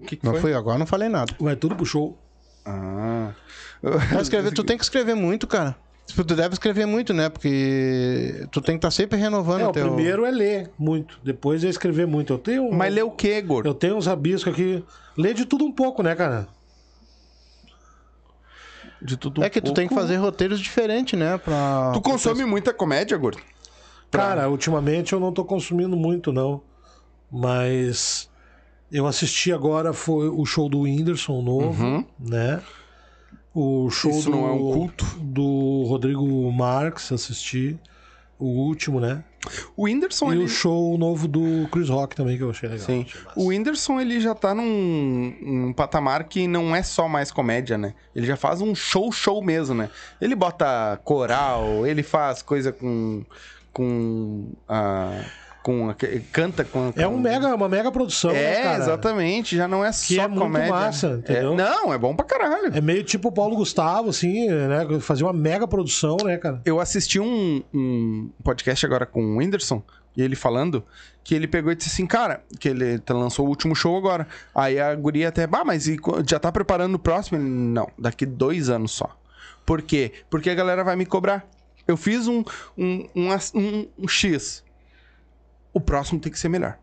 [0.00, 0.40] O que, que Não foi?
[0.42, 1.34] fui agora, não falei nada.
[1.40, 2.16] Vai tudo pro show.
[2.64, 3.32] Ah.
[4.12, 5.74] Mas escrever, tu tem que escrever muito, cara.
[6.14, 7.28] Tu deve escrever muito, né?
[7.28, 9.86] Porque tu tem que estar sempre renovando É, o o teu...
[9.92, 11.18] primeiro é ler muito.
[11.22, 12.32] Depois é escrever muito.
[12.32, 12.62] Eu tenho.
[12.64, 13.68] um- Mas lê o quê, gordo?
[13.68, 14.82] Eu tenho uns rabiscos aqui.
[15.16, 16.48] Lê de tudo um pouco, né, cara?
[19.00, 21.38] De tudo É que tu tem que fazer roteiros diferentes, né?
[21.38, 21.90] Pra...
[21.92, 23.38] Tu consome muita comédia, gordo?
[24.10, 26.62] Cara, ultimamente eu não tô consumindo muito, não.
[27.30, 28.30] Mas
[28.90, 32.62] eu assisti agora foi o show do Whindersson novo, né?
[33.54, 34.18] O show Uhum.
[34.18, 35.04] Isso do, não é um culto?
[35.20, 37.78] do Rodrigo Marques, assisti.
[38.38, 39.24] O último, né?
[39.76, 40.44] O Whindersson, e ele...
[40.44, 42.86] o show novo do Chris Rock também, que eu achei legal.
[42.86, 43.04] Sim.
[43.04, 43.20] Achei.
[43.34, 47.94] O Whindersson, ele já tá num, num patamar que não é só mais comédia, né?
[48.14, 49.90] Ele já faz um show, show mesmo, né?
[50.20, 53.24] Ele bota coral, ele faz coisa com...
[53.82, 54.48] com...
[54.68, 55.20] ah,
[55.62, 55.94] com
[56.32, 56.92] canta com...
[56.96, 58.78] É um com- mega, uma mega produção, né, É, cara?
[58.82, 59.56] exatamente.
[59.56, 60.70] Já não é só é muito comédia.
[60.70, 61.52] massa, entendeu?
[61.52, 62.74] É- não, é bom pra caralho.
[62.74, 64.86] É meio tipo o Paulo Gustavo, assim, né?
[65.00, 66.60] Fazia uma mega produção, né, cara?
[66.64, 69.82] Eu assisti um, um podcast agora com o Whindersson,
[70.16, 70.82] e ele falando
[71.22, 74.26] que ele pegou e disse assim, cara, que ele lançou o último show agora.
[74.54, 75.96] Aí a guria até, bah, mas e
[76.26, 77.38] já tá preparando o próximo?
[77.38, 79.14] Ele, não, daqui dois anos só.
[79.66, 80.12] Por quê?
[80.30, 81.46] Porque a galera vai me cobrar.
[81.88, 82.44] Eu fiz um,
[82.76, 84.62] um, um, um- um X.
[85.72, 86.76] O próximo tem que ser melhor.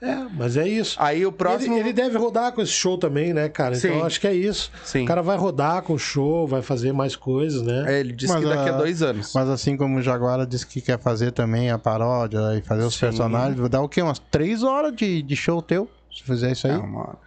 [0.00, 0.96] É, mas é isso.
[1.00, 1.74] Aí o próximo.
[1.74, 3.76] Ele, ele deve rodar com esse show também, né, cara?
[3.76, 3.98] Então Sim.
[3.98, 4.70] eu acho que é isso.
[4.84, 5.02] Sim.
[5.02, 7.84] O cara vai rodar com o show, vai fazer mais coisas, né?
[7.96, 9.32] É, ele disse Mas que daqui a a- dois anos.
[9.34, 12.94] Mas assim como o Jaguara disse que quer fazer também a paródia e fazer os
[12.94, 13.00] Sim.
[13.00, 14.00] personagens, vai dar o quê?
[14.00, 15.90] Umas três horas de, de show teu?
[16.16, 16.74] Se fizer isso aí?
[16.74, 17.18] É, uma hora.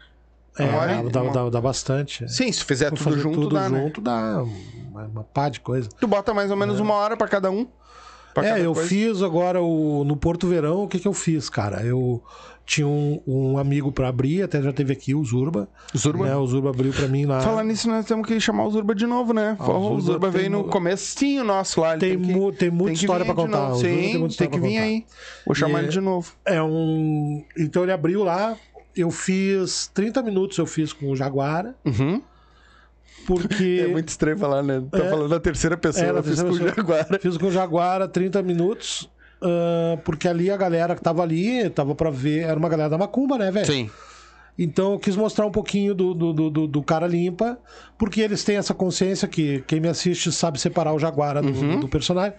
[0.58, 2.28] É, dá, uma- dá- dá bastante.
[2.32, 3.82] Sim, se fizer tudo junto, tudo dá, né?
[3.84, 4.44] junto dá
[4.90, 5.88] uma, uma pá de coisa.
[6.00, 7.66] Tu bota mais ou menos uma hora pra cada um.
[8.34, 8.88] Pra cada É, eu coisa.
[8.88, 11.84] fiz agora o, no Porto Verão, o que que eu fiz, cara?
[11.84, 12.24] Eu
[12.66, 15.68] tinha um, um amigo pra abrir, até já teve aqui, o Zurba.
[15.98, 16.26] Zurba?
[16.26, 16.36] Né?
[16.38, 17.42] O Zurba abriu pra mim lá.
[17.42, 19.58] Falar nisso, nós temos que chamar o Zurba de novo, né?
[19.60, 21.92] Ah, o o Zurba Zurba, tem veio no comecinho nosso lá.
[21.92, 23.72] ele Tem, que- mu- tem muita tem história de contar.
[23.72, 24.82] o Zurba Sim, muita tem que vir contar.
[24.84, 25.06] aí.
[25.46, 26.32] Vou chamar E- ele de novo.
[26.46, 27.44] É um.
[27.58, 28.56] Então ele abriu lá.
[28.96, 32.22] Eu fiz 30 minutos, eu fiz com o Jaguara, Uhum.
[33.26, 33.82] porque.
[33.86, 34.84] É muito estranho falar, né?
[34.92, 35.10] Tá É.
[35.10, 36.58] falando da terceira pessoa, É, na eu fiz com o.
[36.58, 37.20] Jaguara.
[37.22, 39.10] Fiz com o Jaguara 30 minutos.
[39.42, 42.98] ah, porque ali a galera que tava ali, tava pra ver, era uma galera da
[42.98, 43.66] Macumba, né, velho?
[43.66, 43.90] Sim.
[44.60, 47.58] Então eu quis mostrar um pouquinho do, do, do, do- do cara limpa,
[47.98, 51.80] porque eles têm essa consciência que quem me assiste sabe separar o Jaguara do, Uhum.
[51.80, 52.34] do personagem.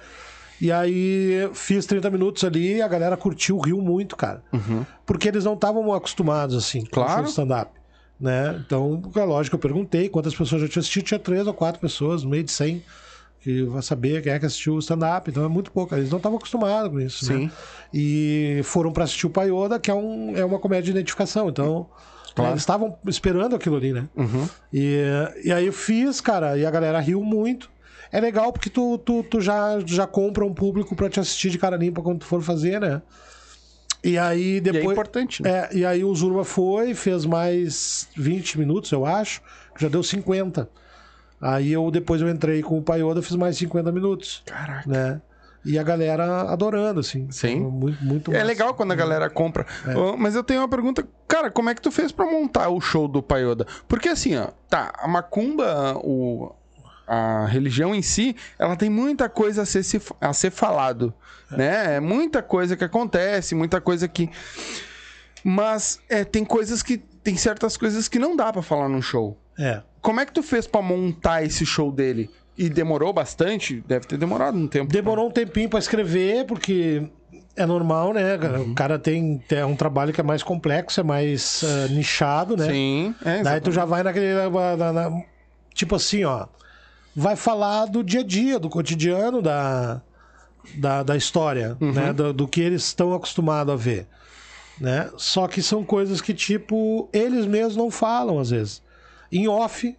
[0.62, 4.44] E aí fiz 30 minutos ali e a galera curtiu, riu muito, cara.
[5.04, 6.86] Porque eles não estavam acostumados, assim, Uhum.
[6.88, 7.26] Claro.
[7.26, 7.72] stand-up.
[8.20, 8.62] Né?
[8.64, 12.22] Então, é lógico, eu perguntei quantas pessoas já tinham assistido, tinha três ou quatro pessoas,
[12.22, 12.80] no meio de 100,
[13.40, 15.96] que vai saber quem é que assistiu o stand-up, então é muito pouco.
[15.96, 17.38] Eles não estavam acostumados com isso, né?
[17.40, 17.50] Sim.
[17.92, 21.48] E foram pra assistir o Paioda, que é, um, é uma comédia de identificação.
[21.48, 21.88] Então,
[22.38, 24.08] né, eles estavam esperando aquilo ali, né?
[24.14, 24.48] Uhum.
[24.72, 25.02] E,
[25.44, 27.68] e aí eu fiz, cara, e a galera riu muito.
[28.12, 31.58] É legal porque tu, tu, tu já, já compra um público pra te assistir de
[31.58, 33.00] cara limpa quando tu for fazer, né?
[34.04, 34.84] E aí E é depois.
[34.92, 35.50] importante, né?
[35.50, 39.40] É, e aí o Zurba foi, fez mais 20 minutos, eu acho,
[39.78, 40.68] já deu 50.
[41.40, 44.88] Aí eu depois eu entrei com o Paioda, fiz mais 50 minutos, Caraca.
[44.88, 45.20] né?
[45.64, 47.28] E a galera adorando, assim.
[47.30, 47.60] Sim.
[47.60, 48.46] Muito, muito É massa.
[48.46, 49.64] legal quando a galera compra.
[49.94, 51.06] Ó, Mas eu tenho uma pergunta.
[51.28, 53.64] Cara, como é que tu fez pra montar o show do Paioda?
[53.86, 56.52] Porque assim, ó, tá, a macumba, o,
[57.06, 61.12] a religião em si, ela tem muita coisa a ser, se- a ser falado,
[61.50, 61.96] né?
[61.96, 64.28] É muita coisa que acontece, muita coisa que...
[65.44, 66.98] Mas é, tem coisas que...
[67.22, 69.38] Tem certas coisas que não dá pra falar num show.
[69.58, 69.80] É.
[70.00, 72.28] Como é que tu fez pra montar esse show dele?
[72.58, 73.82] E demorou bastante?
[73.86, 74.92] Deve ter demorado um tempo.
[74.92, 77.08] Demorou um tempinho pra escrever, porque
[77.54, 78.36] É normal, né?
[78.38, 78.60] cara?
[78.60, 82.66] O cara tem, tem um trabalho que é mais complexo, é mais ah, nichado, né?
[82.68, 83.14] Sim.
[83.24, 84.34] É, Daí tu já vai naquele.
[84.34, 85.22] na- na- na-
[85.74, 86.46] tipo assim, ó.
[87.14, 90.00] Vai falar do dia a dia, do cotidiano da,
[90.74, 92.12] da, da história, né?
[92.12, 94.06] Do, do que eles estão acostumados a ver.
[94.80, 95.10] Né?
[95.16, 98.82] Só que são coisas que, tipo, eles mesmos não falam, às vezes.
[99.30, 99.94] Em off,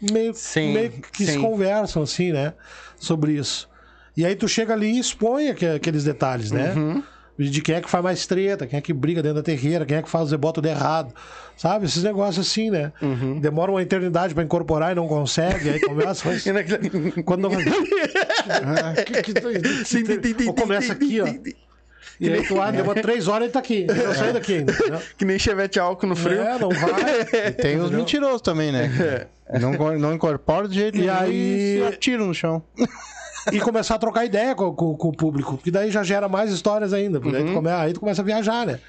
[0.00, 1.40] meio, Sim, meio que se sim.
[1.40, 2.52] conversam, assim, né?
[2.98, 3.68] Sobre isso.
[4.16, 6.74] E aí tu chega ali e expõe aque- aqueles detalhes, né?
[6.74, 7.02] Uhum.
[7.38, 9.98] De quem é que faz mais treta, quem é que briga dentro da terreira, quem
[9.98, 11.12] é que faz o zeboto de errado.
[11.56, 11.84] Sabe?
[11.86, 12.92] Esses negócios assim, né?
[13.00, 13.38] Uhum.
[13.40, 16.28] Demora uma eternidade pra incorporar e não consegue, aí começa.
[16.48, 17.50] E naquele- Quando não.
[19.04, 21.26] Que- que- que- Ou começa aqui, ó.
[22.18, 23.84] E aí tu ah, demora três horas e tá aqui.
[23.86, 24.72] Não sai daqui ainda.
[24.72, 25.00] entendeu?
[25.18, 26.40] Que nem chevette álcool no frio.
[26.40, 27.20] É, não vai.
[27.48, 29.26] E tem os mentirosos também, né?
[29.60, 32.62] Não, co- não incorpora de jeito E nenhum aí- e no chão.
[33.52, 35.56] E começar a trocar ideia com, com- com o público.
[35.58, 37.20] Que daí já gera mais histórias ainda.
[37.20, 38.80] Porque daí, tu come- aí tu começa a viajar, né?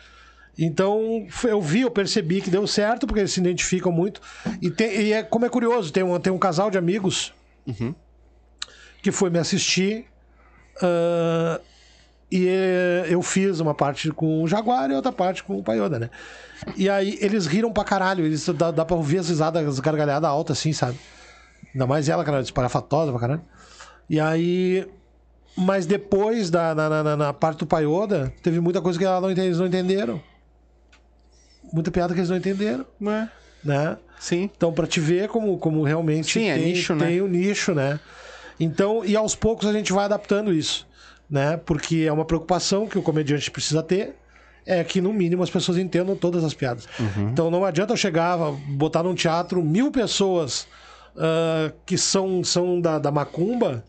[0.59, 4.19] Então, eu vi, eu percebi que deu certo, porque eles se identificam muito.
[4.61, 7.31] E, tem- e é, como é curioso, tem um, tem um casal de amigos
[9.03, 10.05] que foi me assistir.
[10.81, 11.59] ah,
[12.31, 15.97] e eh, eu fiz uma parte com o Jaguar e outra parte com o Paioda,
[15.97, 16.09] né?
[16.75, 18.25] E aí eles riram pra caralho.
[18.25, 20.97] Eles, dá, dá pra ouvir as risadas, as gargalhadas altas, assim, sabe?
[21.73, 23.41] Ainda mais ela, cara, esparafatosa pra caralho.
[24.09, 24.87] E aí.
[25.55, 29.31] Mas depois da na, na- na- parte do Paioda, teve muita coisa que ela não
[29.31, 30.21] eles não entenderam.
[31.73, 33.27] Muita piada que eles não entenderam, É,
[33.63, 33.97] né?
[34.19, 34.49] Sim.
[34.55, 37.05] Então, pra te ver como, como realmente Sim, é tem, nicho, né?
[37.07, 37.99] tem o nicho, né?
[38.59, 40.87] Então, e aos poucos a gente vai adaptando isso,
[41.29, 41.57] né?
[41.57, 44.15] Porque é uma preocupação que o comediante precisa ter,
[44.65, 46.87] é que no mínimo as pessoas entendam todas as piadas.
[46.99, 47.29] Uhum.
[47.29, 48.37] Então não adianta eu chegar,
[48.69, 50.67] botar num teatro mil pessoas
[51.15, 53.83] ah, que são, são da, da macumba,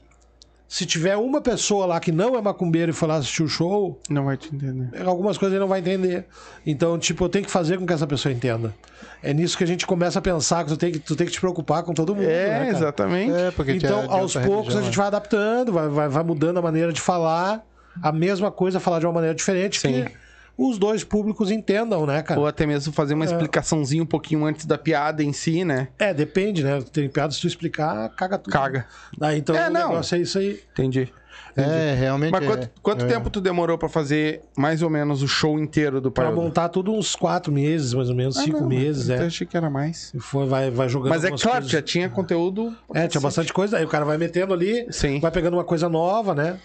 [0.69, 3.99] se tiver uma pessoa lá que não é macumbeiro e for lá assistir o show,
[4.11, 4.91] Não vai te entender.
[5.07, 6.27] algumas coisas ele não vai entender.
[6.67, 8.75] Então, tipo, eu tenho que fazer com que essa pessoa entenda.
[9.23, 11.33] É nisso que a gente começa a pensar que tu tem que, tu tem que
[11.33, 12.27] te preocupar com todo mundo.
[12.27, 12.69] né, É, cara?
[12.69, 13.33] exatamente.
[13.33, 14.97] É, porque Então, tinha- aos tinha poucos a gente né?
[14.97, 17.65] vai adaptando, vai, vai, vai mudando a maneira de falar.
[18.03, 20.05] A mesma coisa, falar de uma maneira diferente, Sim.
[20.05, 20.13] que
[20.59, 22.41] os dois públicos entendam, né, cara?
[22.41, 25.89] Ou até mesmo fazer uma explicaçãozinha um pouquinho antes da piada em si, né?
[25.99, 26.83] É, depende, né?
[26.93, 28.53] Tem piadas, se tu explicar, caga tudo.
[28.53, 28.87] Caga.
[29.17, 29.89] Daí, então, É, o não.
[29.91, 30.61] negócio é isso aí.
[30.73, 31.11] Entendi.
[31.57, 32.31] É, realmente.
[32.31, 32.47] Mas é.
[32.47, 33.09] quanto, quanto É.
[33.09, 36.35] tempo tu demorou pra fazer mais ou menos o show inteiro do Pra Pai?
[36.35, 39.27] montar tudo uns quatro meses, mais ou menos, cinco meses, Eu é.
[39.27, 40.13] achei que era mais.
[40.15, 41.71] E Foi, vai, vai jogando Mas é claro, coisas.
[41.71, 42.77] já tinha conteúdo.
[42.95, 43.77] É, tinha bastante coisa.
[43.79, 45.19] Aí o cara vai metendo ali, Sim.
[45.19, 46.59] vai pegando uma coisa nova, né?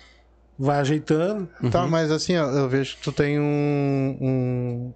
[0.57, 1.49] Vai ajeitando.
[1.71, 4.93] Tá, mas assim, ó, eu vejo que tu tem um, um-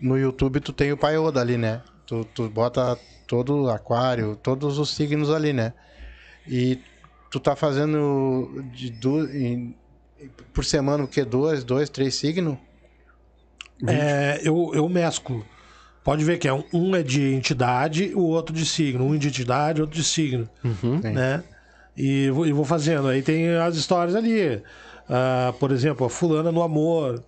[0.00, 1.82] No YouTube tu tem o Paioda ali, né?
[2.06, 2.96] Tu, tu bota
[3.26, 5.72] todo o aquário, todos os signos ali, né?
[6.46, 6.78] E
[7.30, 9.28] tu tá fazendo de du...
[10.54, 11.24] por semana o quê?
[11.24, 12.56] Dois, dois, três signos?
[13.86, 15.44] É, eu, eu mesclo.
[16.04, 19.04] Pode ver que é um, um é de entidade, o outro de signo.
[19.04, 20.48] Um de entidade, outro de signo.
[20.62, 21.00] Sim.
[21.12, 21.42] Né?
[21.96, 23.08] E, vou- e vou fazendo.
[23.08, 24.62] Aí tem as histórias ali.
[25.08, 27.22] Ah, por exemplo, a fulana no amor,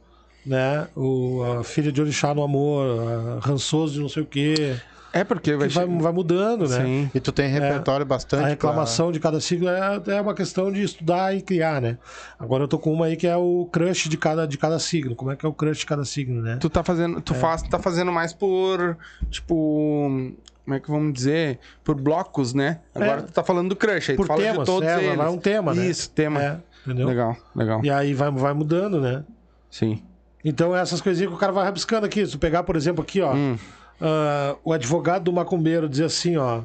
[0.44, 0.88] né?
[0.96, 3.00] O, a filha de orixá no amor,
[3.40, 4.76] a rançoso de não sei o quê.
[5.12, 6.84] É porque vai, vai, vai mudando, né?
[6.84, 7.10] Sim.
[7.14, 8.44] E tu tem repertório bastante.
[8.44, 11.96] A reclamação de cada signo é, é uma questão de estudar e criar, né?
[12.38, 15.14] Agora eu tô com uma aí que é o crush de cada, de cada signo.
[15.16, 16.58] Como é que é o crush de cada signo, né?
[16.60, 17.20] Tu tá fazendo.
[17.20, 18.96] Tu faz, tá fazendo mais por.
[19.30, 20.32] Tipo.
[20.64, 21.58] Como é que vamos dizer?
[21.82, 22.80] Por blocos, né?
[22.94, 23.22] Agora É.
[23.22, 25.16] tu tá falando do crush, aí Por tu fala temas, de todos é, eles.
[25.16, 25.86] vai um tema, né?
[25.86, 26.42] Isso, tema.
[26.42, 27.06] É, entendeu?
[27.06, 27.80] Legal, legal.
[27.82, 29.24] E aí vai, vai mudando, né?
[29.70, 30.02] Sim.
[30.44, 32.26] Então essas coisinhas que o cara vai rabiscando aqui.
[32.26, 33.32] Se tu pegar, por exemplo, aqui, ó.
[33.34, 33.56] Hum.
[34.00, 36.62] Ah, o advogado do macumbeiro diz assim, ó.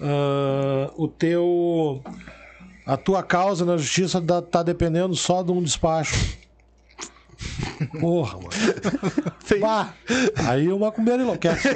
[0.00, 2.02] ah, o teu.
[2.86, 6.36] A tua causa na justiça tá, tá dependendo só de um despacho.
[8.00, 8.48] Porra, mano.
[9.60, 9.92] Bah,
[10.48, 11.68] aí o macumbeiro enlouquece.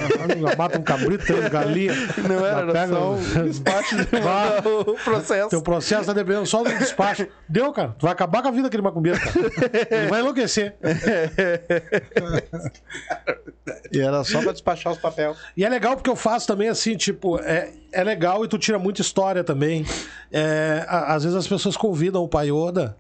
[0.57, 1.97] Mata um cabrito, três galinhas.
[2.17, 4.63] Não era, era só o despacho de Bah.
[4.65, 5.49] o processo.
[5.51, 7.27] Teu processo tá dependendo só do despacho.
[7.49, 7.95] Deu, cara.
[7.99, 9.35] Tu vai acabar com a vida daquele macumbeiro, cara.
[9.91, 10.75] Ele vai enlouquecer.
[13.93, 15.37] E era só pra despachar os papéis.
[15.57, 18.79] E é legal porque eu faço também assim, tipo, é, é legal e tu tira
[18.79, 19.85] muita história também.
[20.33, 22.97] É, a- às vezes as pessoas convidam o Paioda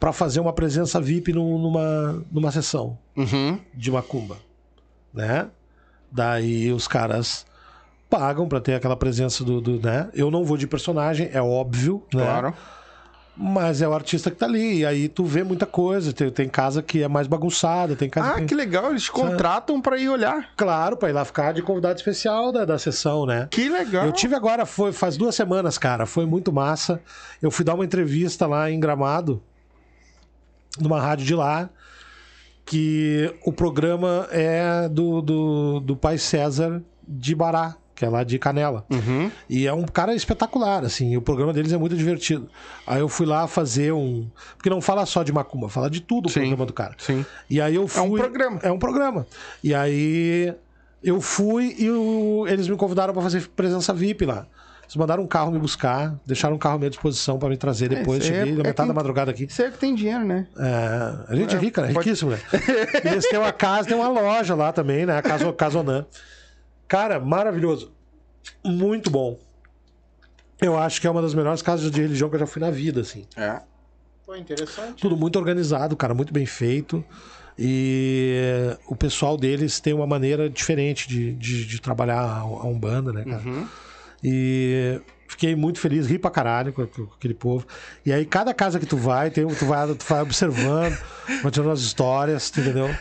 [0.00, 3.58] pra fazer uma presença VIP num- numa, numa sessão Uhum.
[3.74, 4.38] de macumba,
[5.14, 5.48] né?
[6.10, 7.46] Daí os caras
[8.08, 10.08] pagam pra ter aquela presença do, do, né?
[10.14, 12.22] Eu não vou de personagem, é óbvio, né?
[12.24, 12.54] Claro.
[13.42, 14.78] Mas é o artista que tá ali.
[14.80, 16.12] E aí tu vê muita coisa.
[16.12, 18.46] Tem, tem casa que é mais bagunçada, tem casa Ah, que...
[18.46, 20.50] que legal, eles te contratam pra ir olhar.
[20.56, 23.48] Claro, pra ir lá ficar de convidado especial da, da sessão, né?
[23.50, 24.04] Que legal.
[24.04, 26.04] Eu tive agora, foi faz duas semanas, cara.
[26.04, 27.00] Foi muito massa.
[27.40, 29.42] Eu fui dar uma entrevista lá em Gramado,
[30.78, 31.68] numa rádio de lá.
[32.64, 38.38] que o programa é do, do, do pai César de Bará, que é lá de
[38.38, 38.86] Canela.
[38.90, 39.30] Uhum.
[39.48, 42.48] E é um cara espetacular, assim, o programa deles é muito divertido.
[42.86, 44.28] Aí eu fui lá fazer um.
[44.56, 46.40] Porque não fala só de macumba, fala de tudo o Sim.
[46.40, 46.94] programa do cara.
[46.98, 47.26] Sim.
[47.48, 48.02] E aí eu fui.
[48.02, 48.60] um programa.
[48.62, 49.26] É um programa.
[49.64, 50.54] E aí
[51.02, 51.86] eu fui e
[52.50, 54.46] eles me convidaram pra fazer presença VIP lá.
[54.90, 57.88] Eles mandaram um carro me buscar, deixaram um carro à minha disposição pra me trazer
[57.88, 58.24] depois.
[58.24, 59.46] isso aí Cheguei é- na é metade quem- da madrugada aqui.
[59.48, 60.48] Você é que tem dinheiro, né?
[60.58, 61.92] É, a gente é rica, né?
[61.92, 62.40] pode- Riquíssimo, né?
[63.04, 65.16] E eles têm uma casa, tem uma loja lá também, né?
[65.16, 66.04] A Casa Casonan.
[66.88, 67.92] Cara, maravilhoso.
[68.64, 69.38] Muito bom.
[70.60, 72.70] Eu acho que é uma das melhores casas de religião que eu já fui na
[72.70, 73.24] vida, assim.
[73.36, 73.60] É.
[74.26, 75.00] Pô, interessante.
[75.00, 77.04] Tudo muito organizado, cara, muito bem feito.
[77.56, 83.12] E o pessoal deles tem uma maneira diferente de, de, de trabalhar a a Umbanda,
[83.12, 83.42] né, cara?
[84.22, 87.64] E fiquei muito feliz, ri pra caralho com, aquele povo.
[88.04, 90.98] E aí, cada casa que tu vai, tem, tu, vai tu vai observando,
[91.42, 92.94] vai tirando as histórias, entendeu?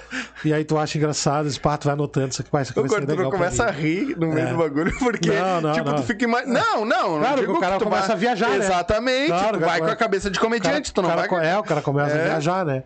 [0.46, 2.84] E aí tu acha engraçado, esse tu vai anotando isso aqui, vai, isso aqui O
[2.88, 4.52] vai ser legal começa a rir no meio É.
[4.52, 5.96] do bagulho, porque, Não, não, tipo, não.
[5.98, 6.60] tu fica imaginando.
[6.60, 7.12] Não, não.
[7.14, 8.58] não Claro, digo o cara começa vai- a viajar, né?
[8.58, 9.28] Exatamente.
[9.28, 11.28] Claro, tu vai com a cabeça de O cara- comediante, tu não vai.
[11.28, 12.22] co- É, o cara começa É.
[12.22, 12.84] a viajar, né?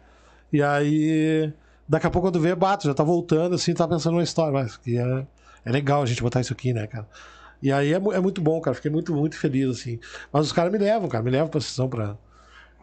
[0.51, 1.51] E aí,
[1.87, 4.77] daqui a pouco quando vê, bato, já tá voltando, assim, tá pensando numa história, mas
[4.77, 5.25] que é,
[5.65, 7.05] é legal a gente botar isso aqui, né, cara?
[7.63, 9.97] E aí é, é muito bom, cara, fiquei muito, muito feliz, assim.
[10.31, 12.17] Mas os caras me levam, cara, me levam pra sessão pra...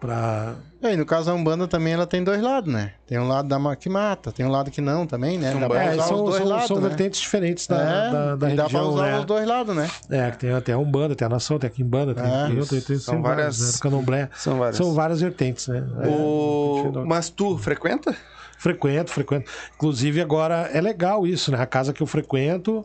[0.01, 0.55] pra...
[0.81, 2.95] E aí, no caso, a Umbanda também ela tem dois lados, né?
[3.07, 5.53] Tem um lado da ma- que mata, tem um lado que não também, né?
[5.53, 6.89] Dá pra É, usar são, os dois são, lados, são né?
[6.89, 9.19] vertentes diferentes da, É, da, da e dá pra religião, usar né?
[9.19, 9.91] os dois lados, né?
[10.09, 12.67] É, que tem até a Umbanda, tem a Nação, tem a Quimbanda, tem, É, tem,
[12.67, 13.73] tem, tem, são tem várias, várias- né?
[13.73, 14.31] Do Candomblé.
[14.35, 14.77] São várias.
[14.79, 15.87] São várias vertentes, né?
[16.01, 17.05] É, O...
[17.07, 18.17] Mas tu frequenta?
[18.57, 19.51] Frequento, frequento.
[19.75, 21.61] Inclusive, agora é legal isso, né?
[21.61, 22.85] A casa que eu frequento,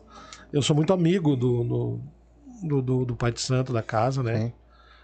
[0.52, 2.00] eu sou muito amigo do, do,
[2.62, 4.36] do, do- do pai de santo da casa, né?
[4.38, 4.52] Sim.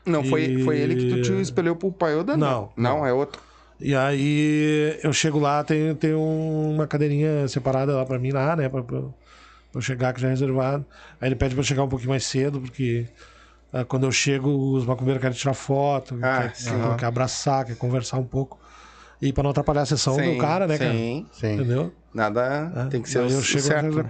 [0.05, 2.36] Não, foi, E- foi ele que tu te espelhou pro Paioda?
[2.36, 3.06] Não, Não, não.
[3.06, 3.40] é outro.
[3.81, 8.55] E aí eu chego lá, tem, tem um- uma cadeirinha separada lá pra mim lá,
[8.56, 8.69] né?
[8.69, 9.09] Pra, pra- pra
[9.74, 10.85] eu chegar, que já é reservado.
[11.20, 13.06] Aí ele pede pra eu chegar um pouquinho mais cedo, porque
[13.73, 16.70] ah, quando eu chego, os macumbeiros querem tirar foto, Ah, quer, sim.
[16.70, 18.59] quer- quer abraçar, quer conversar um pouco.
[19.20, 20.93] E pra não atrapalhar a sessão do cara, né, cara?
[20.93, 21.27] Sim.
[21.32, 21.55] Sim.
[21.55, 21.93] Entendeu?
[22.14, 22.84] Nada É.
[22.90, 23.97] tem que ser o eu chego certo.
[23.97, 24.05] né?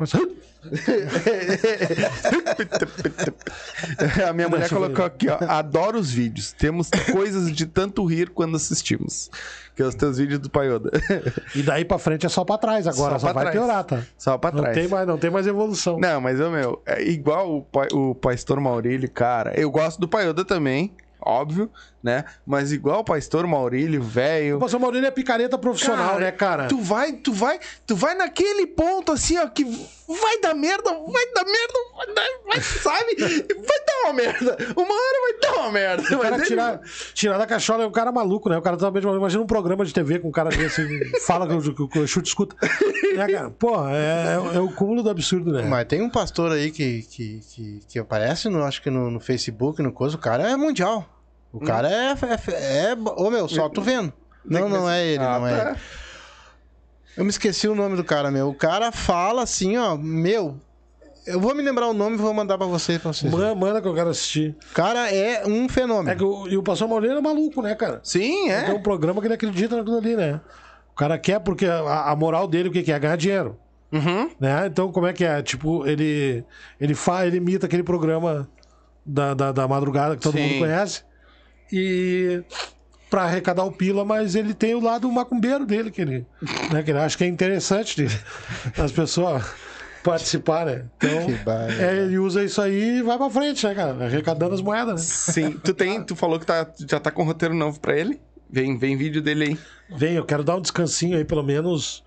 [4.28, 5.38] A minha mulher colocou aqui, ó.
[5.48, 6.52] Adoro os vídeos.
[6.52, 9.30] Temos coisas de tanto rir quando assistimos.
[9.74, 10.90] Que é os teus vídeos do Paioda.
[11.54, 13.56] E daí pra frente é só pra trás agora, Só só, pra vai trás.
[13.56, 14.02] piorar, tá?
[14.18, 14.76] Só pra Não trás.
[14.76, 15.98] tem, mais, não tem mais evolução.
[15.98, 17.66] Não, mas, ô, meu, é igual o,
[18.10, 19.58] o pastor Maurílio, cara.
[19.58, 21.70] Eu gosto do Paioda também, óbvio,
[22.02, 22.24] né?
[22.44, 24.56] Mas igual o pastor Maurílio, velho.
[24.56, 26.66] O pastor Maurílio é picareta profissional, né, cara?
[26.66, 31.32] Tu vai, tu vai, tu vai naquele ponto assim, ó, que vai dar merda, vai
[31.32, 33.14] dar merda, vai dar, vai, sabe?
[33.16, 34.56] Vai dar uma merda.
[34.76, 36.16] Uma hora vai dar uma merda.
[36.16, 36.80] O cara ele- tirar,
[37.14, 38.58] tirar da cachola é um cara maluco, né?
[38.58, 39.22] O cara totalmente maluco.
[39.22, 40.82] Imagina um programa de TV com um cara desse
[41.24, 42.56] fala que o, que o chute escuta.
[43.14, 43.50] Né, cara?
[43.50, 45.62] Porra, é, é o cúmulo do absurdo, né?
[45.62, 49.20] Mas tem um pastor aí que, que, que, que aparece, no, acho que no, no
[49.20, 51.08] Facebook, no coisa, o cara é mundial.
[51.52, 52.96] O cara é, é, é.
[53.16, 54.12] Ô meu, só tu vendo.
[54.44, 55.70] Não, não é ele, Ah, não é tá.
[55.70, 55.78] ele.
[57.16, 58.48] Eu me esqueci o nome do cara, meu.
[58.48, 60.56] O cara fala assim, ó, meu.
[61.26, 63.30] Eu vou me lembrar o nome e vou mandar pra vocês, pra vocês.
[63.30, 64.56] Manda, manda que eu quero assistir.
[64.70, 66.10] O cara é um fenômeno.
[66.10, 68.00] É que o, e o pastor Maurílio é maluco, né, cara?
[68.02, 68.72] Sim, Tem é.
[68.72, 70.40] um programa que ele acredita naquilo ali, né?
[70.92, 72.98] O cara quer porque a, a moral dele, o que, que é?
[72.98, 73.56] Ganhar dinheiro.
[73.92, 74.30] Uhum.
[74.40, 74.66] Né?
[74.66, 75.42] Então, como é que é?
[75.42, 76.44] Tipo, ele
[76.80, 78.48] ele faz, ele imita aquele programa
[79.04, 80.42] da, da, da madrugada que todo Sim.
[80.48, 81.04] mundo conhece.
[81.72, 82.42] E
[83.10, 86.26] pra arrecadar o pila, mas ele tem o lado macumbeiro dele, que ele,
[86.72, 88.20] né, que ele acha que é interessante de,
[88.80, 89.44] as pessoas
[90.02, 90.84] participar, né?
[90.96, 91.26] Então,
[91.78, 94.04] é, ele usa isso aí e vai pra frente, né, cara?
[94.04, 94.98] Arrecadando as moedas, né?
[95.32, 95.52] Sim.
[95.62, 98.20] Tu tem, tu falou que tá, já tá com roteiro novo pra ele?
[98.50, 99.58] Vem, vem vídeo dele aí.
[99.96, 102.02] Vem, eu quero dar um descansinho aí, pelo menos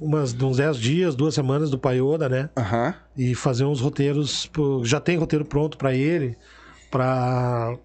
[0.00, 2.50] umas, uns 10 dias, duas semanas do Paioda, né?
[2.56, 2.94] Aham.
[3.16, 4.46] e fazer uns roteiros.
[4.46, 6.36] pro- Já tem roteiro pronto pra ele,
[6.90, 7.76] pra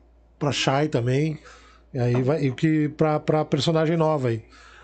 [0.41, 1.37] para Shai também.
[1.93, 4.43] E aí vai e que para para personagem nova aí.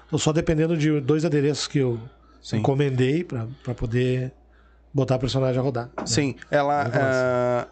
[0.10, 2.00] Tô só dependendo de dois adereços que eu
[2.42, 2.58] Sim.
[2.58, 4.32] encomendei pra pra poder
[4.94, 5.90] botar a personagem a rodar.
[6.06, 6.36] Sim.
[6.52, 6.92] Ela.
[6.94, 7.68] ah,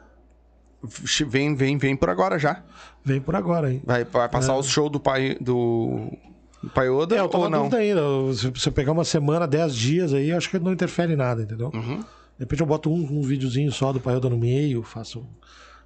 [1.27, 2.63] vem, vem, vem por agora já.
[3.03, 3.81] Vem por agora aí.
[3.85, 6.11] Vai, vai passar os shows do pai do,
[6.63, 7.65] do Paioda É, eu tô ou não?
[7.65, 8.01] ainda.
[8.33, 11.69] Se você pegar uma semana, 10 dias aí, acho que não interfere em nada, entendeu?
[11.73, 11.99] Uhum.
[11.99, 15.25] De repente eu boto um, um videozinho só do Paioda no meio, faço.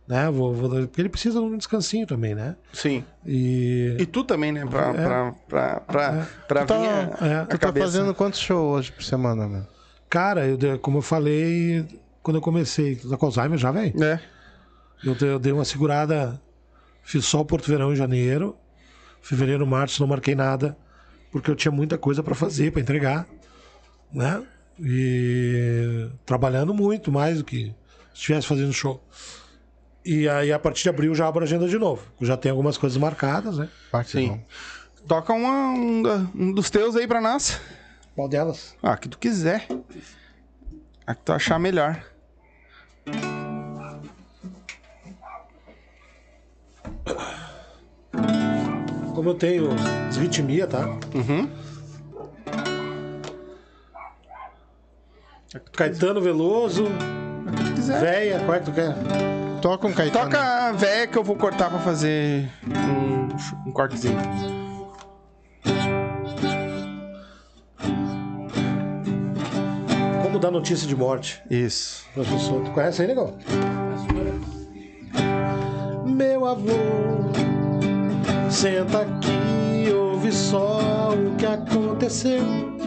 [0.10, 0.28] Né?
[0.32, 2.56] Vou, vou- porque ele precisa de um descansinho também, né?
[2.74, 3.04] Sim.
[3.24, 3.96] E.
[4.00, 4.66] E tu também, né?
[4.66, 4.94] Pra, É.
[4.94, 7.36] pra, pra, pra, pra Tu tá- vir a, é.
[7.42, 7.86] a Tu tá cabeça.
[7.86, 9.68] fazendo quantos shows hoje por semana, meu?
[10.10, 11.86] Cara, eu, como eu falei
[12.24, 14.04] quando eu comecei, tá com Alzheimer já, velho?
[14.04, 14.20] É.
[15.04, 16.42] Eu, dei- eu dei uma segurada,
[17.04, 18.58] fiz só o Porto Verão em janeiro,
[19.22, 20.76] fevereiro, março, não marquei nada.
[21.32, 23.28] porque eu tinha muita coisa para fazer, para entregar,
[24.12, 24.42] né?
[24.80, 27.66] E trabalhando muito mais do que
[28.12, 29.00] se estivesse fazendo show.
[30.12, 32.02] E aí, a partir de abril, já abro a agenda de novo.
[32.20, 33.70] Já tem algumas coisas marcadas, né?
[34.06, 34.42] Sim.
[35.08, 37.62] Toca uma- um, da- um dos teus aí pra nós.
[38.16, 38.76] Qual delas?
[38.82, 39.68] Ah, que tu quiser.
[41.06, 42.04] A que tu achar melhor.
[49.16, 49.70] Como eu tenho
[50.08, 50.88] desritmia, tá?
[51.14, 51.50] Uhum.
[55.74, 56.86] Caetano Veloso,
[57.48, 58.02] A que tu quiser.
[58.02, 58.94] Véia, qual é que tu quer?
[59.62, 60.26] Toca um Caetano.
[60.26, 64.18] Toca a véia que eu vou cortar pra fazer um, um cortezinho.
[70.24, 72.06] Como dar notícia de morte Isso.
[72.16, 72.66] pessoas.
[72.66, 73.38] Tu conhece aí, negão?
[76.06, 76.72] Meu avô,
[78.50, 82.79] senta aqui, ouve só o que aconteceu.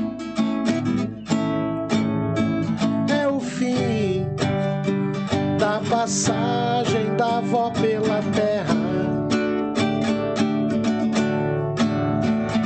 [5.89, 8.77] Passagem da avó pela terra.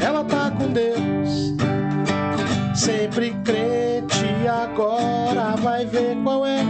[0.03, 1.55] Ela tá com Deus,
[2.75, 6.65] sempre crente, agora vai ver qual é.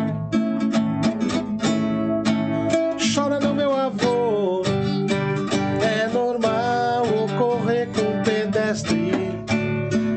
[3.14, 4.62] Chora não, meu avô,
[5.80, 9.12] é normal ocorrer com um pedestre.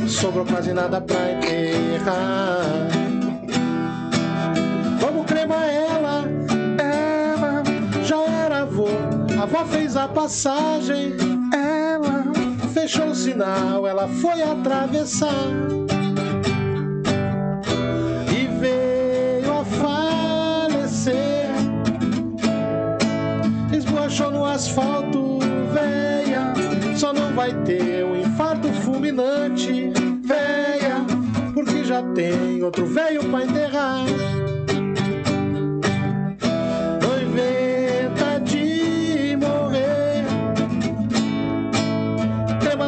[0.07, 2.98] Sobrou quase nada pra enterrar.
[9.60, 11.18] A avó fez a passagem,
[11.53, 12.23] ela
[12.73, 15.34] fechou o sinal, ela foi atravessar
[18.31, 19.65] e veio a
[20.65, 21.49] falecer.
[23.76, 25.40] Esbochou no asfalto,
[25.73, 26.53] véia,
[26.95, 29.91] só não vai ter um infarto fulminante,
[30.23, 31.06] véia,
[31.53, 34.06] porque já tem outro velho pra enterrar.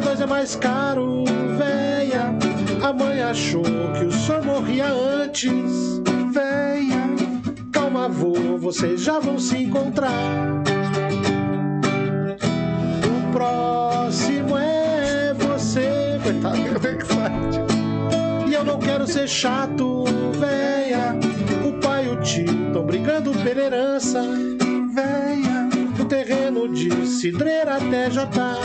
[0.01, 1.23] 2 é mais caro,
[1.57, 2.35] véia.
[2.83, 6.01] A mãe achou que o senhor morria antes,
[6.33, 7.01] véia.
[7.71, 10.09] Calma, avô, vocês já vão se encontrar.
[13.05, 16.57] O próximo é você, coitado.
[18.47, 20.03] E eu não quero ser chato,
[20.39, 21.15] véia.
[21.63, 24.21] O pai e o tio tão brigando pela herança,
[24.93, 25.69] véia.
[25.99, 28.57] O terreno de cidreira até já tá.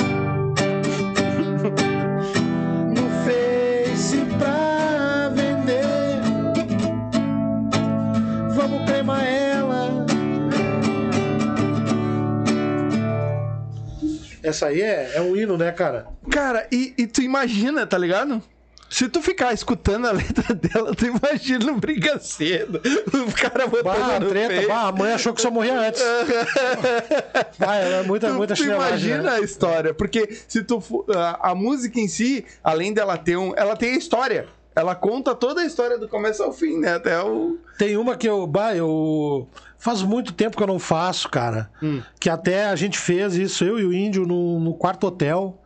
[14.46, 16.06] Essa aí é, é um hino, né, cara?
[16.30, 18.40] Cara, e, e tu imagina, tá ligado?
[18.88, 22.80] Se tu ficar escutando a letra dela, tu imagina um briga cedo.
[23.12, 24.68] O cara botando Bah, no treta, peito.
[24.68, 26.00] bah, a mãe achou que só morria antes.
[27.58, 29.30] Bah, é muita, muita tu imagina né?
[29.32, 30.80] a história, porque se tu
[31.14, 34.46] a, a música em si, além dela ter um, ela tem a história.
[34.74, 36.96] Ela conta toda a história do começo ao fim, né?
[36.96, 39.48] Até o Tem uma que eu, bah, eu
[39.86, 41.70] faz muito tempo que eu não faço, cara.
[41.80, 42.02] Hum.
[42.18, 45.62] Que até a gente fez isso, eu e o Índio, no, no quarto hotel.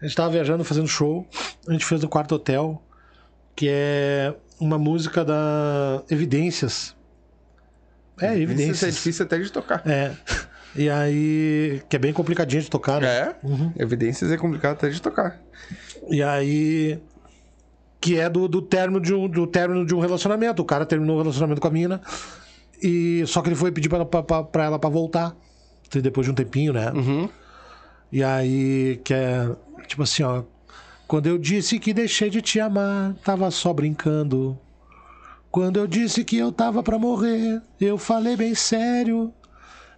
[0.00, 1.26] A gente tava viajando, fazendo show.
[1.66, 2.80] A gente fez no quarto hotel,
[3.56, 6.94] que é uma música da Evidências.
[8.20, 8.94] É, Isso é Evidências.
[8.94, 9.82] difícil até de tocar.
[9.84, 10.12] É.
[10.76, 13.08] E aí, que é bem complicadinho de tocar, né?
[13.08, 13.34] É?
[13.76, 15.40] Evidências é complicado até de tocar.
[16.08, 17.00] E aí.
[18.00, 20.62] Que é do, do, término de um, do término de um relacionamento.
[20.62, 22.00] O cara terminou o relacionamento com a mina.
[22.82, 25.36] E só que ele foi pedir pra, pra, pra, pra ela pra voltar.
[25.90, 26.90] Depois de um tempinho, né?
[26.92, 27.28] Uhum.
[28.10, 29.48] E aí, que é.
[29.86, 30.42] Tipo assim, ó.
[31.06, 34.58] Quando eu disse que deixei de te amar, tava só brincando.
[35.50, 39.32] Quando eu disse que eu tava pra morrer, eu falei bem sério.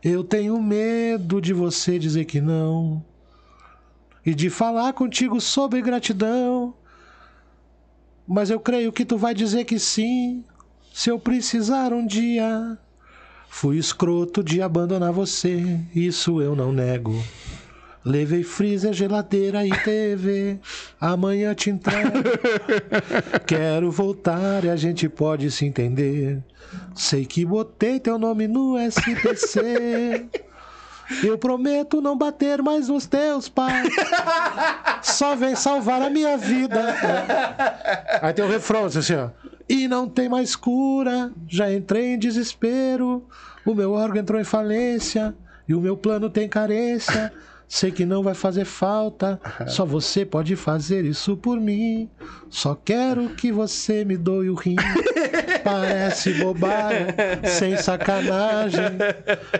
[0.02, 3.02] Eu tenho medo de você dizer que não.
[4.24, 6.74] E de falar contigo sobre gratidão.
[8.26, 10.44] Mas eu creio que tu vai dizer que sim,
[10.97, 12.78] se eu precisar um dia.
[13.51, 17.23] Fui escroto de abandonar você, isso eu não nego.
[18.02, 20.59] Levei freezer, geladeira e TV.
[20.98, 22.23] Amanhã te entrego.
[23.47, 26.43] Quero voltar e a gente pode se entender.
[26.94, 30.24] Sei que botei teu nome no SPC.
[31.23, 33.94] Eu prometo não bater mais nos teus pais.
[35.02, 36.97] Só vem salvar a minha vida.
[38.23, 39.28] Aí tem o refrão assim, ó.
[39.68, 43.24] E não tem mais cura, já entrei em desespero.
[43.64, 45.34] O meu órgão entrou em falência
[45.68, 47.32] e o meu plano tem carência.
[47.68, 52.09] Sei que não vai fazer falta, só você pode fazer isso por mim.
[52.48, 54.76] Só quero que você me doe o rim.
[55.64, 57.06] Parece bobagem,
[57.44, 58.84] sem sacanagem.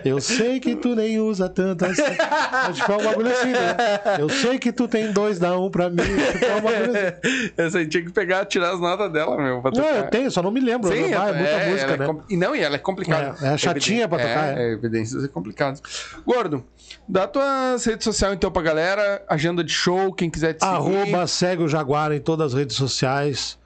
[0.05, 1.99] Eu sei que tu nem usa tantas.
[1.99, 3.77] Acho que é um bagulho assim, né?
[4.19, 5.97] Eu sei que tu tem dois, dá um pra mim.
[5.97, 7.51] Tipo, é um bagulho assim.
[7.57, 9.61] Essa aí tinha que pegar, tirar as notas dela, meu.
[9.61, 9.97] Pra Não, tocar.
[9.97, 10.93] eu tenho, só não me lembro.
[10.93, 12.07] Sim, Ah, é muita é, música, é né?
[12.07, 13.35] com- E não, e ela é complicada.
[13.45, 14.69] É, é chatinha pra tocar, É, é.
[14.69, 15.81] é evidências é complicado.
[16.25, 16.65] Gordo,
[17.09, 20.75] dá tuas redes sociais então pra galera, agenda de show, quem quiser te seguir.
[20.75, 23.59] Arroba segue o Jaguar em todas as redes sociais.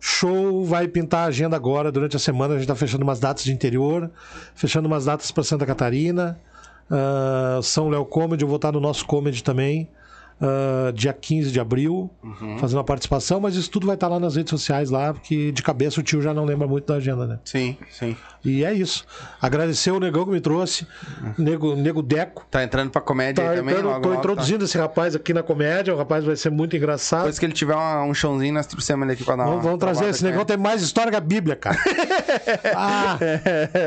[0.00, 1.90] Show vai pintar a agenda agora.
[1.90, 4.10] Durante a semana a gente tá fechando umas datas de interior,
[4.54, 6.38] fechando umas datas para Santa Catarina.
[6.90, 9.88] Ah, São Léo Comedy, eu vou estar no nosso comedy também.
[10.40, 12.58] Ah, dia 15 de abril, Uhum.
[12.58, 15.62] fazendo uma participação, mas isso tudo vai estar lá nas redes sociais lá, porque de
[15.62, 17.38] cabeça o tio já não lembra muito da agenda, né?
[17.44, 18.16] Sim, sim.
[18.44, 19.04] E é isso.
[19.42, 20.86] Agradecer o negão que me trouxe,
[21.36, 22.46] nego, nego Deco.
[22.50, 23.74] Tá entrando pra comédia Tá, aí também?
[23.74, 24.30] entrando- logo, tô logo, tá?
[24.32, 27.20] introduzindo esse rapaz aqui na comédia, o rapaz vai ser muito engraçado.
[27.22, 29.64] Depois que ele tiver uma- um chãozinho, nós trouxemos ele aqui pra dar uma Vamos,
[29.64, 31.76] vamos trazer esse negão, tem mais história que a Bíblia, cara.
[32.76, 33.18] ah,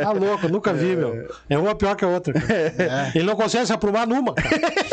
[0.04, 1.28] tá louco, nunca vi, meu.
[1.50, 2.34] É uma pior que a outra.
[2.34, 3.12] cara.
[3.16, 4.50] Ele não consegue se aprumar numa, cara.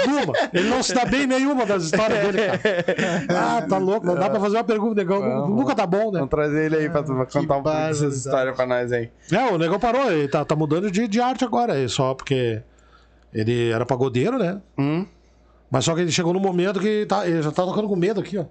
[0.07, 0.33] Numa.
[0.53, 2.61] Ele não se dá bem em nenhuma das histórias dele, cara.
[3.59, 4.07] Ah, tá louco.
[4.07, 5.21] Não dá pra fazer uma pergunta, negão.
[5.49, 6.19] Nu- Nunca tá bom, né?
[6.21, 8.15] Vamos trazer ele aí pra, pra contar um pouco dessas barbaridade.
[8.17, 9.11] histórias pra nós aí.
[9.33, 12.63] É, o negão parou, ele tá, tá mudando de, de arte agora, é só porque
[13.33, 14.61] ele era pagodeiro, né?
[14.79, 15.05] Hum?
[15.71, 18.21] Mas só que ele chegou num momento que tá, ele já tá tocando com medo
[18.21, 18.45] aqui, ó.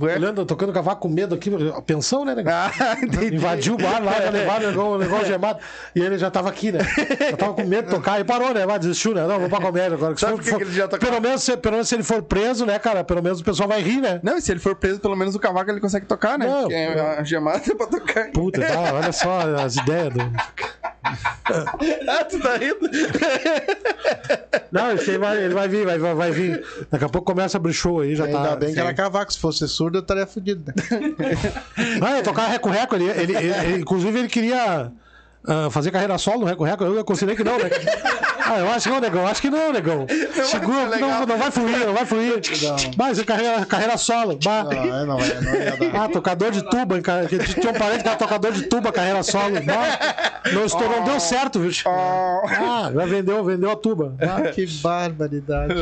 [0.00, 0.16] Ué?
[0.16, 1.50] Olhando, tocando cavaco com medo aqui.
[1.86, 2.52] Pensão, né, negão?
[2.52, 2.70] Ah.
[3.32, 5.58] Invadiu o bar lá, levaram o negócio, o negócio gemado.
[5.96, 6.80] E ele já tava aqui, né?
[7.30, 8.20] Já tava com medo de tocar.
[8.20, 8.66] E parou, né?
[8.66, 9.26] Mas desistiu, né?
[9.26, 10.12] Não, vou pra comédia agora.
[10.14, 11.10] Que Sabe for- por que que ele já tocava?
[11.10, 13.02] pelo, menos, se, pelo menos se ele for preso, né, cara?
[13.02, 14.20] Pelo menos o pessoal vai rir, né?
[14.22, 16.46] Não, e se ele for preso, pelo menos o cavaco ele consegue tocar, né?
[16.46, 18.30] Não, Porque a gemada é pra tocar.
[18.32, 20.20] Puta, tá, olha só as ideias do.
[22.08, 22.78] Ah, tu tá rindo?
[24.70, 26.62] Não, aí vai, ele vai vir, vai, vai, vai vir.
[26.90, 28.56] Daqui a pouco começa a abrir show aí, já Ainda tá.
[28.56, 29.32] bem que era cavaco.
[29.32, 30.64] Se fosse surdo, eu estaria fudido.
[30.66, 30.74] né?
[32.00, 32.94] Não, eu tocava reco-reco.
[32.96, 34.92] Ele, ele, ele- ele- inclusive, ele queria
[35.46, 36.84] ah, fazer carreira solo no reco-reco.
[36.84, 37.70] Eu considerei que não, né?
[38.50, 39.26] Ah, eu acho que não, negão.
[39.26, 40.06] Acho que não, negão.
[40.46, 41.10] Segura, legal.
[41.10, 42.40] não, não vai fluir, não vai fluir.
[42.96, 44.38] Mas carreira, carreira solo.
[44.42, 44.64] Bah.
[44.64, 46.04] Não, aí não, vai, não ia dar.
[46.04, 46.98] Ah, tocador de tuba,
[47.60, 49.60] Tinha um parente que era tocador de tuba, carreira solo.
[49.62, 49.98] Bah.
[50.50, 51.70] Não, estourou, não deu certo, viu?
[51.84, 54.14] Ah, já vendeu, vendeu a tuba.
[54.18, 54.48] Bah.
[54.58, 55.74] Que barbaridade.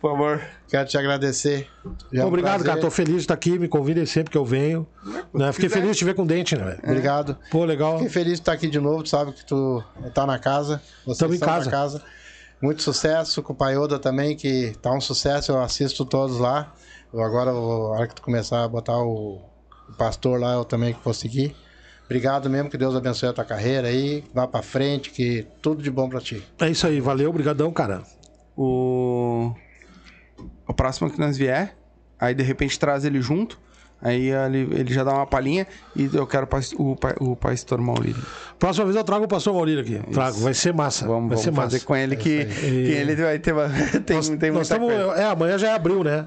[0.00, 0.40] Por favor.
[0.68, 1.68] Quero te agradecer.
[2.12, 2.80] Já é um Obrigado, cara.
[2.80, 3.58] Tô feliz de estar aqui.
[3.58, 4.86] Me convidem sempre que eu venho.
[5.34, 5.52] Né?
[5.52, 6.80] Fiquei feliz de te ver com dente, né, velho?
[6.84, 7.36] Obrigado.
[7.50, 7.94] Pô, legal.
[7.94, 9.02] Fiquei feliz de estar aqui de novo.
[9.02, 9.82] Tu sabe que tu
[10.14, 10.80] tá na casa.
[11.18, 11.64] Tamo em casa.
[11.64, 12.02] na casa.
[12.62, 15.52] Muito sucesso com o Paioda também, que tá um sucesso.
[15.52, 16.72] Eu assisto todos lá.
[17.12, 19.40] Eu agora, vou- a hora que tu começar a botar o,
[19.88, 21.56] o pastor lá, eu também que vou seguir.
[22.04, 24.24] Obrigado mesmo, que Deus abençoe a tua carreira aí.
[24.34, 26.42] Vá pra frente, que tudo de bom pra ti.
[26.60, 27.00] É isso aí.
[27.00, 28.02] Valeu, brigadão, cara.
[28.56, 29.52] O...
[30.68, 31.74] o próximo que nós vier,
[32.20, 33.58] aí de repente traz ele junto.
[34.00, 35.66] Aí ele, ele já dá uma palhinha
[35.96, 36.46] e eu quero
[36.76, 38.22] o, pa- o pastor Maurílio.
[38.56, 39.98] Próxima vez eu trago o pastor Maurílio aqui.
[40.12, 41.04] Trago, vai ser massa.
[41.04, 41.86] Vamos, vai vamos ser fazer massa.
[41.86, 43.52] com ele que, que ele vai ter.
[44.06, 45.02] Tem, Nós, tem nós tamo- coisa.
[45.20, 46.26] É, amanhã já é abril, né?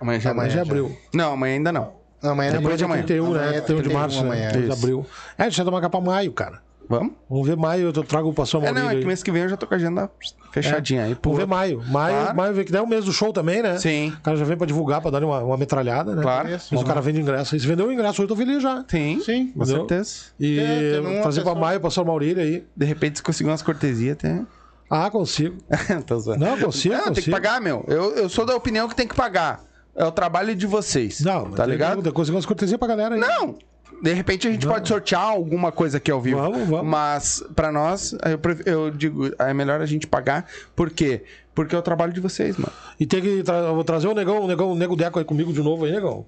[0.00, 0.96] Amanhã já, Amanhã já é abril.
[1.14, 1.92] Não, amanhã ainda não.
[2.24, 3.02] Amanhã É amanhã de dia amanhã.
[3.04, 3.56] 31, Amanhã né?
[3.56, 4.50] é 31 de 31 março, amanhã, né?
[4.50, 4.72] De isso.
[4.72, 5.06] abril.
[5.38, 6.60] É, a gente vai tomar pra maio, cara.
[6.98, 7.12] Vamos?
[7.30, 8.84] Vamos ver maio, eu trago o pastor É, Maurílio.
[8.84, 9.06] não, é que aí.
[9.06, 10.10] mês que vem eu já tô com a agenda
[10.52, 11.04] fechadinha.
[11.04, 11.82] Aí, Vamos ver maio.
[11.88, 12.36] Maio, Claro.
[12.36, 13.78] maio vem que é o mês do show também, né?
[13.78, 14.10] Sim.
[14.10, 16.22] O cara já vem pra divulgar, pra dar uma, uma metralhada, né?
[16.22, 16.48] Claro.
[16.50, 17.56] Mas o cara vende ingresso.
[17.56, 18.84] E se vendeu o ingresso, eu tô feliz já.
[18.88, 19.46] Sim, Sim.
[19.52, 19.78] com Entendeu?
[19.88, 20.14] certeza.
[20.38, 22.66] E É, teve uma pra pessoa- maio, pastor Maurílio aí.
[22.76, 24.42] De repente, se conseguir umas cortesias, até.
[24.90, 25.56] Ah, consigo.
[26.06, 26.44] Tô zoando.
[26.44, 27.36] Não, consigo, Não, tem que consigo.
[27.36, 27.84] pagar, meu.
[27.88, 29.60] Eu, eu sou da opinião que tem que pagar.
[29.96, 31.20] É o trabalho de vocês.
[31.20, 32.02] Não, mas tá tem ligado?
[32.02, 33.20] que- Conseguir umas cortesias pra galera aí.
[33.20, 33.56] Não.
[34.00, 36.38] De repente a gente pode sortear alguma coisa aqui ao vivo.
[36.38, 36.86] Vamos, vamos.
[36.86, 40.46] Mas, pra nós, eu, pref- eu digo, é melhor a gente pagar.
[40.74, 41.24] Por quê?
[41.54, 42.72] Porque é o trabalho de vocês, mano.
[42.98, 43.42] E tem que.
[43.42, 43.56] Tra...
[43.58, 45.92] eu vou trazer o negão, o negão, o nego Deco aí comigo de novo aí,
[45.92, 46.24] negão.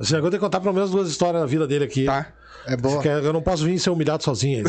[0.00, 2.04] Esse negão tem que contar pelo menos duas histórias da vida dele aqui.
[2.04, 2.26] Tá?
[2.66, 2.94] É boa.
[2.94, 4.64] Porque eu não posso vir ser humilhado sozinho.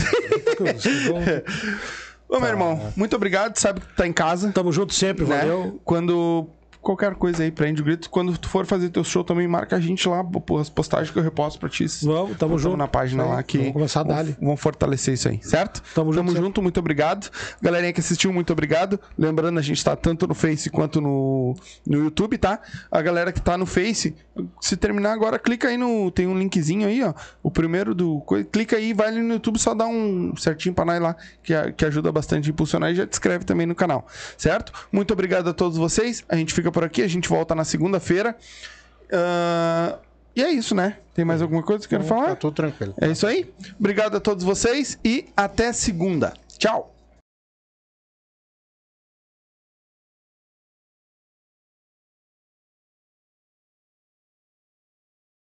[0.59, 1.43] Negão-
[2.29, 3.57] Ô, meu irmão, muito obrigado.
[3.57, 4.51] Sabe que tu tá em casa.
[4.51, 5.39] Tamo junto sempre, né?
[5.39, 5.79] valeu.
[5.85, 6.47] Quando.
[6.83, 8.09] Qualquer coisa aí, prende o grito.
[8.09, 11.17] Quando tu for fazer teu show também, marca a gente lá, pô, as postagens que
[11.17, 11.85] eu reposto pra ti.
[12.03, 12.75] Vamos, tamo junto.
[12.75, 13.57] na página lá que.
[13.57, 14.35] Vamos começar a vão- dar-lhe.
[14.41, 15.81] Vão fortalecer isso aí, certo?
[15.95, 16.43] Tamo junto, Tamo sempre.
[16.45, 17.29] junto, muito obrigado.
[17.61, 18.99] Galerinha que assistiu, muito obrigado.
[19.17, 21.55] Lembrando, a gente tá tanto no Face quanto no,
[21.87, 22.59] no YouTube, tá?
[22.91, 24.13] A galera que tá no Face,
[24.59, 26.11] se terminar agora, clica aí no.
[26.11, 27.13] Tem um linkzinho aí, ó.
[27.41, 28.21] O primeiro do.
[28.51, 31.71] Clica aí, vai ali no YouTube, só dá um certinho pra nós lá, que, a-
[31.71, 34.05] que ajuda bastante a impulsionar e já te inscreve também no canal,
[34.37, 34.73] certo?
[34.91, 36.25] Muito obrigado a todos vocês.
[36.27, 38.35] A gente fica por aqui, a gente volta na segunda-feira.
[39.11, 39.97] Ah,
[40.35, 40.97] E é isso, né?
[41.13, 42.29] Tem mais alguma coisa que eu quero falar?
[42.29, 42.93] Tá tudo tranquilo.
[42.99, 43.53] É isso aí.
[43.79, 46.33] Obrigado a todos vocês e até segunda.
[46.57, 46.92] Tchau.